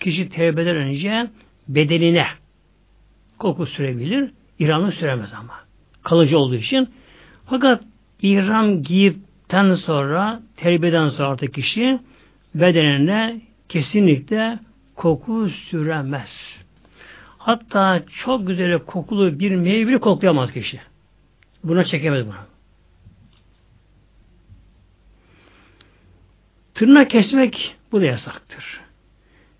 kişi 0.01 0.29
tevbeden 0.29 0.77
önce 0.77 1.31
bedenine 1.69 2.27
koku 3.39 3.67
sürebilir. 3.67 4.31
İhramını 4.59 4.93
süremez 4.93 5.33
ama. 5.33 5.55
Kalıcı 6.03 6.39
olduğu 6.39 6.55
için 6.55 6.89
fakat 7.51 7.83
ihram 8.23 8.83
giyipten 8.83 9.75
sonra, 9.75 10.43
terbiyeden 10.57 11.09
sonra 11.09 11.29
artık 11.29 11.55
kişi 11.55 11.99
bedenine 12.55 13.41
kesinlikle 13.69 14.59
koku 14.97 15.49
süremez. 15.49 16.61
Hatta 17.39 18.03
çok 18.25 18.47
güzel 18.47 18.79
kokulu 18.79 19.39
bir 19.39 19.57
meyve 19.57 19.99
koklayamaz 19.99 20.53
kişi. 20.53 20.81
Buna 21.65 21.85
çekemez 21.85 22.27
bunu. 22.27 22.35
Tırnak 26.75 27.11
kesmek 27.11 27.77
bu 27.93 28.01
da 28.01 28.05
yasaktır. 28.05 28.81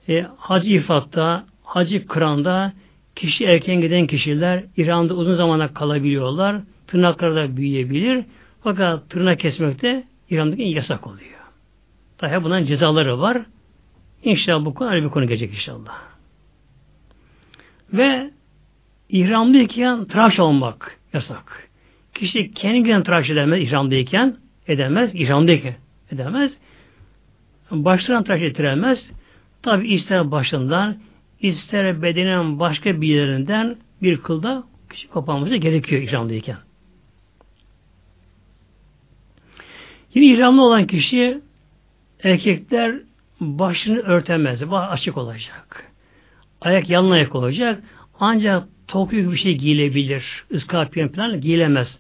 E, 0.09 0.27
hacı 0.37 0.71
ifatta, 0.71 1.47
hacı 1.65 2.07
kıranda 2.07 2.73
kişi 3.17 3.45
erken 3.45 3.81
giden 3.81 4.07
kişiler 4.07 4.65
İran'da 4.77 5.15
uzun 5.15 5.35
zamana 5.35 5.75
kalabiliyorlar. 5.75 6.57
Tırnakları 6.91 7.37
da 7.37 7.57
büyüyebilir. 7.57 8.25
Fakat 8.63 9.11
tırnak 9.11 9.41
kesmek 9.41 9.83
de 9.83 10.05
İran'daki 10.31 10.63
yasak 10.63 11.07
oluyor. 11.07 11.41
Daha 12.21 12.45
bundan 12.45 12.65
cezaları 12.65 13.21
var. 13.21 13.43
İnşallah 14.25 14.65
bu 14.65 14.75
konu 14.75 14.93
bir 14.93 15.09
konu 15.09 15.27
gelecek 15.27 15.51
inşallah. 15.51 16.03
Ve 17.93 18.31
ihramlıyken 19.09 20.05
tıraş 20.05 20.41
olmak 20.41 20.99
yasak. 21.13 21.69
Kişi 22.15 22.53
kendine 22.53 23.03
tıraş 23.03 23.31
edemez 23.31 23.61
ihramdayken 23.61 24.37
edemez. 24.67 25.15
İhramdayken 25.15 25.75
edemez. 26.13 26.53
Başlarına 27.71 28.25
tıraş 28.25 28.43
ettiremez. 28.43 29.11
Tabi 29.63 29.89
ister 29.89 30.31
başından 30.31 30.97
ister 31.41 32.03
bedenin 32.03 32.59
başka 32.61 33.01
bir 33.01 33.09
yerinden 33.09 33.77
bir 34.03 34.17
kılda 34.17 34.65
kişi 34.91 35.09
koparması 35.09 35.57
gerekiyor 35.57 36.03
ihramdayken. 36.03 36.57
Yine 40.15 40.27
ihramlı 40.27 40.63
olan 40.63 40.87
kişi 40.87 41.41
erkekler 42.23 42.95
başını 43.41 43.99
örtemez. 43.99 44.71
Baş 44.71 44.89
açık 44.91 45.17
olacak. 45.17 45.93
Ayak 46.61 46.91
yalın 46.91 47.11
ayak 47.11 47.35
olacak. 47.35 47.83
Ancak 48.21 48.69
tok 48.89 49.13
bir 49.13 49.37
şey 49.37 49.55
giyilebilir. 49.55 50.45
Iskapiyen 50.51 51.09
falan 51.09 51.41
giyilemez. 51.41 51.99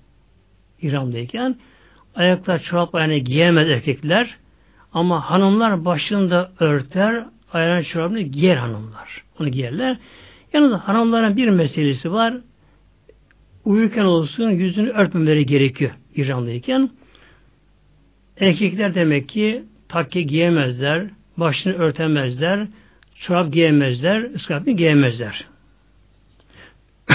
İhramdayken. 0.82 1.56
Ayaklar 2.14 2.58
çorap 2.58 2.94
ayağına 2.94 3.18
giyemez 3.18 3.68
erkekler. 3.68 4.36
Ama 4.92 5.30
hanımlar 5.30 5.84
başını 5.84 6.30
da 6.30 6.52
örter, 6.61 7.24
ayağına 7.52 7.82
çorabını 7.82 8.20
giyer 8.20 8.56
hanımlar. 8.56 9.24
Onu 9.40 9.48
giyerler. 9.48 9.96
Yalnız 10.52 10.80
hanımların 10.80 11.36
bir 11.36 11.48
meselesi 11.48 12.12
var. 12.12 12.34
Uyurken 13.64 14.04
olsun 14.04 14.50
yüzünü 14.50 14.90
örtmemeleri 14.90 15.46
gerekiyor 15.46 15.90
İran'dayken. 16.14 16.90
Erkekler 18.41 18.95
demek 18.95 19.28
ki 19.28 19.62
takke 19.88 20.22
giyemezler, 20.22 21.07
başını 21.36 21.72
örtemezler, 21.72 22.66
çorap 23.14 23.53
giyemezler, 23.53 24.34
ıskapını 24.34 24.76
giyemezler. 24.76 25.45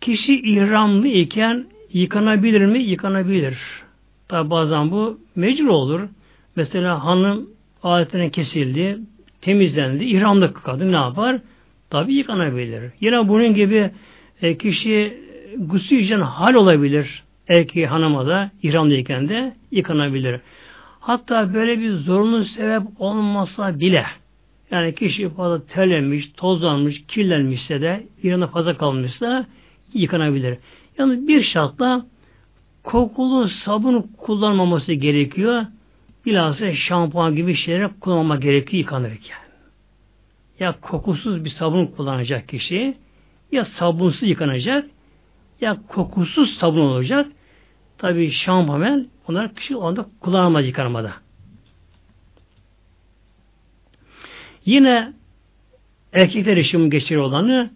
Kişi 0.00 0.40
ihramlı 0.40 1.08
iken 1.08 1.66
yıkanabilir 1.92 2.66
mi? 2.66 2.82
Yıkanabilir. 2.82 3.58
Tabi 4.28 4.50
bazen 4.50 4.90
bu 4.90 5.20
mecbur 5.36 5.68
olur. 5.68 6.00
Mesela 6.56 7.04
hanım 7.04 7.50
adetine 7.82 8.30
kesildi, 8.30 8.98
temizlendi, 9.40 10.04
ihramlı 10.04 10.54
kadın 10.54 10.92
ne 10.92 10.96
yapar? 10.96 11.40
Tabi 11.90 12.14
yıkanabilir. 12.14 12.90
Yine 13.00 13.28
bunun 13.28 13.54
gibi 13.54 13.90
e, 14.42 14.58
kişi 14.58 15.22
gusül 15.58 15.98
için 15.98 16.20
hal 16.20 16.54
olabilir. 16.54 17.22
Erkeği 17.52 17.86
hanıma 17.86 18.26
da 18.26 18.50
ihramlıyken 18.62 19.28
de 19.28 19.56
yıkanabilir. 19.70 20.40
Hatta 21.00 21.54
böyle 21.54 21.80
bir 21.80 21.92
zorunlu 21.92 22.44
sebep 22.44 22.82
olmasa 22.98 23.80
bile 23.80 24.06
yani 24.70 24.94
kişi 24.94 25.28
fazla 25.28 25.66
terlemiş, 25.66 26.30
tozlanmış, 26.36 27.02
kirlenmişse 27.08 27.80
de 27.80 28.06
yanına 28.22 28.46
fazla 28.46 28.76
kalmışsa 28.76 29.46
yıkanabilir. 29.94 30.58
Yani 30.98 31.28
bir 31.28 31.42
şartla 31.42 32.06
kokulu 32.82 33.48
sabun 33.48 34.10
kullanmaması 34.18 34.92
gerekiyor. 34.92 35.66
Bilhassa 36.26 36.72
şampuan 36.72 37.36
gibi 37.36 37.54
şeyler 37.54 38.00
kullanmama 38.00 38.36
gerekiyor 38.36 38.80
yıkanırken. 38.80 39.38
Ya 40.60 40.74
kokusuz 40.80 41.44
bir 41.44 41.50
sabun 41.50 41.86
kullanacak 41.86 42.48
kişi 42.48 42.94
ya 43.52 43.64
sabunsuz 43.64 44.28
yıkanacak 44.28 44.84
ya 45.60 45.76
kokusuz 45.88 46.50
sabun 46.50 46.80
olacak. 46.80 47.26
Tabi 48.02 48.30
şampuan 48.30 49.08
onlar 49.28 49.54
kişi 49.54 49.76
o 49.76 49.86
anda 49.86 50.06
kullanamaz 50.20 50.66
yıkanmada. 50.66 51.12
Yine 54.64 55.12
erkekler 56.12 56.56
işim 56.56 56.90
geçir 56.90 57.16
olanı 57.16 57.70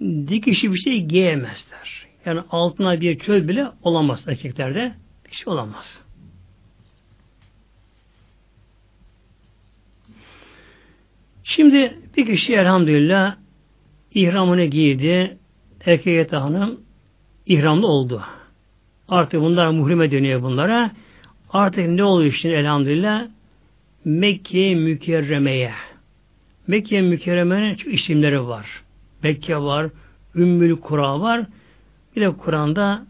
dikişi 0.00 0.72
bir 0.72 0.78
şey 0.78 1.04
giyemezler. 1.04 2.06
Yani 2.24 2.40
altına 2.50 3.00
bir 3.00 3.18
köl 3.18 3.48
bile 3.48 3.66
olamaz 3.82 4.28
erkeklerde. 4.28 4.94
Bir 5.26 5.36
şey 5.36 5.52
olamaz. 5.52 6.00
Şimdi 11.44 11.98
bir 12.16 12.26
kişi 12.26 12.54
elhamdülillah 12.54 13.36
ihramını 14.14 14.64
giydi. 14.64 15.38
Erkek 15.86 16.32
hanım 16.32 16.80
ihramlı 17.46 17.86
oldu. 17.86 18.22
Artık 19.08 19.40
bunlar 19.40 19.70
muhrime 19.70 20.10
dönüyor 20.10 20.42
bunlara. 20.42 20.90
Artık 21.50 21.88
ne 21.88 22.04
oluyor 22.04 22.32
şimdi 22.32 22.54
elhamdülillah? 22.54 23.26
Mekke 24.04 24.74
mükerremeye. 24.74 25.72
Mekke 26.66 27.00
mükerremenin 27.00 27.74
çok 27.74 27.94
isimleri 27.94 28.46
var. 28.46 28.82
Mekke 29.22 29.56
var, 29.58 29.90
Ümmül 30.34 30.76
Kura 30.76 31.20
var. 31.20 31.46
Bir 32.16 32.20
de 32.20 32.30
Kur'an'da 32.30 33.06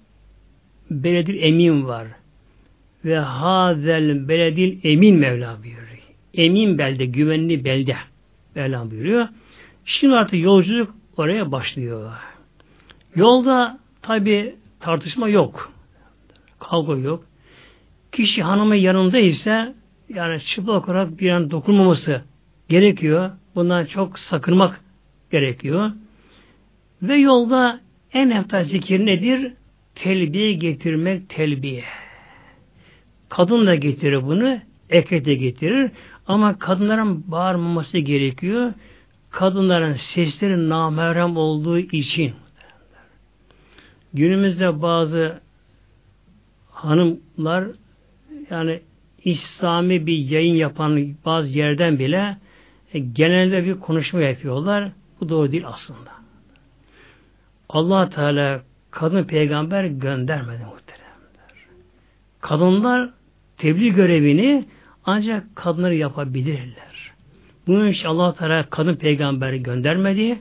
Beledil 0.91 1.43
Emin 1.43 1.87
var. 1.87 2.07
Ve 3.05 3.19
hazel 3.19 4.29
beledil 4.29 4.79
emin 4.83 5.19
Mevla 5.19 5.59
buyuruyor. 5.63 5.99
Emin 6.35 6.79
belde, 6.79 7.07
güvenli 7.07 7.65
belde 7.65 7.97
Mevla 8.55 8.91
buyuruyor. 8.91 9.29
Şimdi 9.85 10.15
artık 10.15 10.41
yolculuk 10.41 10.95
oraya 11.17 11.53
başlıyor. 11.53 12.13
Yolda 13.17 13.79
tabi 14.03 14.55
tartışma 14.81 15.29
yok. 15.29 15.73
Kavga 16.71 16.97
yok. 16.97 17.25
Kişi 18.13 18.43
hanımı 18.43 18.77
yanında 18.77 19.19
ise 19.19 19.75
yani 20.09 20.41
çıplak 20.41 20.89
olarak 20.89 21.21
bir 21.21 21.31
an 21.31 21.51
dokunmaması 21.51 22.23
gerekiyor. 22.69 23.31
Bundan 23.55 23.85
çok 23.85 24.19
sakınmak 24.19 24.81
gerekiyor. 25.31 25.91
Ve 27.03 27.17
yolda 27.17 27.81
en 28.13 28.31
eftal 28.31 28.65
zikir 28.65 29.07
nedir? 29.07 29.53
Telbiye 29.95 30.53
getirmek 30.53 31.29
telbiye. 31.29 31.85
Kadın 33.29 33.67
da 33.67 33.75
getirir 33.75 34.23
bunu, 34.23 34.59
erkek 34.91 35.25
de 35.25 35.35
getirir. 35.35 35.91
Ama 36.27 36.59
kadınların 36.59 37.25
bağırmaması 37.27 37.99
gerekiyor. 37.99 38.73
Kadınların 39.31 39.93
sesleri 39.93 40.69
namerem 40.69 41.37
olduğu 41.37 41.79
için. 41.79 42.33
Günümüzde 44.15 44.83
bazı 44.83 45.41
hanımlar 46.85 47.65
yani 48.51 48.81
İslami 49.25 50.07
bir 50.07 50.19
yayın 50.19 50.55
yapan 50.55 51.15
bazı 51.25 51.59
yerden 51.59 51.99
bile 51.99 52.37
e, 52.95 52.99
genelde 52.99 53.65
bir 53.65 53.81
konuşma 53.81 54.21
yapıyorlar. 54.21 54.93
Bu 55.21 55.29
doğru 55.29 55.53
değil 55.53 55.65
aslında. 55.67 56.11
allah 57.69 58.09
Teala 58.09 58.63
kadın 58.91 59.25
peygamber 59.25 59.85
göndermedi 59.85 60.65
muhteremler. 60.65 61.53
Kadınlar 62.41 63.11
tebliğ 63.59 63.95
görevini 63.95 64.65
ancak 65.05 65.57
kadınları 65.57 65.95
yapabilirler. 65.95 67.13
Bunun 67.67 67.89
için 67.89 68.09
allah 68.09 68.35
Teala 68.35 68.67
kadın 68.71 68.97
peygamberi 68.97 69.63
göndermedi. 69.63 70.39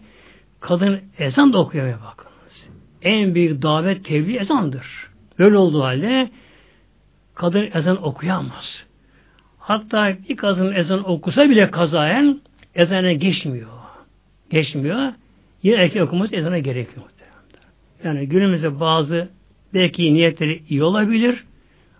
Kadın 0.60 1.02
ezan 1.18 1.54
da 1.54 1.58
okuyamaya 1.58 2.00
bakınız. 2.02 2.68
En 3.02 3.36
büyük 3.36 3.62
davet 3.62 4.06
tebliğ 4.06 4.38
ezandır. 4.38 5.11
Böyle 5.42 5.58
olduğu 5.58 5.84
halde 5.84 6.30
kadın 7.36 7.70
ezan 7.74 8.04
okuyamaz. 8.04 8.86
Hatta 9.58 10.18
bir 10.30 10.38
kadın 10.38 10.74
ezan 10.74 11.10
okusa 11.10 11.50
bile 11.50 11.72
kazayen 11.72 12.42
ezana 12.76 13.14
geçmiyor. 13.14 13.70
Geçmiyor. 14.50 15.14
Yine 15.64 15.76
erkek 15.76 16.02
okuması 16.02 16.36
ezana 16.36 16.60
gerekiyor. 16.60 17.06
Yani 18.04 18.28
günümüzde 18.28 18.80
bazı 18.80 19.30
belki 19.74 20.14
niyetleri 20.14 20.64
iyi 20.70 20.84
olabilir 20.84 21.44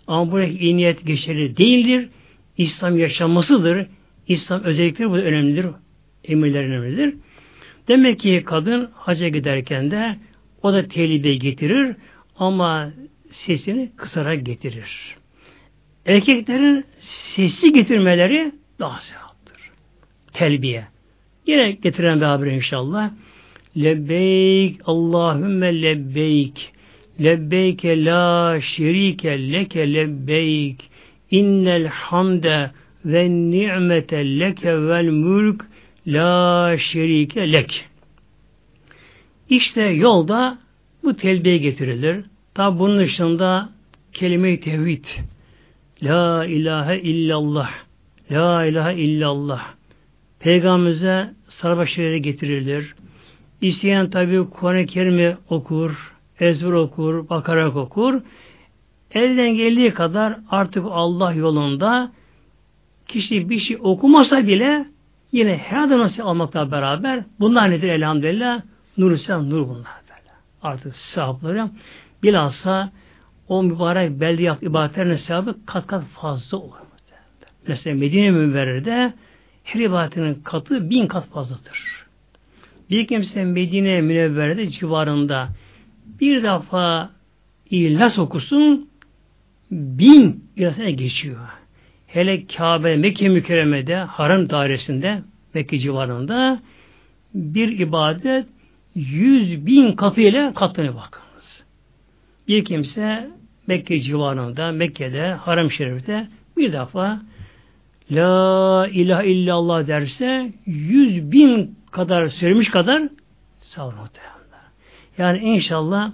ama 0.08 0.32
buradaki 0.32 0.60
iyi 0.60 0.78
niyet 0.78 1.06
geçerli 1.06 1.58
değildir. 1.58 2.10
İslam 2.58 2.98
yaşanmasıdır. 2.98 3.88
İslam 4.28 4.64
özellikleri 4.64 5.10
bu 5.10 5.18
önemlidir. 5.18 5.66
Emirler 6.24 6.64
önemlidir. 6.64 7.16
Demek 7.88 8.20
ki 8.20 8.44
kadın 8.46 8.90
hacca 8.94 9.28
giderken 9.28 9.92
de 9.92 10.18
o 10.64 10.74
da 10.74 10.88
tehlikeye 10.88 11.36
getirir 11.36 11.96
ama 12.36 12.92
sesini 13.32 13.92
kısarak 13.98 14.46
getirir. 14.46 15.16
Erkeklerin 16.06 16.86
sesli 17.00 17.74
getirmeleri 17.74 18.52
daha 18.80 19.00
sevaptır. 19.00 19.58
Telbiye. 20.34 20.88
Yine 21.48 21.72
getiren 21.72 22.22
beraber 22.22 22.48
inşallah. 22.48 23.12
Lebbeyk 23.78 24.82
Allahümme 24.86 25.82
lebbeyk. 25.82 26.72
Lebbeyke 27.24 28.06
la 28.06 28.62
şerike 28.62 29.52
leke 29.52 29.94
lebbeyk. 29.94 30.90
İnnel 31.32 31.88
hamde 31.88 32.72
ve 33.06 33.30
ni'mete 33.30 34.40
leke 34.40 34.88
vel 34.88 35.06
mülk 35.06 35.66
La 36.08 36.78
şerike 36.78 37.52
lek. 37.52 37.86
İşte 39.50 39.82
yolda 39.82 40.58
bu 41.04 41.16
telbiye 41.16 41.58
getirilir. 41.58 42.26
Tabi 42.54 42.80
bunun 42.80 43.00
dışında 43.00 43.70
kelime-i 44.14 44.60
tevhid. 44.60 45.06
La 46.04 46.46
ilahe 46.46 47.00
illallah. 47.00 47.70
La 48.32 48.66
ilahe 48.66 48.96
illallah. 48.96 49.74
Peygamberimize 50.40 51.34
sarbaşları 51.48 52.18
getirilir. 52.18 52.96
İsteyen 53.62 54.10
tabi 54.10 54.50
Kur'an-ı 54.50 54.86
Kerim'i 54.86 55.38
okur, 55.50 56.14
ezber 56.40 56.72
okur, 56.72 57.30
bakarak 57.30 57.76
okur. 57.76 58.22
Elden 59.12 59.56
geldiği 59.56 59.92
kadar 59.92 60.40
artık 60.50 60.86
Allah 60.90 61.34
yolunda 61.34 62.12
kişi 63.08 63.50
bir 63.50 63.58
şey 63.58 63.78
okumasa 63.82 64.48
bile 64.48 64.86
yine 65.32 65.58
her 65.58 65.90
nasıl 65.90 66.24
almakla 66.24 66.72
beraber 66.72 67.24
bunlar 67.40 67.72
nedir 67.72 67.90
elhamdülillah? 67.90 68.62
Nur 68.98 69.18
sen 69.18 69.50
nur 69.50 69.70
bunlar. 69.70 70.02
Artık 70.64 70.96
sahipleri 70.96 71.64
bilhassa 72.24 72.92
o 73.48 73.64
mübarek 73.64 74.20
belde 74.20 74.44
yap 74.44 74.64
ibadetlerinin 74.64 75.16
sevabı 75.16 75.56
kat 75.66 75.88
kat 75.88 76.04
fazla 76.04 76.58
olur. 76.58 76.76
Mesela 77.68 77.96
Medine 77.96 78.32
Münverre'de 78.32 79.14
her 79.64 79.80
ibadetinin 79.80 80.34
katı 80.34 80.90
bin 80.90 81.08
kat 81.08 81.30
fazladır. 81.30 82.06
Bir 82.90 83.08
kimse 83.08 83.44
Medine 83.44 84.02
Münevvere'de 84.02 84.70
civarında 84.70 85.50
bir 86.20 86.44
defa 86.44 87.10
İhlas 87.70 88.20
okusun 88.20 88.90
bin 89.72 90.46
İhlas'a 90.58 90.90
geçiyor. 90.90 91.38
Hele 92.08 92.48
Kabe, 92.48 92.98
Mekke 92.98 93.30
mükerremede, 93.30 93.96
haram 93.96 94.50
dairesinde, 94.50 95.22
Mekke 95.54 95.80
civarında 95.80 96.60
bir 97.34 97.80
ibadet 97.80 98.46
yüz 98.96 99.66
bin 99.66 99.96
katıyla 99.96 100.54
katlanıyor 100.54 100.96
bakınız. 100.96 101.31
Bir 102.48 102.66
kimse 102.66 103.30
Mekke 103.68 104.02
civarında, 104.02 104.72
Mekke'de, 104.72 105.34
Haram 105.34 105.72
Şerif'te 105.72 106.28
bir 106.58 106.74
defa 106.74 107.22
La 108.12 108.88
ilahe 108.88 109.28
illallah 109.28 109.88
derse 109.88 110.52
yüz 110.66 111.32
bin 111.32 111.76
kadar 111.92 112.28
söylemiş 112.28 112.70
kadar 112.70 113.04
sağ 113.60 113.94
Yani 115.18 115.38
inşallah 115.38 116.12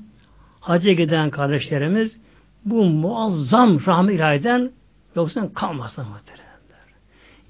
hacca 0.59 0.91
giden 0.91 1.29
kardeşlerimiz 1.29 2.17
bu 2.65 2.85
muazzam 2.85 3.79
rahmet 3.87 4.15
ilahiden 4.15 4.71
yoksa 5.15 5.53
kalmasın 5.53 6.05
muhteremler. 6.05 6.47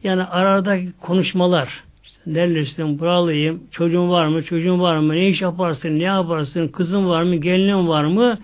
Yani 0.03 0.23
arada 0.23 0.78
konuşmalar 1.01 1.84
işte 2.03 2.21
nerelisin, 2.25 2.99
buralıyım, 2.99 3.63
çocuğun 3.71 4.09
var 4.09 4.28
mı, 4.28 4.43
çocuğun 4.43 4.80
var 4.80 4.97
mı, 4.97 5.13
ne 5.13 5.28
iş 5.28 5.41
yaparsın, 5.41 5.99
ne 5.99 6.03
yaparsın, 6.03 6.67
kızın 6.67 7.07
var 7.07 7.23
mı, 7.23 7.36
gelinin 7.36 7.88
var 7.88 8.05
mı? 8.05 8.39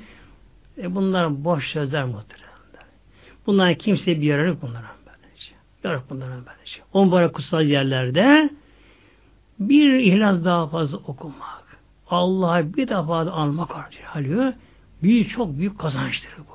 E 0.78 0.96
bunlar 0.96 1.44
boş 1.44 1.68
sözler 1.68 2.06
muhteremler. 2.06 2.86
Bunlar 3.46 3.76
kimseye 3.76 4.22
bir 4.22 4.26
yararı 4.26 4.62
bunlara. 4.62 4.94
Yok 5.84 6.04
bunlara 6.10 6.32
böylece. 6.32 6.82
On 6.94 7.12
bara 7.12 7.32
kutsal 7.32 7.66
yerlerde 7.66 8.50
bir 9.60 9.94
ihlas 9.94 10.46
daha 10.46 10.68
fazla 10.68 10.98
okumak. 10.98 11.78
Allah'a 12.10 12.74
bir 12.74 12.88
defa 12.88 13.26
da 13.26 13.34
almak 13.34 13.72
alıyor. 14.16 14.54
Büyük, 15.04 15.30
çok 15.30 15.58
büyük 15.58 15.80
kazançtır 15.80 16.38
bu. 16.38 16.54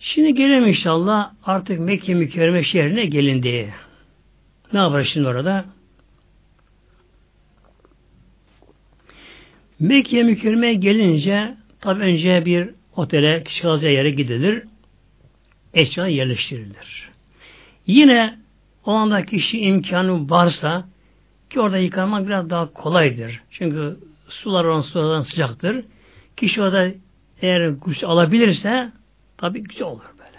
Şimdi 0.00 0.34
gelelim 0.34 0.66
inşallah 0.66 1.32
artık 1.44 1.80
Mekke 1.80 2.14
mükerreme 2.14 2.64
şehrine 2.64 3.04
gelindi. 3.04 3.74
Ne 4.72 4.78
yapar 4.78 5.04
şimdi 5.04 5.28
orada? 5.28 5.64
Mekke 9.82 10.22
mükerreme 10.22 10.74
gelince 10.74 11.54
Tabi 11.80 12.02
önce 12.02 12.44
bir 12.44 12.70
otele, 12.96 13.44
kişi 13.44 13.62
kalacağı 13.62 13.92
yere 13.92 14.10
gidilir. 14.10 14.62
Eşya 15.74 16.06
yerleştirilir. 16.06 17.10
Yine 17.86 18.38
o 18.86 18.92
anda 18.92 19.24
kişi 19.24 19.60
imkanı 19.60 20.30
varsa 20.30 20.88
ki 21.50 21.60
orada 21.60 21.78
yıkanmak 21.78 22.26
biraz 22.26 22.50
daha 22.50 22.72
kolaydır. 22.72 23.42
Çünkü 23.50 23.96
sular 24.28 24.64
olan 24.64 24.80
sulardan 24.80 25.22
sıcaktır. 25.22 25.84
Kişi 26.36 26.62
orada 26.62 26.88
eğer 27.42 27.80
kuş 27.80 28.04
alabilirse 28.04 28.92
tabi 29.38 29.62
güzel 29.62 29.86
olur 29.86 30.04
böyle. 30.18 30.38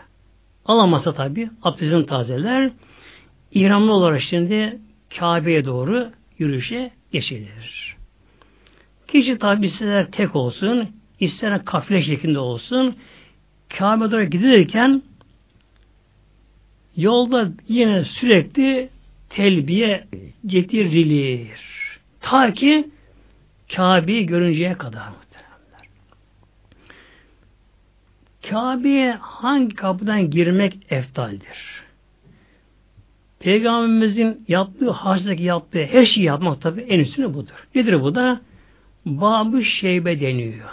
Alamazsa 0.66 1.14
tabi 1.14 1.50
abdestini 1.64 2.06
tazeler. 2.06 2.72
İhramlı 3.52 3.94
olarak 3.94 4.22
şimdi 4.22 4.80
Kabe'ye 5.20 5.66
doğru 5.66 6.12
yürüyüşe 6.40 6.92
geçilir. 7.12 7.93
Kişi 9.14 9.38
tabi 9.38 9.66
ister 9.66 10.12
tek 10.12 10.36
olsun, 10.36 10.90
ister 11.20 11.66
kafile 11.66 12.02
şeklinde 12.02 12.40
olsun 12.40 12.96
Kabe 13.70 14.12
doğru 14.12 14.24
gidilirken 14.24 15.02
yolda 16.98 17.50
yine 17.68 18.04
sürekli 18.04 18.90
telbiye 19.30 20.08
getirilir. 20.46 21.62
Ta 22.22 22.54
ki 22.54 22.88
Kabe'yi 23.76 24.26
görünceye 24.26 24.74
kadar 24.74 25.08
muhteremler. 25.08 25.88
Kabe'ye 28.50 29.12
hangi 29.22 29.76
kapıdan 29.76 30.30
girmek 30.30 30.78
eftaldir? 30.90 31.84
Peygamberimizin 33.40 34.46
yaptığı, 34.48 34.92
hacdaki 34.92 35.44
yaptığı 35.44 35.86
her 35.86 36.06
şeyi 36.06 36.26
yapmak 36.26 36.62
tabi 36.62 36.82
en 36.82 37.00
üstüne 37.00 37.34
budur. 37.34 37.68
Nedir 37.76 38.02
bu 38.02 38.16
da? 38.16 38.42
Babı 39.06 39.64
Şeybe 39.64 40.22
deniyor. 40.22 40.70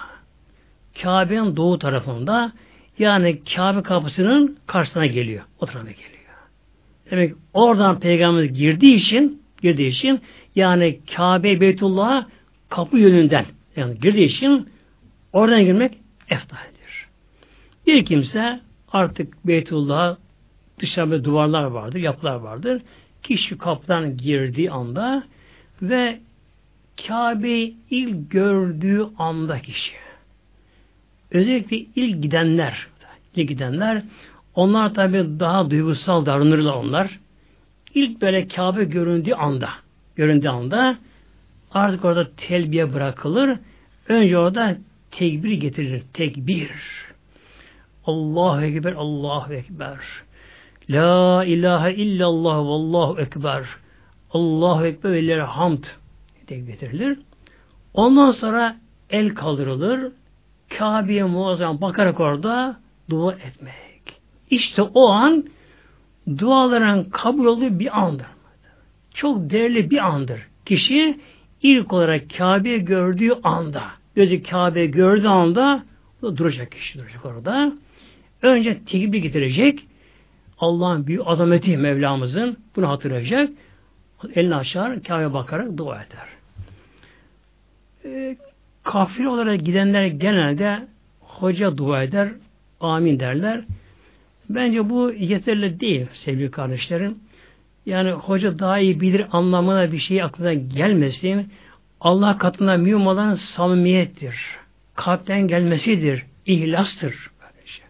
Kabe'nin 1.02 1.56
doğu 1.56 1.78
tarafında 1.78 2.52
yani 2.98 3.42
Kabe 3.54 3.82
kapısının 3.82 4.58
karşısına 4.66 5.06
geliyor. 5.06 5.44
O 5.60 5.66
tarafa 5.66 5.90
geliyor. 5.90 6.10
Demek 7.10 7.34
oradan 7.54 8.00
peygamber 8.00 8.44
girdiği 8.44 8.94
için 8.94 9.42
girdiği 9.62 9.88
için 9.88 10.20
yani 10.54 11.00
Kabe 11.16 11.60
Beytullah'a 11.60 12.26
kapı 12.68 12.98
yönünden 12.98 13.44
yani 13.76 13.98
girdiği 14.00 14.24
için 14.24 14.68
oradan 15.32 15.64
girmek 15.64 15.98
eftaldir. 16.28 17.06
Bir 17.86 18.04
kimse 18.04 18.60
artık 18.92 19.46
Beytullah'a 19.46 20.18
dışarıda 20.78 21.24
duvarlar 21.24 21.64
vardır, 21.64 21.98
yapılar 21.98 22.34
vardır. 22.34 22.82
Kişi 23.22 23.58
kapıdan 23.58 24.16
girdiği 24.16 24.70
anda 24.70 25.24
ve 25.82 26.20
Kabe'yi 27.08 27.76
ilk 27.90 28.30
gördüğü 28.30 29.06
anda 29.18 29.58
kişi 29.58 29.92
Özellikle 31.30 31.76
ilk 31.76 32.22
gidenler, 32.22 32.86
ilk 33.36 33.48
gidenler, 33.48 34.02
onlar 34.54 34.94
tabi 34.94 35.40
daha 35.40 35.70
duygusal 35.70 36.26
davranırlar 36.26 36.74
onlar. 36.74 37.18
İlk 37.94 38.22
böyle 38.22 38.48
Kabe 38.48 38.84
göründüğü 38.84 39.32
anda, 39.32 39.70
göründüğü 40.16 40.48
anda 40.48 40.98
artık 41.70 42.04
orada 42.04 42.30
telbiye 42.36 42.94
bırakılır. 42.94 43.58
Önce 44.08 44.38
orada 44.38 44.76
tekbir 45.10 45.52
getirilir. 45.52 46.02
Tekbir. 46.12 46.70
Allahu 48.04 48.60
Ekber, 48.60 48.92
Allahu 48.92 49.54
Ekber. 49.54 49.98
La 50.90 51.44
ilahe 51.44 51.94
illallah 51.94 52.56
Allahu 52.56 53.20
Ekber. 53.20 53.66
Allahu 54.30 54.86
Ekber 54.86 55.12
ve 55.12 55.42
hamd 55.42 55.84
tekbir 56.50 56.72
getirilir. 56.72 57.18
Ondan 57.94 58.30
sonra 58.30 58.76
el 59.10 59.34
kaldırılır. 59.34 60.12
Kabe'ye 60.78 61.24
muazzam 61.24 61.80
bakarak 61.80 62.20
orada 62.20 62.80
dua 63.10 63.32
etmek. 63.32 64.02
İşte 64.50 64.82
o 64.82 65.08
an 65.08 65.44
duaların 66.38 67.04
kabul 67.04 67.46
olduğu 67.46 67.78
bir 67.78 68.00
andır. 68.00 68.26
Çok 69.14 69.50
değerli 69.50 69.90
bir 69.90 70.06
andır. 70.06 70.40
Kişi 70.66 71.20
ilk 71.62 71.92
olarak 71.92 72.22
Kabe'yi 72.38 72.84
gördüğü 72.84 73.32
anda, 73.42 73.84
gözü 74.14 74.42
Kabe 74.42 74.86
gördüğü 74.86 75.28
anda 75.28 75.82
duracak 76.22 76.72
kişi 76.72 76.98
duracak 76.98 77.26
orada. 77.26 77.72
Önce 78.42 78.84
tekbir 78.84 79.18
getirecek. 79.18 79.86
Allah'ın 80.58 81.06
büyük 81.06 81.22
azameti 81.24 81.76
Mevlamızın 81.76 82.56
bunu 82.76 82.88
hatırlayacak. 82.88 83.50
Elini 84.34 84.54
açar, 84.54 85.02
Kabe'ye 85.02 85.32
bakarak 85.32 85.76
dua 85.76 85.94
eder. 85.94 86.39
Ee, 88.04 88.36
Kafir 88.82 89.24
olarak 89.24 89.64
gidenler 89.64 90.06
genelde 90.06 90.86
hoca 91.20 91.78
dua 91.78 92.02
eder, 92.02 92.28
amin 92.80 93.20
derler. 93.20 93.64
Bence 94.48 94.90
bu 94.90 95.12
yeterli 95.12 95.80
değil 95.80 96.06
sevgili 96.12 96.50
kardeşlerim. 96.50 97.18
Yani 97.86 98.10
hoca 98.10 98.58
daha 98.58 98.78
iyi 98.78 99.00
bilir 99.00 99.26
anlamına 99.32 99.92
bir 99.92 99.98
şey 99.98 100.22
aklına 100.22 100.54
gelmesin. 100.54 101.52
Allah 102.00 102.38
katında 102.38 102.76
mühim 102.76 103.06
olan 103.06 103.34
samimiyettir. 103.34 104.36
Kalpten 104.94 105.48
gelmesidir. 105.48 106.24
ihlastır. 106.46 107.30
Böylece. 107.40 107.82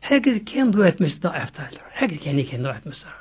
Herkes 0.00 0.44
kendi 0.44 0.76
dua 0.76 0.88
etmesi 0.88 1.22
daha 1.22 1.38
eftaldir. 1.38 1.78
Herkes 1.90 2.20
kendi 2.20 2.46
kendi 2.46 2.64
dua 2.64 2.74
etmesi 2.74 3.06
lazım. 3.06 3.18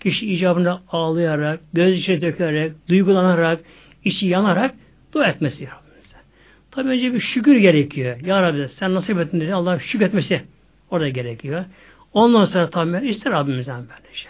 Kişi 0.00 0.32
icabında 0.32 0.82
ağlayarak, 0.88 1.60
göz 1.72 1.94
içine 1.98 2.20
dökerek, 2.20 2.72
duygulanarak, 2.88 3.60
içi 4.04 4.26
yanarak 4.26 4.74
dua 5.12 5.26
etmesi 5.26 5.66
Rabbimize. 5.66 6.16
Tabi 6.70 6.88
önce 6.88 7.14
bir 7.14 7.20
şükür 7.20 7.56
gerekiyor. 7.56 8.20
Ya 8.20 8.42
Rabbi 8.42 8.68
sen 8.68 8.94
nasip 8.94 9.18
ettin 9.18 9.40
dedi. 9.40 9.54
Allah 9.54 9.78
şükür 9.78 10.06
etmesi 10.06 10.42
orada 10.90 11.08
gerekiyor. 11.08 11.64
Ondan 12.12 12.44
sonra 12.44 12.70
tabi 12.70 13.08
ister 13.08 13.32
Rabbimizden 13.32 13.80
böylece. 13.80 14.28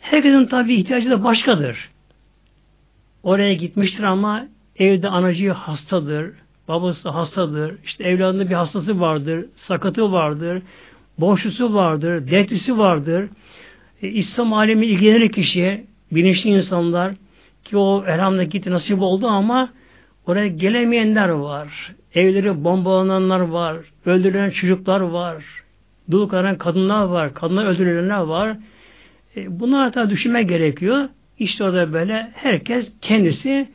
Herkesin 0.00 0.46
tabi 0.46 0.74
ihtiyacı 0.74 1.10
da 1.10 1.24
başkadır. 1.24 1.90
Oraya 3.22 3.54
gitmiştir 3.54 4.02
ama 4.02 4.46
evde 4.76 5.08
anacığı 5.08 5.52
hastadır, 5.52 6.32
babası 6.68 7.08
hastadır, 7.08 7.74
işte 7.84 8.04
evladında 8.04 8.48
bir 8.48 8.54
hastası 8.54 9.00
vardır, 9.00 9.46
sakatı 9.56 10.12
vardır, 10.12 10.62
boşlusu 11.18 11.74
vardır, 11.74 12.30
dertlisi 12.30 12.78
vardır. 12.78 13.28
E, 14.02 14.08
İslam 14.08 14.52
alemi 14.52 14.86
ilgilenir 14.86 15.32
kişiye, 15.32 15.84
bilinçli 16.12 16.50
insanlar 16.50 17.14
ki 17.70 17.76
o 17.76 18.04
elhamdülillah 18.06 18.50
gitti 18.50 18.70
nasip 18.70 19.02
oldu 19.02 19.26
ama 19.26 19.72
oraya 20.26 20.48
gelemeyenler 20.48 21.28
var. 21.28 21.94
Evleri 22.14 22.64
bombalananlar 22.64 23.40
var, 23.40 23.76
öldürülen 24.06 24.50
çocuklar 24.50 25.00
var, 25.00 25.44
dul 26.10 26.28
karan 26.28 26.58
kadınlar 26.58 27.04
var, 27.04 27.34
kadınlar 27.34 27.66
öldürülenler 27.66 28.20
var. 28.20 28.56
E, 29.36 29.60
bunlar 29.60 29.94
da 29.94 30.10
düşünmek 30.10 30.48
gerekiyor. 30.48 31.08
İşte 31.38 31.64
orada 31.64 31.92
böyle 31.92 32.30
herkes 32.34 32.92
kendisi 33.00 33.68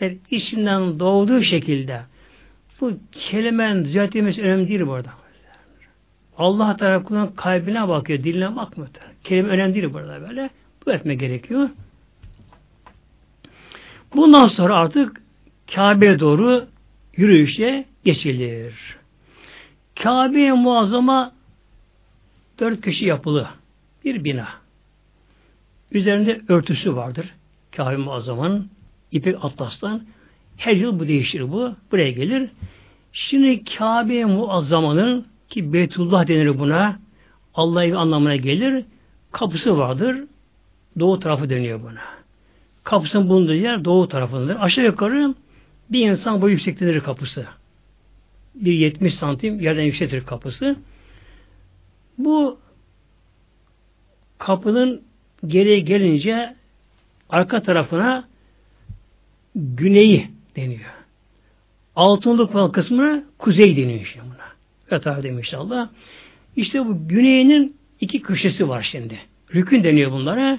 ve 0.00 0.16
içinden 0.30 1.00
doğduğu 1.00 1.42
şekilde 1.42 2.00
bu 2.80 2.92
kelimenin 3.12 3.84
düzeltilmesi 3.84 4.42
önemli 4.42 4.68
değil 4.68 4.86
bu. 4.86 4.98
Allah 6.38 6.76
tarafından 6.76 7.34
kalbine 7.34 7.88
bakıyor, 7.88 8.22
diline 8.24 8.56
bakmıyor. 8.56 8.90
Kelime 9.24 9.48
önemli 9.48 9.74
değil 9.74 9.92
burada 9.92 10.28
böyle. 10.28 10.50
Bu 10.86 10.92
etme 10.92 11.14
gerekiyor. 11.14 11.68
Bundan 14.14 14.46
sonra 14.46 14.76
artık 14.76 15.22
Kabe'ye 15.74 16.20
doğru 16.20 16.66
yürüyüşe 17.16 17.84
geçilir. 18.04 18.96
Kabe 20.02 20.52
muazzama 20.52 21.32
dört 22.58 22.84
kişi 22.84 23.06
yapılı 23.06 23.48
bir 24.04 24.24
bina. 24.24 24.48
Üzerinde 25.92 26.40
örtüsü 26.48 26.96
vardır. 26.96 27.34
Kabe 27.76 27.96
muazzamanın 27.96 28.70
ipek 29.12 29.44
atlastan. 29.44 30.02
Her 30.56 30.72
yıl 30.72 31.00
bu 31.00 31.08
değişir 31.08 31.52
bu. 31.52 31.74
Buraya 31.92 32.10
gelir. 32.10 32.50
Şimdi 33.12 33.64
Kabe 33.64 34.24
muazzamanın 34.24 35.26
ki 35.48 35.72
Beytullah 35.72 36.28
denir 36.28 36.58
buna 36.58 36.98
Allah'ı 37.54 37.98
anlamına 37.98 38.36
gelir. 38.36 38.84
Kapısı 39.32 39.78
vardır. 39.78 40.24
Doğu 40.98 41.20
tarafı 41.20 41.50
deniyor 41.50 41.82
buna. 41.82 42.17
Kapısının 42.88 43.28
bulunduğu 43.28 43.54
yer 43.54 43.84
doğu 43.84 44.08
tarafındadır. 44.08 44.56
Aşağı 44.60 44.84
yukarı 44.84 45.34
bir 45.90 46.10
insan 46.10 46.42
boyu 46.42 46.52
yüksektedir 46.52 47.00
kapısı. 47.00 47.46
Bir 48.54 48.72
70 48.72 49.14
santim 49.14 49.60
yerden 49.60 49.82
yüksektir 49.82 50.26
kapısı. 50.26 50.76
Bu 52.18 52.58
kapının 54.38 55.02
geriye 55.46 55.78
gelince 55.78 56.56
arka 57.28 57.62
tarafına 57.62 58.28
güneyi 59.54 60.28
deniyor. 60.56 60.90
Altınlık 61.96 62.52
falan 62.52 62.72
kısmına 62.72 63.22
kuzey 63.38 63.76
deniyor 63.76 64.00
işte 64.00 64.20
buna. 64.24 64.48
Yatağı 64.90 65.22
demiş 65.22 65.54
Allah. 65.54 65.90
İşte 66.56 66.86
bu 66.86 67.08
güneyinin 67.08 67.76
iki 68.00 68.22
köşesi 68.22 68.68
var 68.68 68.82
şimdi. 68.82 69.18
Rükün 69.54 69.84
deniyor 69.84 70.12
bunlara. 70.12 70.58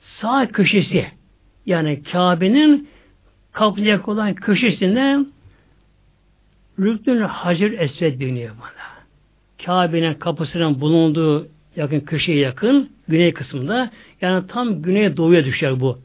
Sağ 0.00 0.48
köşesi 0.48 1.06
yani 1.66 2.02
Kabe'nin 2.02 2.88
kaplayacak 3.52 4.08
olan 4.08 4.34
köşesinde 4.34 5.18
Rüknül 6.78 7.20
Hacer 7.20 7.72
Esved 7.72 8.20
deniyor 8.20 8.54
bana. 8.60 8.84
Kabe'nin 9.66 10.14
kapısının 10.14 10.80
bulunduğu 10.80 11.48
yakın 11.76 12.00
köşeye 12.00 12.38
yakın 12.38 12.90
güney 13.08 13.34
kısmında 13.34 13.90
yani 14.20 14.46
tam 14.46 14.82
güneye 14.82 15.16
doğuya 15.16 15.44
düşer 15.44 15.80
bu. 15.80 15.98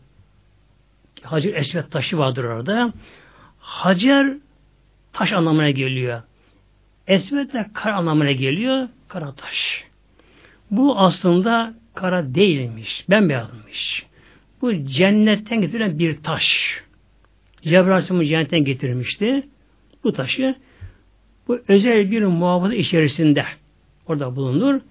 Hacer 1.21 1.53
Esved 1.53 1.83
taşı 1.83 2.17
vardır 2.17 2.43
orada. 2.43 2.93
Hacer 3.59 4.33
taş 5.13 5.33
anlamına 5.33 5.69
geliyor. 5.69 6.21
Esved 7.07 7.53
de 7.53 7.65
kara 7.73 7.95
anlamına 7.95 8.31
geliyor. 8.31 8.87
Kara 9.07 9.31
taş. 9.33 9.83
Bu 10.71 10.99
aslında 10.99 11.73
kara 11.95 12.35
değilmiş. 12.35 13.05
Bembeyazmış. 13.09 14.08
Bu 14.61 14.85
cennetten 14.85 15.61
getirilen 15.61 15.99
bir 15.99 16.23
taş. 16.23 16.79
Cebrail 17.61 18.23
cennetten 18.23 18.63
getirmişti. 18.63 19.47
Bu 20.03 20.13
taşı 20.13 20.55
bu 21.47 21.59
özel 21.67 22.11
bir 22.11 22.23
muhafaza 22.23 22.73
içerisinde 22.73 23.45
orada 24.07 24.35
bulunur. 24.35 24.81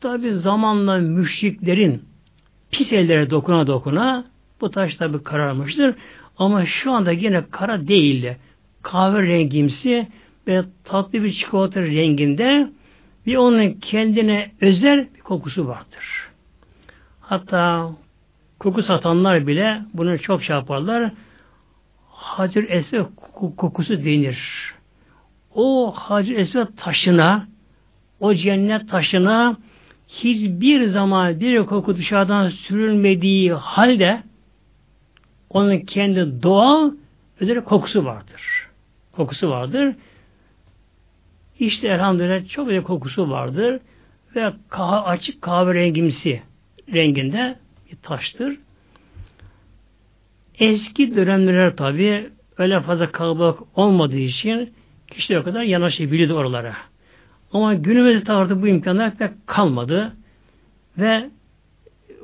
Tabi 0.00 0.32
zamanla 0.32 0.98
müşriklerin 0.98 2.02
pis 2.70 2.92
ellere 2.92 3.30
dokuna 3.30 3.66
dokuna 3.66 4.24
bu 4.60 4.70
taş 4.70 4.94
tabi 4.94 5.22
kararmıştır. 5.22 5.94
Ama 6.36 6.66
şu 6.66 6.92
anda 6.92 7.12
yine 7.12 7.44
kara 7.50 7.88
değil. 7.88 8.34
Kahverengimsi 8.82 10.08
ve 10.46 10.62
tatlı 10.84 11.24
bir 11.24 11.32
çikolata 11.32 11.82
renginde 11.82 12.68
bir 13.26 13.36
onun 13.36 13.72
kendine 13.72 14.50
özel 14.60 15.08
bir 15.14 15.20
kokusu 15.20 15.68
vardır. 15.68 16.30
Hatta 17.20 17.90
koku 18.62 18.82
satanlar 18.82 19.46
bile 19.46 19.82
bunu 19.94 20.18
çok 20.18 20.42
şey 20.42 20.56
yaparlar. 20.56 21.12
Hacer 22.08 22.64
Esved 22.68 23.06
kokusu 23.56 24.04
denir. 24.04 24.74
O 25.54 25.92
Hacer 25.96 26.36
Esved 26.36 26.66
taşına, 26.76 27.46
o 28.20 28.34
cennet 28.34 28.88
taşına 28.88 29.56
hiçbir 30.08 30.86
zaman 30.86 31.40
bir 31.40 31.66
koku 31.66 31.96
dışarıdan 31.96 32.48
sürülmediği 32.48 33.52
halde 33.52 34.22
onun 35.50 35.78
kendi 35.78 36.42
doğal 36.42 36.90
özel 37.40 37.60
kokusu 37.64 38.04
vardır. 38.04 38.68
Kokusu 39.12 39.50
vardır. 39.50 39.94
İşte 41.58 41.88
elhamdülillah 41.88 42.48
çok 42.48 42.68
güzel 42.68 42.82
kokusu 42.82 43.30
vardır 43.30 43.80
ve 44.36 44.52
kah 44.68 45.06
açık 45.06 45.42
kahverengimsi 45.42 46.42
renginde 46.92 47.61
bir 47.92 47.96
taştır. 47.96 48.58
Eski 50.58 51.16
dönemler 51.16 51.76
tabi 51.76 52.30
öyle 52.58 52.80
fazla 52.80 53.12
kalabalık 53.12 53.58
olmadığı 53.74 54.18
için 54.18 54.72
kişiler 55.10 55.38
o 55.38 55.42
kadar 55.42 55.62
yanaşabiliyordu 55.62 56.34
oralara. 56.34 56.76
Ama 57.52 57.74
günümüzde 57.74 58.32
artık 58.32 58.62
bu 58.62 58.68
imkanlar 58.68 59.16
pek 59.16 59.30
kalmadı 59.46 60.12
ve 60.98 61.30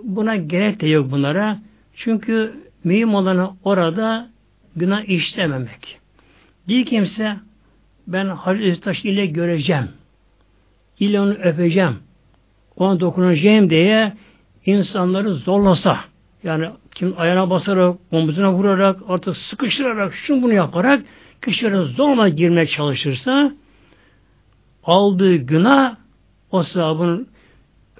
buna 0.02 0.36
gerek 0.36 0.80
de 0.80 0.88
yok 0.88 1.10
bunlara. 1.10 1.58
Çünkü 1.94 2.54
mühim 2.84 3.14
olanı 3.14 3.50
orada 3.64 4.30
günah 4.76 5.08
işlememek. 5.08 5.98
Bir 6.68 6.86
kimse 6.86 7.36
ben 8.06 8.26
Hazreti 8.26 8.80
Taş 8.80 9.04
ile 9.04 9.26
göreceğim. 9.26 9.88
İle 11.00 11.20
onu 11.20 11.32
öpeceğim. 11.32 11.96
Ona 12.76 13.00
dokunacağım 13.00 13.70
diye 13.70 14.12
insanları 14.66 15.34
zorlasa 15.34 16.00
yani 16.42 16.70
kim 16.94 17.14
ayağına 17.18 17.50
basarak, 17.50 17.96
omuzuna 18.12 18.52
vurarak, 18.52 19.00
artık 19.08 19.36
sıkıştırarak, 19.36 20.14
şunu 20.14 20.42
bunu 20.42 20.52
yaparak 20.52 21.02
kişilere 21.44 21.82
zorla 21.82 22.28
girmeye 22.28 22.66
çalışırsa 22.66 23.52
aldığı 24.84 25.36
günah 25.36 25.96
o 26.50 26.62
sahabını 26.62 27.26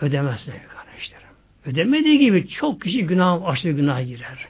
ödemez 0.00 0.46
kardeşlerim. 0.46 1.28
Ödemediği 1.66 2.18
gibi 2.18 2.48
çok 2.48 2.82
kişi 2.82 3.06
günah, 3.06 3.48
aşırı 3.48 3.72
günah 3.72 4.06
girer. 4.06 4.48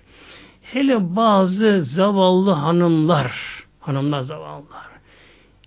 Hele 0.63 1.17
bazı 1.17 1.83
zavallı 1.83 2.51
hanımlar, 2.51 3.33
hanımlar 3.81 4.21
zavallılar. 4.21 4.89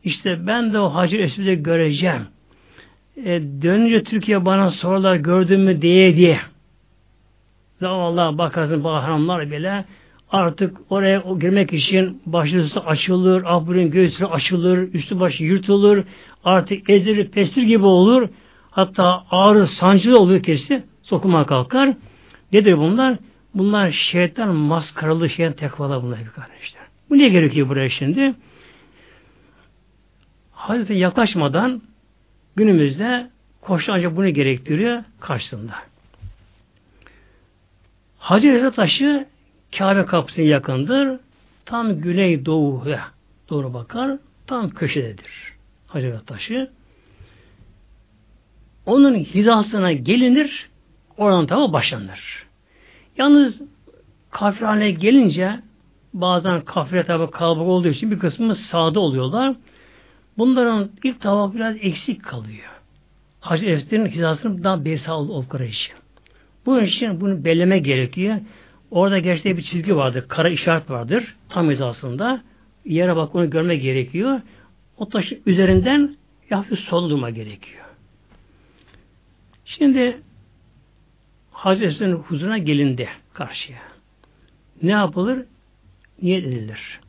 İşte 0.04 0.48
ben 0.48 0.74
de 0.74 0.80
o 0.80 0.96
Hacı 0.96 1.18
Esved'i 1.18 1.64
göreceğim. 1.64 2.28
E, 3.18 3.42
dönünce 3.62 4.04
Türkiye 4.04 4.46
bana 4.46 4.72
sorular 4.72 5.16
gördün 5.16 5.60
mü 5.60 5.82
diye 5.82 6.16
diye. 6.16 6.40
Zavallı 7.80 8.38
bakarsın 8.38 8.84
bazı 8.84 9.06
hanımlar 9.06 9.52
bile 9.52 9.86
artık 10.32 10.78
oraya 10.90 11.24
girmek 11.40 11.74
için 11.74 12.22
başlısı 12.26 12.80
açılır, 12.80 13.44
ahburin 13.44 13.92
göğsü 13.92 14.26
açılır, 14.26 14.94
üstü 14.94 15.20
başı 15.20 15.44
yırtılır, 15.44 16.04
artık 16.44 16.90
ezilir, 16.90 17.32
pestir 17.32 17.64
gibi 17.64 17.86
olur. 17.86 18.30
Hatta 18.72 19.24
ağrı, 19.32 19.68
sancılı 19.68 20.20
oluyor 20.20 20.44
kesi, 20.44 20.84
sokuma 21.04 21.46
kalkar. 21.46 21.94
Nedir 22.54 22.78
bunlar? 22.78 23.18
Bunlar 23.56 23.92
şeytan 23.92 24.56
maskaralı 24.56 25.30
şeytan 25.30 25.54
tekvalar 25.54 26.04
bunlar 26.04 26.20
kardeşler. 26.36 26.84
Bu 27.10 27.18
niye 27.18 27.30
gerekiyor 27.30 27.70
buraya 27.70 27.90
şimdi? 27.90 28.34
Hazreti 30.52 30.94
yaklaşmadan 30.94 31.82
günümüzde 32.56 33.30
koşu 33.62 33.94
ancak 33.94 34.16
bunu 34.16 34.30
gerektiriyor 34.30 35.04
karşısında. 35.20 35.74
Hacer 38.18 38.72
taşı 38.72 39.28
Kabe 39.78 40.06
kapısına 40.06 40.46
yakındır. 40.46 41.20
Tam 41.66 42.02
güney 42.02 42.46
doğuya 42.46 43.08
doğru 43.50 43.74
bakar. 43.74 44.18
Tam 44.48 44.70
köşededir. 44.70 45.54
Hacer 45.88 46.20
taşı. 46.20 46.70
Onun 48.86 49.16
hizasına 49.16 49.92
gelinir. 49.92 50.70
Oradan 51.18 51.48
tamam 51.48 51.74
başlanır. 51.74 52.46
Yalnız 53.18 53.62
kafir 54.32 54.90
gelince 54.90 55.60
bazen 56.14 56.62
kafire 56.62 57.04
tabi 57.04 57.32
kalabalık 57.32 57.68
olduğu 57.68 57.88
için 57.88 58.12
bir 58.12 58.20
kısmı 58.20 58.56
sağda 58.56 59.00
oluyorlar. 59.00 59.56
Bunların 60.42 60.90
ilk 61.04 61.22
tavaf 61.22 61.56
biraz 61.56 61.76
eksik 61.82 62.24
kalıyor. 62.24 62.70
Hacı 63.40 63.66
Eftir'in 63.66 64.06
hizasını 64.06 64.64
daha 64.64 64.86
beri 64.86 65.00
sağ 65.00 65.18
oldukları 65.18 65.66
için. 65.66 65.96
Bu 66.66 66.82
için 66.82 67.22
bunu 67.22 67.46
belleme 67.46 67.80
gerekiyor. 67.80 68.38
Orada 68.92 69.20
gerçekten 69.20 69.58
bir 69.58 69.62
çizgi 69.62 69.96
vardır. 69.96 70.26
Kara 70.28 70.50
işaret 70.50 70.90
vardır. 70.90 71.36
Tam 71.50 71.72
hizasında. 71.72 72.42
Yere 72.86 73.16
bak 73.16 73.36
onu 73.36 73.50
görme 73.50 73.76
gerekiyor. 73.76 74.42
O 74.98 75.10
taşın 75.10 75.40
üzerinden 75.46 76.16
hafif 76.50 76.80
sol 76.80 77.30
gerekiyor. 77.30 77.86
Şimdi 79.66 80.22
Hacı 81.52 81.84
Esra'nın 81.84 82.16
huzuruna 82.16 82.58
gelindi 82.58 83.10
karşıya. 83.34 83.80
Ne 84.84 84.92
yapılır? 84.92 85.46
Niyet 86.22 86.46
edilir. 86.46 87.00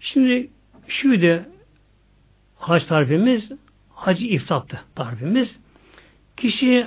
Şimdi 0.00 0.50
şuydu 0.88 1.51
hac 2.62 2.86
tarifimiz 2.86 3.52
hacı 3.90 4.26
iftattı 4.26 4.80
tarifimiz. 4.94 5.58
Kişi 6.36 6.86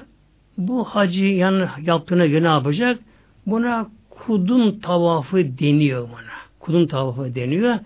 bu 0.57 0.83
hacı 0.83 1.25
yan 1.25 1.69
yaptığına 1.81 2.25
göre 2.25 2.43
ne 2.43 2.47
yapacak? 2.47 2.99
Buna 3.45 3.89
kudum 4.09 4.79
tavafı 4.79 5.37
deniyor 5.37 6.09
buna. 6.09 6.35
Kudum 6.59 6.87
tavafı 6.87 7.35
deniyor. 7.35 7.79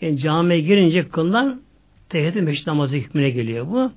Yani 0.00 0.18
camiye 0.18 0.60
girince 0.60 1.08
kılınan 1.08 1.60
teheyyüd 2.08 2.34
meşrit 2.34 2.66
namazı 2.66 2.96
hükmüne 2.96 3.30
geliyor 3.30 3.66
bu. 3.66 3.92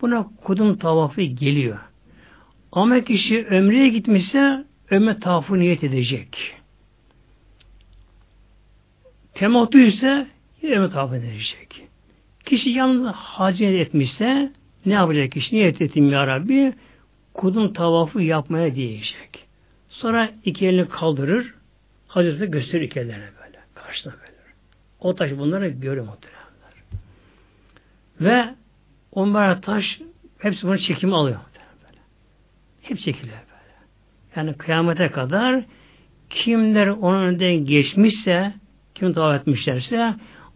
Buna 0.00 0.28
kudum 0.44 0.76
tavafı 0.76 1.22
geliyor. 1.22 1.78
Ama 2.72 3.00
kişi 3.00 3.46
ömreye 3.46 3.88
gitmişse 3.88 4.64
ömre 4.90 5.20
tavafı 5.20 5.58
niyet 5.58 5.84
edecek. 5.84 6.54
Tematü 9.34 9.86
ise 9.86 10.26
ömre 10.62 10.88
tavafı 10.88 11.16
edecek. 11.16 11.85
Kişi 12.46 12.70
yalnız 12.70 13.06
hacı 13.14 13.64
etmişse 13.64 14.52
ne 14.86 14.92
yapacak 14.92 15.32
kişi? 15.32 15.56
Niyet 15.56 15.82
ettim 15.82 16.10
ya 16.10 16.26
Rabbi 16.26 16.72
kudum 17.34 17.72
tavafı 17.72 18.22
yapmaya 18.22 18.74
diyecek. 18.74 19.46
Sonra 19.88 20.30
iki 20.44 20.66
elini 20.66 20.88
kaldırır. 20.88 21.54
Hazreti 22.08 22.50
gösterir 22.50 22.82
iki 22.82 23.00
ellerine 23.00 23.28
böyle. 23.44 23.58
Karşına 23.74 24.12
böyle. 24.12 24.36
O 25.00 25.14
taş 25.14 25.30
bunları 25.30 25.68
görüyor 25.68 26.06
muhtemelenler. 26.06 26.46
Ve 28.20 28.54
onlar 29.12 29.62
taş 29.62 30.00
hepsi 30.38 30.66
bunu 30.66 30.78
çekimi 30.78 31.14
alıyor. 31.14 31.40
Böyle. 31.86 32.00
Hep 32.82 32.98
çekiliyor 32.98 33.36
böyle. 33.36 33.74
Yani 34.36 34.56
kıyamete 34.56 35.08
kadar 35.08 35.64
kimler 36.30 36.86
onun 36.86 37.22
önünden 37.22 37.54
geçmişse 37.54 38.54
kim 38.94 39.12
tavaf 39.12 39.40
etmişlerse 39.40 40.14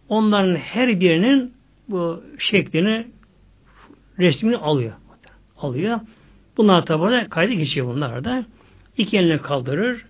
onların 0.09 0.57
her 0.57 1.01
birinin 1.01 1.60
bu 1.91 2.25
şeklini 2.39 3.07
resmini 4.19 4.57
alıyor. 4.57 4.93
Alıyor. 5.59 6.01
Bunlar 6.57 6.87
tabi 6.87 7.29
kaydı 7.29 7.53
geçiyor 7.53 7.87
bunlar 7.87 8.25
da. 8.25 8.45
İki 8.97 9.19
elini 9.19 9.43
kaldırır. 9.43 10.05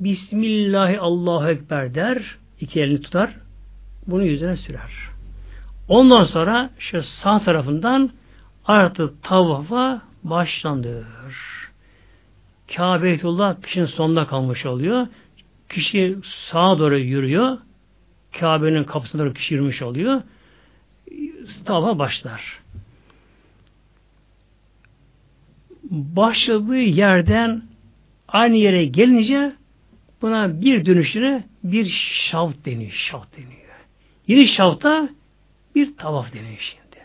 Bismillahi 0.00 1.00
Allahu 1.00 1.48
Ekber 1.48 1.94
der. 1.94 2.36
İki 2.60 2.80
elini 2.80 3.00
tutar. 3.00 3.36
Bunu 4.06 4.24
yüzüne 4.24 4.56
sürer. 4.56 4.92
Ondan 5.88 6.24
sonra 6.24 6.70
şu 6.78 7.02
sağ 7.02 7.38
tarafından 7.38 8.10
artık 8.66 9.22
tavafa 9.22 10.02
başlandır. 10.22 11.06
Kabe'yetullah 12.76 13.62
kişinin 13.62 13.86
sonunda 13.86 14.26
kalmış 14.26 14.66
oluyor. 14.66 15.06
Kişi 15.68 16.18
sağa 16.50 16.78
doğru 16.78 16.98
yürüyor. 16.98 17.58
Kabe'nin 18.40 18.84
kapısına 18.84 19.22
doğru 19.22 19.32
kişi 19.32 19.54
yürümüş 19.54 19.82
oluyor. 19.82 20.22
Tavafa 21.64 21.98
başlar. 21.98 22.60
başladığı 25.90 26.76
yerden 26.76 27.62
aynı 28.28 28.56
yere 28.56 28.84
gelince 28.84 29.52
buna 30.22 30.60
bir 30.60 30.86
dönüşüne 30.86 31.44
bir 31.64 31.84
şavt 32.12 32.66
deniyor. 32.66 32.90
Şavt 32.90 33.36
deniyor. 33.36 33.66
Yeni 34.26 34.46
şavta 34.46 35.08
bir 35.74 35.96
tavaf 35.96 36.34
deniyor 36.34 36.58
şimdi. 36.58 37.04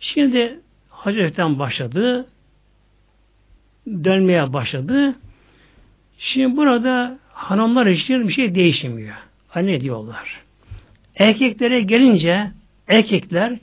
Şimdi 0.00 0.60
Hacı 1.06 1.58
başladı. 1.58 2.26
Dönmeye 3.86 4.52
başladı. 4.52 5.14
Şimdi 6.18 6.56
burada 6.56 7.18
hanımlar 7.32 7.86
için 7.86 8.28
bir 8.28 8.32
şey 8.32 8.54
değişmiyor. 8.54 9.16
Ne 9.56 9.80
diyorlar? 9.80 10.40
Erkeklere 11.16 11.80
gelince 11.80 12.50
erkekler 12.88 13.58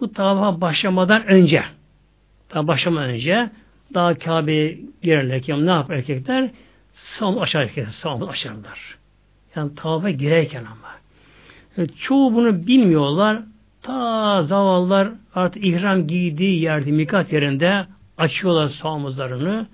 bu 0.00 0.12
tavafa 0.12 0.60
başlamadan 0.60 1.26
önce 1.26 1.64
daha 2.54 2.66
başlamadan 2.66 3.10
önce 3.10 3.50
daha 3.94 4.18
Kabe'ye 4.18 4.78
girerlerken 5.02 5.66
ne 5.66 5.70
yapar 5.70 5.94
erkekler? 5.94 6.50
Sağımı 6.94 7.40
açar 7.40 7.62
erkekler. 7.62 7.90
Sağımı 7.90 8.28
açarlar. 8.28 8.98
Yani 9.56 9.74
tavafa 9.74 10.10
girerken 10.10 10.64
ama. 10.64 10.88
Yani 11.76 11.88
çoğu 11.88 12.34
bunu 12.34 12.66
bilmiyorlar. 12.66 13.42
Ta 13.82 14.42
zavallar 14.42 15.08
artık 15.34 15.64
ihram 15.64 16.06
giydiği 16.06 16.62
yerde, 16.62 16.90
mikat 16.90 17.32
yerinde 17.32 17.86
açıyorlar 18.18 18.68
sağ 18.68 18.88
omuzlarını. 18.88 19.66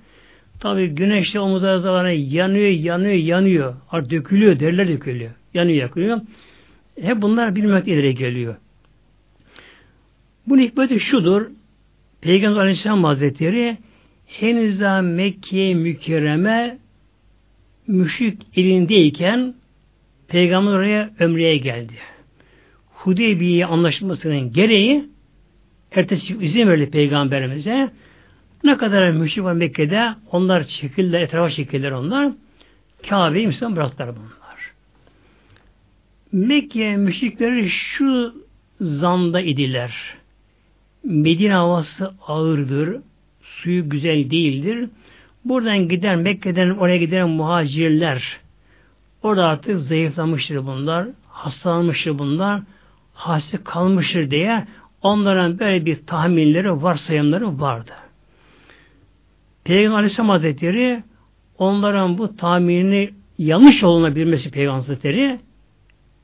Tabi 0.61 0.87
güneşte 0.87 1.41
omuzlar 1.41 1.77
zamanı 1.77 2.11
yanıyor, 2.11 2.69
yanıyor, 2.69 3.15
yanıyor. 3.15 3.75
Artık 3.91 4.11
dökülüyor, 4.11 4.61
derler 4.61 4.89
dökülüyor. 4.89 5.31
Yanıyor, 5.55 5.79
yakıyor. 5.79 6.21
Hep 7.01 7.23
bunlar 7.23 7.57
bilmek 7.57 7.89
ileri 7.89 8.15
geliyor. 8.15 8.57
Bunun 10.51 10.63
hikmeti 10.63 11.01
şudur. 11.01 11.47
Peygamber 12.21 12.61
Aleyhisselam 12.61 13.05
Hazretleri 13.05 13.79
henüz 14.27 14.81
Mekke 15.03 15.75
mükerreme 15.75 16.79
müşrik 17.87 18.43
elindeyken 18.57 19.55
Peygamber 20.29 20.73
oraya 20.73 21.11
ömreye 21.19 21.57
geldi. 21.57 21.93
Hudeybiye 22.91 23.67
anlaşmasının 23.67 24.53
gereği 24.53 25.05
ertesi 25.93 26.37
izin 26.41 26.69
verdi 26.69 26.91
Peygamberimize. 26.91 27.91
Ne 28.65 28.77
kadar 28.77 29.11
müşrik 29.11 29.45
var 29.45 29.53
Mekke'de 29.53 30.09
onlar 30.33 30.65
çekildiler, 30.65 31.21
etrafa 31.21 31.51
çekildiler 31.51 31.91
onlar. 31.91 32.33
Kabe'yi 33.09 33.47
Müslüman 33.47 33.77
bıraktılar 33.77 34.17
bunlar. 34.17 34.73
Mekke 36.33 36.97
müşrikleri 36.97 37.69
şu 37.69 38.35
zanda 38.81 39.41
idiler. 39.41 40.20
Medine 41.05 41.53
havası 41.53 42.15
ağırdır, 42.27 43.01
suyu 43.43 43.89
güzel 43.89 44.31
değildir. 44.31 44.89
Buradan 45.45 45.89
giden 45.89 46.19
Mekke'den 46.19 46.71
oraya 46.71 46.97
giden 46.97 47.29
muhacirler 47.29 48.41
orada 49.23 49.47
artık 49.47 49.81
zayıflamıştır 49.81 50.67
bunlar, 50.67 51.09
hastalanmıştır 51.29 52.19
bunlar, 52.19 52.63
hasta 53.15 53.65
kalmıştır 53.65 54.31
diye 54.31 54.67
onların 55.03 55.59
böyle 55.59 55.85
bir 55.87 56.07
tahminleri, 56.07 56.83
varsayımları 56.83 57.61
vardı. 57.61 57.93
Peygamber 59.65 59.97
Aleyhisselam 59.97 60.29
Hazretleri 60.29 61.03
onların 61.59 62.19
bu 62.19 62.37
tahminini 62.37 63.11
yanlış 63.39 63.83
olduğuna 63.85 64.17
bilmesi 64.17 64.51
Peygamber 64.51 64.77
Hazretleri 64.77 65.39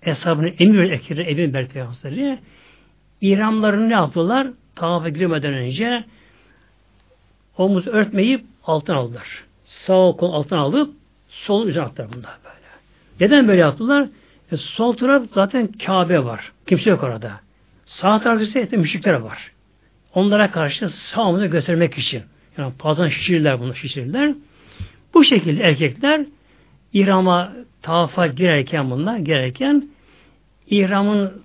hesabını 0.00 0.48
emir 0.48 0.90
ekiri 0.90 1.22
emir 1.22 1.52
Peygamber 1.52 1.80
Hazretleri 1.80 2.38
İhramlarını 3.20 3.88
ne 3.88 3.92
yaptılar? 3.92 4.46
Tavafa 4.76 5.08
girmeden 5.08 5.54
önce 5.54 6.04
omuz 7.58 7.86
örtmeyip 7.86 8.44
altın 8.64 8.94
aldılar. 8.94 9.44
Sağ 9.64 10.12
kol 10.12 10.32
altın 10.32 10.56
alıp 10.56 10.94
sol 11.28 11.66
üzerine 11.66 11.86
attılar 11.86 12.08
bunlar 12.12 12.38
böyle. 12.44 12.66
Neden 13.20 13.48
böyle 13.48 13.60
yaptılar? 13.60 14.08
E, 14.52 14.56
sol 14.56 14.92
taraf 14.92 15.22
zaten 15.34 15.68
Kabe 15.86 16.24
var. 16.24 16.52
Kimse 16.66 16.90
yok 16.90 17.02
orada. 17.02 17.40
Sağ 17.86 18.20
tarafı 18.20 18.42
ise 18.42 18.68
müşrikler 18.76 19.14
var. 19.14 19.52
Onlara 20.14 20.50
karşı 20.50 20.88
sağ 20.88 21.46
göstermek 21.46 21.98
için. 21.98 22.22
Yani 22.58 22.72
bazen 22.84 23.08
şişirirler 23.08 23.60
bunu 23.60 23.74
şişirirler. 23.74 24.34
Bu 25.14 25.24
şekilde 25.24 25.62
erkekler 25.62 26.26
İhrama 26.92 27.52
tavafa 27.82 28.26
girerken 28.26 28.90
bunlar 28.90 29.18
girerken 29.18 29.88
ihramın 30.66 31.42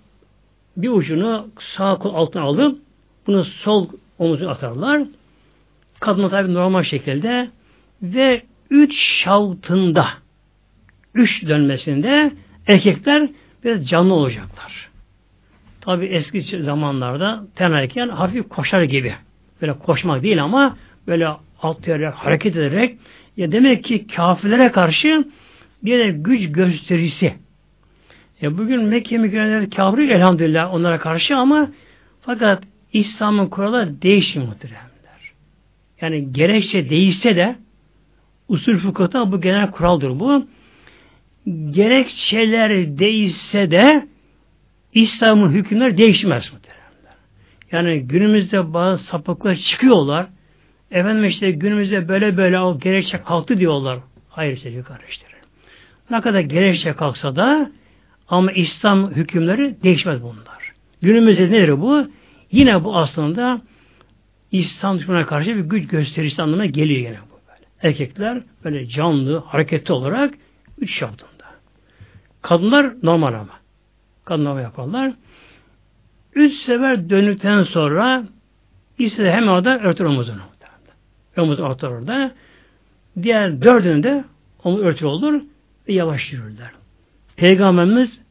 bir 0.77 0.89
ucunu 0.89 1.47
sağ 1.59 1.95
kol 1.95 2.15
altına 2.15 2.43
alıp 2.43 2.79
Bunu 3.27 3.45
sol 3.45 3.89
omuzuna 4.19 4.51
atarlar. 4.51 5.01
Kadın 5.99 6.29
tabi 6.29 6.53
normal 6.53 6.83
şekilde 6.83 7.49
ve 8.01 8.41
üç 8.69 8.99
şavtında 8.99 10.07
üç 11.15 11.47
dönmesinde 11.47 12.31
erkekler 12.67 13.29
biraz 13.63 13.87
canlı 13.87 14.13
olacaklar. 14.13 14.89
Tabi 15.81 16.05
eski 16.05 16.63
zamanlarda 16.63 17.43
tenayken 17.55 18.09
hafif 18.09 18.49
koşar 18.49 18.83
gibi. 18.83 19.15
Böyle 19.61 19.73
koşmak 19.73 20.23
değil 20.23 20.43
ama 20.43 20.77
böyle 21.07 21.27
atlayarak, 21.61 22.13
hareket 22.13 22.55
ederek 22.55 22.97
ya 23.37 23.51
demek 23.51 23.83
ki 23.83 24.07
kafirlere 24.07 24.71
karşı 24.71 25.25
bir 25.83 25.99
de 25.99 26.11
güç 26.11 26.51
gösterisi. 26.51 27.33
Ya 28.41 28.57
bugün 28.57 28.83
Mekke 28.83 29.17
mükerremede 29.17 29.69
kafir 29.69 30.09
elhamdülillah 30.09 30.73
onlara 30.73 30.99
karşı 30.99 31.37
ama 31.37 31.71
fakat 32.21 32.63
İslam'ın 32.93 33.47
kuralları 33.47 34.01
değişmiyor 34.01 34.49
muhteremler. 34.49 34.91
Yani 36.01 36.33
gerekçe 36.33 36.89
değişse 36.89 37.35
de 37.35 37.55
usul 38.47 38.77
fıkıhta 38.77 39.31
bu 39.31 39.41
genel 39.41 39.71
kuraldır 39.71 40.19
bu. 40.19 40.45
Gerekçeler 41.69 42.99
değişse 42.99 43.71
de 43.71 44.07
İslam'ın 44.93 45.49
hükümleri 45.49 45.97
değişmez 45.97 46.53
muhteremler. 46.53 47.15
Yani 47.71 47.99
günümüzde 47.99 48.73
bazı 48.73 49.03
sapıklar 49.03 49.55
çıkıyorlar. 49.55 50.27
Efendim 50.91 51.25
işte 51.25 51.51
günümüzde 51.51 52.07
böyle 52.07 52.37
böyle 52.37 52.59
o 52.59 52.79
gerekçe 52.79 53.21
kalktı 53.23 53.59
diyorlar. 53.59 53.99
Hayır 54.29 54.57
sevgili 54.57 54.83
kardeşlerim. 54.83 55.37
Ne 56.09 56.21
kadar 56.21 56.39
gerekçe 56.39 56.93
kalksa 56.93 57.35
da 57.35 57.71
ama 58.27 58.51
İslam 58.51 59.11
hükümleri 59.11 59.75
değişmez 59.83 60.23
bunlar. 60.23 60.73
Günümüzde 61.01 61.51
nedir 61.51 61.81
bu? 61.81 62.07
Yine 62.51 62.83
bu 62.83 62.97
aslında 62.97 63.61
İslam 64.51 64.99
düşmanına 64.99 65.25
karşı 65.25 65.55
bir 65.55 65.61
güç 65.61 65.87
gösterisi 65.87 66.41
anlamına 66.41 66.65
geliyor 66.65 66.99
yine 66.99 67.19
bu 67.31 67.39
böyle. 67.47 67.65
Erkekler 67.81 68.41
böyle 68.63 68.87
canlı, 68.87 69.37
hareketli 69.37 69.93
olarak 69.93 70.33
üç 70.77 71.01
yaptığında. 71.01 71.45
Kadınlar 72.41 72.93
normal 73.03 73.33
ama. 73.33 73.59
Kadınlar 74.25 74.61
yaparlar. 74.61 75.13
Üç 76.35 76.53
sefer 76.53 77.09
dönükten 77.09 77.63
sonra 77.63 78.23
ikisi 78.97 79.23
de 79.23 79.31
hem 79.31 79.47
orada 79.47 79.79
örtür 79.79 80.05
omuzunu. 80.05 80.41
Omuz 81.37 81.59
ortar 81.59 81.89
orada. 81.89 82.31
Diğer 83.21 83.61
dördünde 83.61 84.23
omuz 84.63 84.81
örtü 84.81 85.05
olur 85.05 85.41
ve 85.87 85.93
yavaş 85.93 86.33
yürürler. 86.33 86.71
Peygamberimiz 87.35 88.21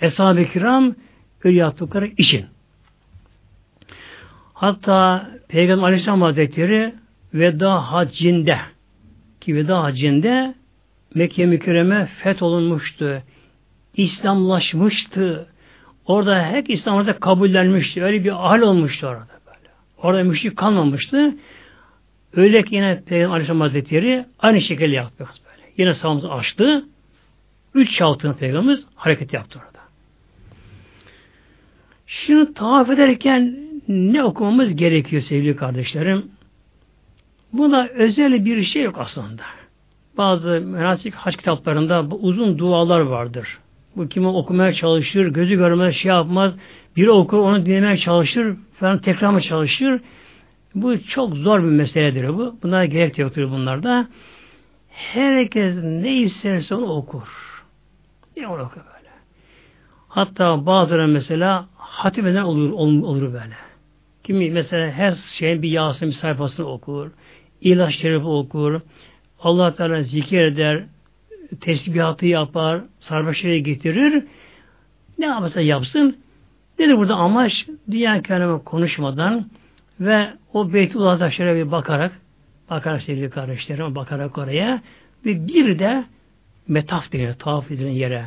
Eshab-ı 0.00 0.44
Kiram 0.44 0.94
öyle 1.44 1.58
yaptıkları 1.58 2.06
için. 2.06 2.46
Hatta 4.60 5.30
Peygamber 5.48 5.84
Aleyhisselam 5.84 6.22
Hazretleri 6.22 6.94
veda 7.34 7.92
hacinde 7.92 8.58
ki 9.40 9.56
veda 9.56 9.82
hacinde 9.82 10.54
Mekke 11.14 11.46
mükerreme 11.46 12.06
fetholunmuştu. 12.06 13.22
İslamlaşmıştı. 13.96 15.48
Orada 16.06 16.46
hep 16.46 16.70
İslam 16.70 16.96
orada 16.96 17.18
kabullenmişti. 17.18 18.04
Öyle 18.04 18.24
bir 18.24 18.30
hal 18.30 18.60
olmuştu 18.60 19.06
orada 19.06 19.40
böyle. 19.46 19.68
Orada 19.98 20.24
müşrik 20.24 20.56
kalmamıştı. 20.56 21.34
Öyle 22.36 22.62
ki 22.62 22.74
yine 22.74 23.02
Peygamber 23.06 23.34
Aleyhisselam 23.34 23.60
Hazretleri 23.60 24.24
aynı 24.38 24.60
şekilde 24.60 24.94
yaptı 24.94 25.24
böyle. 25.44 25.72
Yine 25.76 25.94
sağımızı 25.94 26.32
açtı. 26.32 26.84
Üç 27.74 27.96
şaltın 27.96 28.32
Peygamberimiz 28.32 28.84
hareket 28.94 29.32
yaptı 29.32 29.58
orada. 29.58 29.80
Şunu 32.06 32.54
tavaf 32.54 32.90
ederken 32.90 33.69
ne 33.90 34.24
okumamız 34.24 34.76
gerekiyor 34.76 35.22
sevgili 35.22 35.56
kardeşlerim? 35.56 36.30
Buna 37.52 37.86
özel 37.86 38.44
bir 38.44 38.62
şey 38.62 38.82
yok 38.82 38.98
aslında. 38.98 39.42
Bazı 40.18 40.48
menasik 40.48 41.14
haç 41.14 41.36
kitaplarında 41.36 42.10
bu 42.10 42.16
uzun 42.16 42.58
dualar 42.58 43.00
vardır. 43.00 43.58
Bu 43.96 44.08
kimi 44.08 44.26
okumaya 44.26 44.72
çalışır, 44.72 45.26
gözü 45.26 45.56
görmez, 45.56 45.94
şey 45.94 46.08
yapmaz. 46.08 46.54
Biri 46.96 47.10
okur, 47.10 47.38
onu 47.38 47.66
dinlemeye 47.66 47.96
çalışır, 47.96 48.56
falan 48.80 48.98
tekrar 48.98 49.30
mı 49.30 49.40
çalışır. 49.40 50.00
Bu 50.74 51.02
çok 51.02 51.36
zor 51.36 51.58
bir 51.58 51.68
meseledir 51.68 52.28
bu. 52.28 52.56
Buna 52.62 52.84
gerek 52.84 53.18
yoktur 53.18 53.50
bunlarda. 53.50 54.08
Herkes 54.90 55.76
ne 55.82 56.16
isterse 56.16 56.74
onu 56.74 56.86
okur. 56.86 57.28
Ne 58.36 58.48
onu 58.48 58.62
okur 58.62 58.80
böyle. 58.94 59.10
Hatta 60.08 60.66
bazıları 60.66 61.08
mesela 61.08 61.68
hatim 61.76 62.26
eden 62.26 62.42
olur, 62.42 62.70
olur, 62.70 63.02
olur 63.02 63.22
böyle. 63.22 63.69
Kimi 64.24 64.50
mesela 64.50 64.90
her 64.90 65.12
şeyin 65.12 65.62
bir 65.62 65.70
Yasin 65.70 66.10
sayfasını 66.10 66.66
okur. 66.66 67.10
İlaç 67.60 67.94
şerifi 67.94 68.26
okur. 68.26 68.80
Allah 69.40 69.74
Teala 69.74 70.02
zikir 70.02 70.42
eder. 70.42 70.84
Tesbihatı 71.60 72.26
yapar. 72.26 72.80
Sarbaşları 73.00 73.56
getirir. 73.56 74.24
Ne 75.18 75.26
yaparsa 75.26 75.60
yapsın. 75.60 76.16
Nedir 76.78 76.96
burada 76.96 77.14
amaç? 77.14 77.66
Dünya 77.90 78.22
kelamı 78.22 78.64
konuşmadan 78.64 79.50
ve 80.00 80.30
o 80.52 80.72
Beytullah'da 80.72 81.30
şöyle 81.30 81.66
bir 81.66 81.70
bakarak 81.70 82.12
bakarak 82.70 83.02
sevgili 83.02 83.30
kardeşlerim 83.30 83.94
bakarak 83.94 84.38
oraya 84.38 84.82
ve 85.26 85.46
bir 85.46 85.78
de 85.78 86.04
metaf 86.68 87.12
deniyor 87.12 87.34
tavaf 87.34 87.70
edilen 87.70 87.90
yere. 87.90 88.24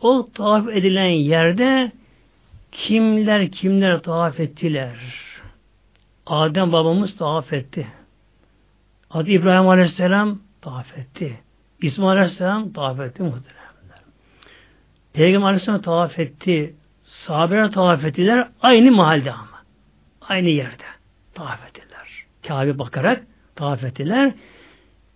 O 0.00 0.28
tavaf 0.34 0.68
edilen 0.68 1.08
yerde 1.08 1.92
kimler 2.76 3.50
kimler 3.50 4.02
tavaf 4.02 4.40
ettiler? 4.40 4.96
Adem 6.26 6.72
babamız 6.72 7.16
tavaf 7.16 7.52
etti. 7.52 7.86
Adı 9.10 9.30
İbrahim 9.30 9.68
Aleyhisselam 9.68 10.38
tavaf 10.60 10.98
etti. 10.98 11.40
İsmail 11.82 12.18
Aleyhisselam 12.18 12.72
tavaf 12.72 13.00
etti 13.00 13.22
muhteremler. 13.22 14.00
Peygamber 15.12 15.46
Aleyhisselam 15.46 15.82
tavaf 15.82 16.18
etti. 16.18 16.74
Sahabeler 17.04 17.70
tavaf 17.70 18.04
ettiler. 18.04 18.48
Aynı 18.62 18.92
mahalde 18.92 19.32
ama. 19.32 19.62
Aynı 20.20 20.48
yerde 20.48 20.84
tavaf 21.34 21.66
ettiler. 21.68 22.24
Kabe 22.46 22.78
bakarak 22.78 23.22
tavaf 23.56 23.84
ettiler. 23.84 24.32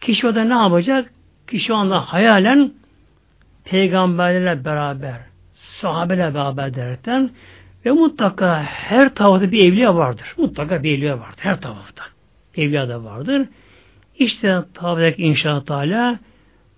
Kişi 0.01 0.27
orada 0.27 0.45
ne 0.45 0.55
yapacak? 0.55 1.13
Kişi 1.47 1.73
o 1.73 1.77
anda 1.77 2.01
hayalen 2.01 2.73
peygamberlerle 3.65 4.65
beraber, 4.65 5.21
sahabeyle 5.81 6.35
beraber 6.35 6.75
derekten 6.75 7.31
ve 7.87 7.91
mutlaka 7.91 8.63
her 8.63 9.15
tavafta 9.15 9.53
bir 9.53 9.65
evliya 9.65 9.97
vardır. 9.97 10.35
Mutlaka 10.37 10.83
bir 10.83 10.99
evliya 10.99 11.21
vardır. 11.21 11.39
Her 11.39 11.61
tavafta. 11.61 12.03
Evliya 12.57 12.89
da 12.89 13.05
vardır. 13.05 13.49
İşte 14.19 14.59
tavaftaki 14.75 15.23
inşallah 15.23 15.65
Teala 15.65 16.19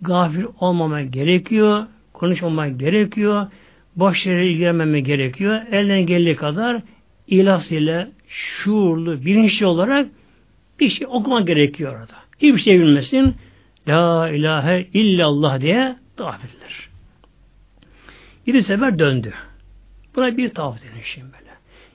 gafil 0.03 0.45
olmamak 0.61 1.13
gerekiyor. 1.13 1.87
Konuşmamak 2.13 2.81
gerekiyor. 2.81 3.47
Boş 3.97 4.27
yere 4.27 4.47
ilgilenmemek 4.47 5.07
gerekiyor. 5.07 5.61
Elden 5.73 6.07
geldiği 6.07 6.37
kadar 6.37 6.83
ilas 7.27 7.73
ile 7.73 8.09
şuurlu, 8.29 9.25
bilinçli 9.25 9.67
olarak 9.67 10.07
bir 10.81 10.89
şey 10.89 11.07
okumak 11.11 11.47
gerekiyor 11.47 11.93
orada. 11.93 12.15
Hiçbir 12.39 12.59
şey 12.59 12.81
bilmesin. 12.81 13.35
La 13.89 14.29
ilahe 14.29 14.87
illallah 14.95 15.61
diye 15.61 15.97
tavaf 16.17 16.45
edilir. 16.45 16.92
Bir 18.47 18.61
sefer 18.61 18.99
döndü. 18.99 19.35
Buna 20.17 20.37
bir 20.37 20.49
tavaf 20.49 20.83
denir 20.83 21.05
şimdi 21.05 21.27
böyle. 21.27 21.51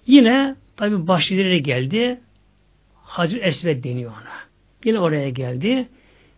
Yine 0.07 0.55
tabi 0.75 1.07
başlıları 1.07 1.57
geldi. 1.57 2.19
Hacı 3.03 3.37
Esved 3.37 3.83
deniyor 3.83 4.11
ona. 4.11 4.37
Yine 4.85 4.99
oraya 4.99 5.29
geldi. 5.29 5.87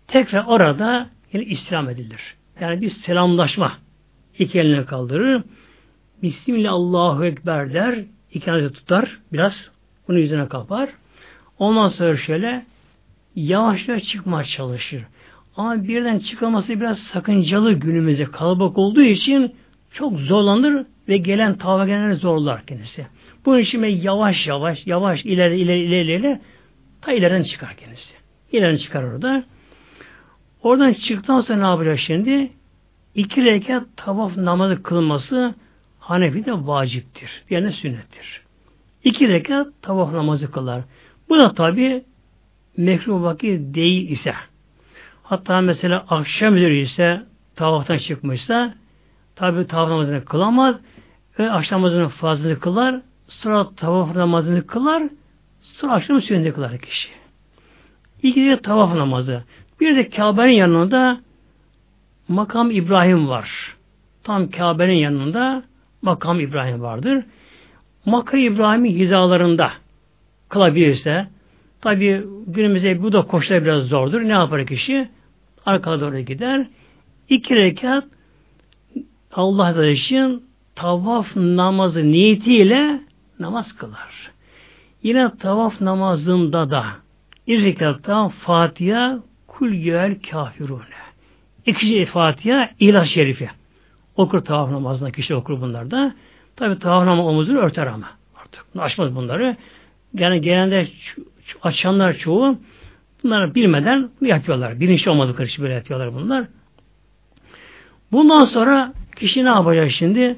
Tekrar 0.07 0.45
orada 0.45 1.09
yine 1.33 1.45
İslam 1.45 1.89
edilir. 1.89 2.35
Yani 2.61 2.81
bir 2.81 2.89
selamlaşma. 2.89 3.77
İki 4.39 4.59
eline 4.59 4.85
kaldırır. 4.85 5.43
Bismillah 6.23 7.23
Ekber 7.23 7.73
der. 7.73 7.99
İki 8.33 8.49
elini 8.49 8.73
tutar. 8.73 9.19
Biraz 9.33 9.69
bunu 10.07 10.19
yüzüne 10.19 10.47
kapar. 10.47 10.89
Ondan 11.59 11.87
sonra 11.87 12.17
şöyle 12.17 12.65
yavaşça 13.35 13.99
çıkmaya 13.99 14.43
çalışır. 14.43 15.03
Ama 15.55 15.83
birden 15.83 16.19
çıkaması 16.19 16.79
biraz 16.79 16.99
sakıncalı 16.99 17.73
günümüzde 17.73 18.25
kalabalık 18.25 18.77
olduğu 18.77 19.01
için 19.01 19.55
çok 19.91 20.19
zorlanır 20.19 20.85
ve 21.07 21.17
gelen 21.17 21.57
tavla 21.57 21.85
gelenleri 21.85 22.15
zorlar 22.15 22.65
kendisi. 22.65 23.07
Bunun 23.45 23.59
için 23.59 23.83
yavaş 23.83 24.47
yavaş 24.47 24.87
yavaş 24.87 25.25
ileri 25.25 25.59
ileri 25.59 25.79
ileri 25.79 26.03
ileri 26.05 26.39
ta 27.01 27.13
ileriden 27.13 27.43
çıkar 27.43 27.75
kendisi. 27.75 28.13
İleriden 28.51 28.75
çıkar 28.75 29.03
orada. 29.03 29.43
Oradan 30.63 30.93
çıktıktan 30.93 31.41
sonra 31.41 31.59
ne 31.59 31.67
yapacak 31.67 31.99
şimdi? 31.99 32.51
İki 33.15 33.45
rekat 33.45 33.83
tavaf 33.95 34.37
namazı 34.37 34.83
kılması 34.83 35.55
Hanefi'de 35.99 36.53
vaciptir. 36.53 37.43
Yani 37.49 37.71
sünnettir. 37.71 38.41
İki 39.03 39.29
rekat 39.29 39.67
tavaf 39.81 40.13
namazı 40.13 40.51
kılar. 40.51 40.81
Bu 41.29 41.37
da 41.37 41.53
tabi 41.53 42.03
mekruh 42.77 43.21
vakit 43.21 43.75
değil 43.75 44.09
ise 44.09 44.33
hatta 45.23 45.61
mesela 45.61 46.05
akşam 46.09 46.57
üzeri 46.57 46.79
ise 46.79 47.21
tavaftan 47.55 47.97
çıkmışsa 47.97 48.73
tabi 49.39 49.67
tavaf 49.67 49.89
namazını 49.89 50.25
kılamaz 50.25 50.75
ve 51.39 51.51
akşam 51.51 51.81
namazını 51.81 52.09
fazla 52.09 52.59
kılar 52.59 53.01
sonra 53.27 53.69
tavaf 53.75 54.15
namazını 54.15 54.67
kılar, 54.67 55.03
sonra 55.61 55.93
akşam 55.93 56.21
sünneti 56.21 56.53
kılar 56.53 56.77
kişi. 56.77 57.09
İki 58.23 58.45
de 58.45 58.61
tavaf 58.61 58.95
namazı. 58.95 59.43
Bir 59.79 59.95
de 59.95 60.09
Kabe'nin 60.09 60.51
yanında 60.51 61.21
makam 62.27 62.71
İbrahim 62.71 63.29
var. 63.29 63.75
Tam 64.23 64.49
Kabe'nin 64.49 64.93
yanında 64.93 65.63
makam 66.01 66.39
İbrahim 66.39 66.81
vardır. 66.81 67.25
Makam 68.05 68.39
İbrahim'in 68.39 68.99
hizalarında 68.99 69.71
kılabilirse 70.49 71.27
tabi 71.81 72.23
günümüzde 72.47 73.03
bu 73.03 73.13
da 73.13 73.21
koşular 73.21 73.63
biraz 73.63 73.83
zordur. 73.83 74.21
Ne 74.21 74.31
yapar 74.31 74.65
kişi? 74.65 75.09
Arkaya 75.65 75.99
doğru 75.99 76.19
gider. 76.19 76.67
İki 77.29 77.55
rekat 77.55 78.03
Allah 79.33 79.85
için 79.85 80.43
tavaf 80.75 81.35
namazı 81.35 82.11
niyetiyle 82.11 83.01
namaz 83.39 83.75
kılar. 83.75 84.31
Yine 85.03 85.37
tavaf 85.37 85.81
namazında 85.81 86.71
da 86.71 86.85
bir 87.47 87.63
rekatta 87.63 88.29
Fatiha 88.29 89.19
kul 89.47 89.69
gel 89.69 90.15
kafirune. 90.31 90.83
İkinci 91.65 92.05
Fatiha 92.05 92.69
İhlas 92.79 93.07
Şerifi. 93.07 93.49
Okur 94.15 94.39
tavaf 94.39 94.71
namazında 94.71 95.11
kişi 95.11 95.35
okur 95.35 95.61
bunlar 95.61 95.91
da. 95.91 96.13
Tabi 96.55 96.79
tavaf 96.79 97.05
namazı 97.05 97.29
omuzunu 97.29 97.57
örter 97.57 97.87
ama. 97.87 98.09
Artık 98.43 98.65
açmaz 98.77 99.15
bunları. 99.15 99.57
Yani 100.13 100.41
genelde 100.41 100.87
açanlar 101.61 102.13
çoğu 102.13 102.57
bunları 103.23 103.55
bilmeden 103.55 104.09
yapıyorlar. 104.21 104.79
Bilinçli 104.79 105.11
olmadıkları 105.11 105.47
için 105.47 105.63
böyle 105.63 105.73
yapıyorlar 105.73 106.13
bunlar. 106.13 106.45
Bundan 108.11 108.45
sonra 108.45 108.93
kişi 109.19 109.45
ne 109.45 109.49
yapacak 109.49 109.91
şimdi? 109.91 110.35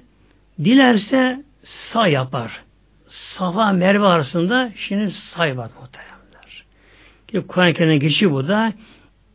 Dilerse 0.63 1.43
sağ 1.63 2.07
yapar. 2.07 2.63
Safa 3.07 3.71
Merve 3.71 4.05
arasında 4.05 4.71
şimdi 4.75 5.11
say 5.11 5.57
var 5.57 5.69
muhteremler. 5.81 6.65
Kur'an-ı 7.47 7.73
Kerim'e 7.73 7.97
geçiyor 7.97 8.31
bu 8.31 8.47
da 8.47 8.73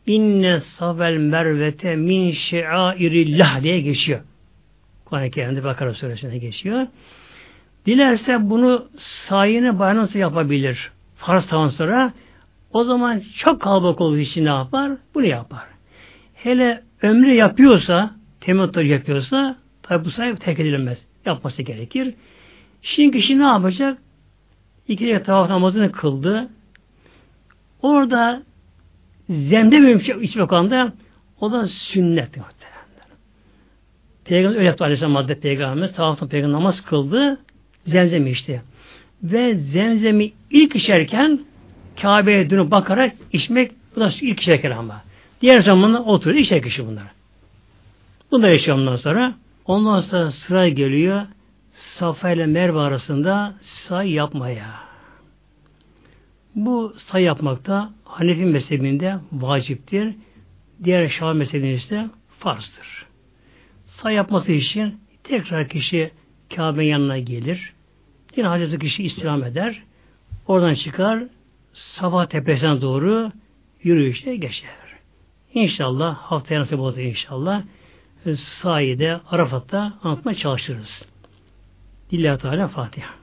inne 0.05 0.59
savel 0.59 1.17
mervete 1.17 1.95
min 1.95 2.31
şiairillah 2.31 3.63
diye 3.63 3.81
geçiyor. 3.81 4.19
Kur'an-ı 5.05 5.31
Kerim'de 5.31 5.63
Bakara 5.63 5.93
suresinde 5.93 6.37
geçiyor. 6.37 6.87
Dilerse 7.85 8.49
bunu 8.49 8.87
sayını 8.97 9.79
bayramsı 9.79 10.17
yapabilir. 10.17 10.91
Farz 11.15 11.47
tamam 11.47 11.71
sonra 11.71 12.13
o 12.71 12.83
zaman 12.83 13.23
çok 13.35 13.61
kalabalık 13.61 14.01
olduğu 14.01 14.17
için 14.17 14.45
ne 14.45 14.49
yapar? 14.49 14.91
Bunu 15.15 15.25
yapar. 15.25 15.63
Hele 16.33 16.83
ömrü 17.01 17.33
yapıyorsa, 17.33 18.15
temettü 18.47 18.83
yapıyorsa 18.83 19.55
tabi 19.83 20.05
bu 20.05 20.11
sayı 20.11 20.35
terk 20.35 20.59
edilmez. 20.59 21.05
Yapması 21.25 21.61
gerekir. 21.61 22.13
Şimdi 22.81 23.17
kişi 23.17 23.39
ne 23.39 23.43
yapacak? 23.43 23.97
İki 24.87 25.07
rekat 25.07 25.25
tavaf 25.25 25.49
namazını 25.49 25.91
kıldı. 25.91 26.49
Orada 27.81 28.43
zemde 29.29 29.81
bir 29.81 29.99
şey 29.99 30.15
içmek 30.21 30.53
anda 30.53 30.93
o 31.41 31.51
da 31.51 31.67
sünnet 31.67 32.37
muhtemelen. 32.37 33.17
Peygamber 34.25 34.57
öyle 34.57 34.67
yaptı 34.67 34.83
Aleyhisselam 34.83 35.15
Hazreti 35.15 35.41
Peygamberimiz. 35.41 35.93
Tavaftan 35.93 36.29
Peygamber 36.29 36.57
namaz 36.57 36.81
kıldı. 36.81 37.39
Zemzem 37.85 38.27
içti. 38.27 38.61
Ve 39.23 39.55
zemzemi 39.55 40.31
ilk 40.51 40.75
içerken 40.75 41.39
Kabe'ye 42.01 42.49
dönüp 42.49 42.71
bakarak 42.71 43.11
içmek 43.33 43.71
bu 43.95 43.99
da 43.99 44.11
ilk 44.21 44.39
içerken 44.39 44.71
ama. 44.71 45.03
Diğer 45.41 45.59
zamanla 45.59 46.03
oturuyor 46.03 46.39
içer 46.39 46.61
kişi 46.61 46.87
bunları. 46.87 47.16
Bunları 48.31 48.55
içiyor 48.55 48.77
ondan 48.77 48.95
sonra. 48.95 49.33
Ondan 49.65 49.99
sonra 49.99 50.31
sıra 50.31 50.69
geliyor 50.69 51.25
Safa 51.71 52.31
ile 52.31 52.45
Merve 52.45 52.79
arasında 52.79 53.55
say 53.61 54.11
yapmaya. 54.11 54.87
Bu 56.55 56.93
say 56.97 57.23
yapmakta 57.23 57.93
Hanefi 58.03 58.45
mezhebinde 58.45 59.17
vaciptir. 59.31 60.15
Diğer 60.83 61.07
Şafii 61.07 61.37
mezhebinde 61.37 61.73
ise 61.73 62.09
farzdır. 62.39 63.05
Say 63.85 64.13
yapması 64.15 64.51
için 64.51 64.99
tekrar 65.23 65.69
kişi 65.69 66.11
Kabe'nin 66.55 66.87
yanına 66.87 67.19
gelir. 67.19 67.73
Yine 68.35 68.47
Hazreti 68.47 68.79
kişi 68.79 69.03
istirham 69.03 69.43
eder. 69.43 69.83
Oradan 70.47 70.73
çıkar 70.73 71.23
Sabah 71.73 72.25
tepesine 72.25 72.81
doğru 72.81 73.31
yürüyüşe 73.83 74.35
geçer. 74.35 74.69
İnşallah 75.53 76.15
haftaya 76.15 76.61
nasip 76.61 76.79
olsa 76.79 77.01
inşallah 77.01 77.63
sayede 78.35 79.19
Arafat'ta 79.31 79.93
anlatmaya 80.03 80.37
çalışırız. 80.37 81.05
Lillahi 82.13 82.41
Teala 82.41 82.67
Fatiha. 82.67 83.16